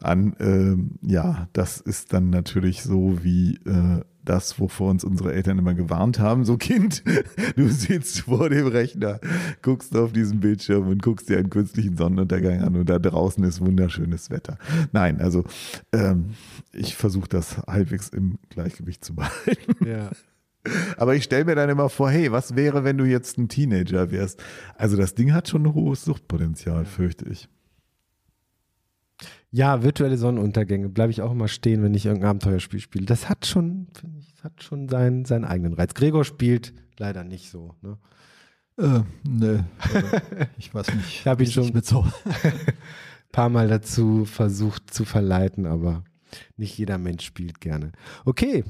an. 0.00 0.36
Ähm, 0.38 1.00
ja, 1.02 1.48
das 1.52 1.80
ist 1.80 2.12
dann 2.12 2.30
natürlich 2.30 2.84
so 2.84 3.24
wie 3.24 3.56
äh, 3.66 4.04
das, 4.24 4.60
wovor 4.60 4.90
uns 4.90 5.04
unsere 5.04 5.32
Eltern 5.32 5.58
immer 5.58 5.74
gewarnt 5.74 6.18
haben. 6.18 6.44
So 6.44 6.56
Kind, 6.56 7.02
du 7.56 7.68
sitzt 7.68 8.22
vor 8.22 8.48
dem 8.50 8.66
Rechner, 8.66 9.20
guckst 9.62 9.96
auf 9.96 10.12
diesen 10.12 10.40
Bildschirm 10.40 10.88
und 10.88 11.02
guckst 11.02 11.28
dir 11.28 11.38
einen 11.38 11.50
künstlichen 11.50 11.96
Sonnenuntergang 11.96 12.62
an 12.62 12.76
und 12.76 12.88
da 12.88 12.98
draußen 12.98 13.42
ist 13.44 13.60
wunderschönes 13.60 14.30
Wetter. 14.30 14.58
Nein, 14.92 15.20
also 15.20 15.44
ähm, 15.92 16.30
ich 16.72 16.96
versuche 16.96 17.28
das 17.28 17.58
halbwegs 17.66 18.08
im 18.08 18.38
Gleichgewicht 18.50 19.04
zu 19.04 19.14
behalten. 19.16 19.86
Ja. 19.86 20.10
Aber 20.98 21.14
ich 21.14 21.24
stelle 21.24 21.46
mir 21.46 21.54
dann 21.54 21.70
immer 21.70 21.88
vor, 21.88 22.10
hey, 22.10 22.32
was 22.32 22.54
wäre, 22.54 22.84
wenn 22.84 22.98
du 22.98 23.04
jetzt 23.04 23.38
ein 23.38 23.48
Teenager 23.48 24.10
wärst? 24.10 24.42
Also 24.76 24.96
das 24.96 25.14
Ding 25.14 25.32
hat 25.32 25.48
schon 25.48 25.64
ein 25.64 25.74
hohes 25.74 26.04
Suchtpotenzial, 26.04 26.84
fürchte 26.84 27.26
ich. 27.30 27.48
Ja, 29.52 29.82
virtuelle 29.82 30.16
Sonnenuntergänge 30.16 30.88
bleibe 30.88 31.10
ich 31.10 31.22
auch 31.22 31.32
immer 31.32 31.48
stehen, 31.48 31.82
wenn 31.82 31.94
ich 31.94 32.06
irgendein 32.06 32.30
Abenteuerspiel 32.30 32.78
spiele. 32.78 33.06
Das 33.06 33.28
hat 33.28 33.46
schon, 33.46 33.88
finde 33.98 34.20
ich, 34.20 34.44
hat 34.44 34.62
schon 34.62 34.88
seinen, 34.88 35.24
seinen 35.24 35.44
eigenen 35.44 35.72
Reiz. 35.72 35.94
Gregor 35.94 36.24
spielt 36.24 36.72
leider 36.98 37.24
nicht 37.24 37.50
so. 37.50 37.74
Ne? 37.82 37.98
Äh, 38.78 39.02
ne, 39.28 39.66
ich 40.56 40.72
weiß 40.72 40.94
nicht. 40.94 41.06
ich 41.20 41.26
habe 41.26 41.42
ihn 41.42 41.50
schon 41.50 41.72
mit 41.72 41.84
so 41.84 42.02
ein 42.02 42.12
paar 43.32 43.48
Mal 43.48 43.66
dazu 43.66 44.24
versucht 44.24 44.94
zu 44.94 45.04
verleiten, 45.04 45.66
aber 45.66 46.04
nicht 46.56 46.78
jeder 46.78 46.98
Mensch 46.98 47.24
spielt 47.24 47.60
gerne. 47.60 47.90
Okay, 48.24 48.64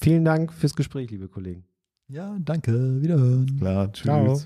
vielen 0.00 0.24
Dank 0.24 0.52
fürs 0.52 0.76
Gespräch, 0.76 1.10
liebe 1.10 1.28
Kollegen. 1.28 1.64
Ja, 2.06 2.36
danke. 2.40 3.02
Wiederhören. 3.02 3.58
Klar, 3.58 3.92
tschüss. 3.92 4.04
Ciao. 4.04 4.40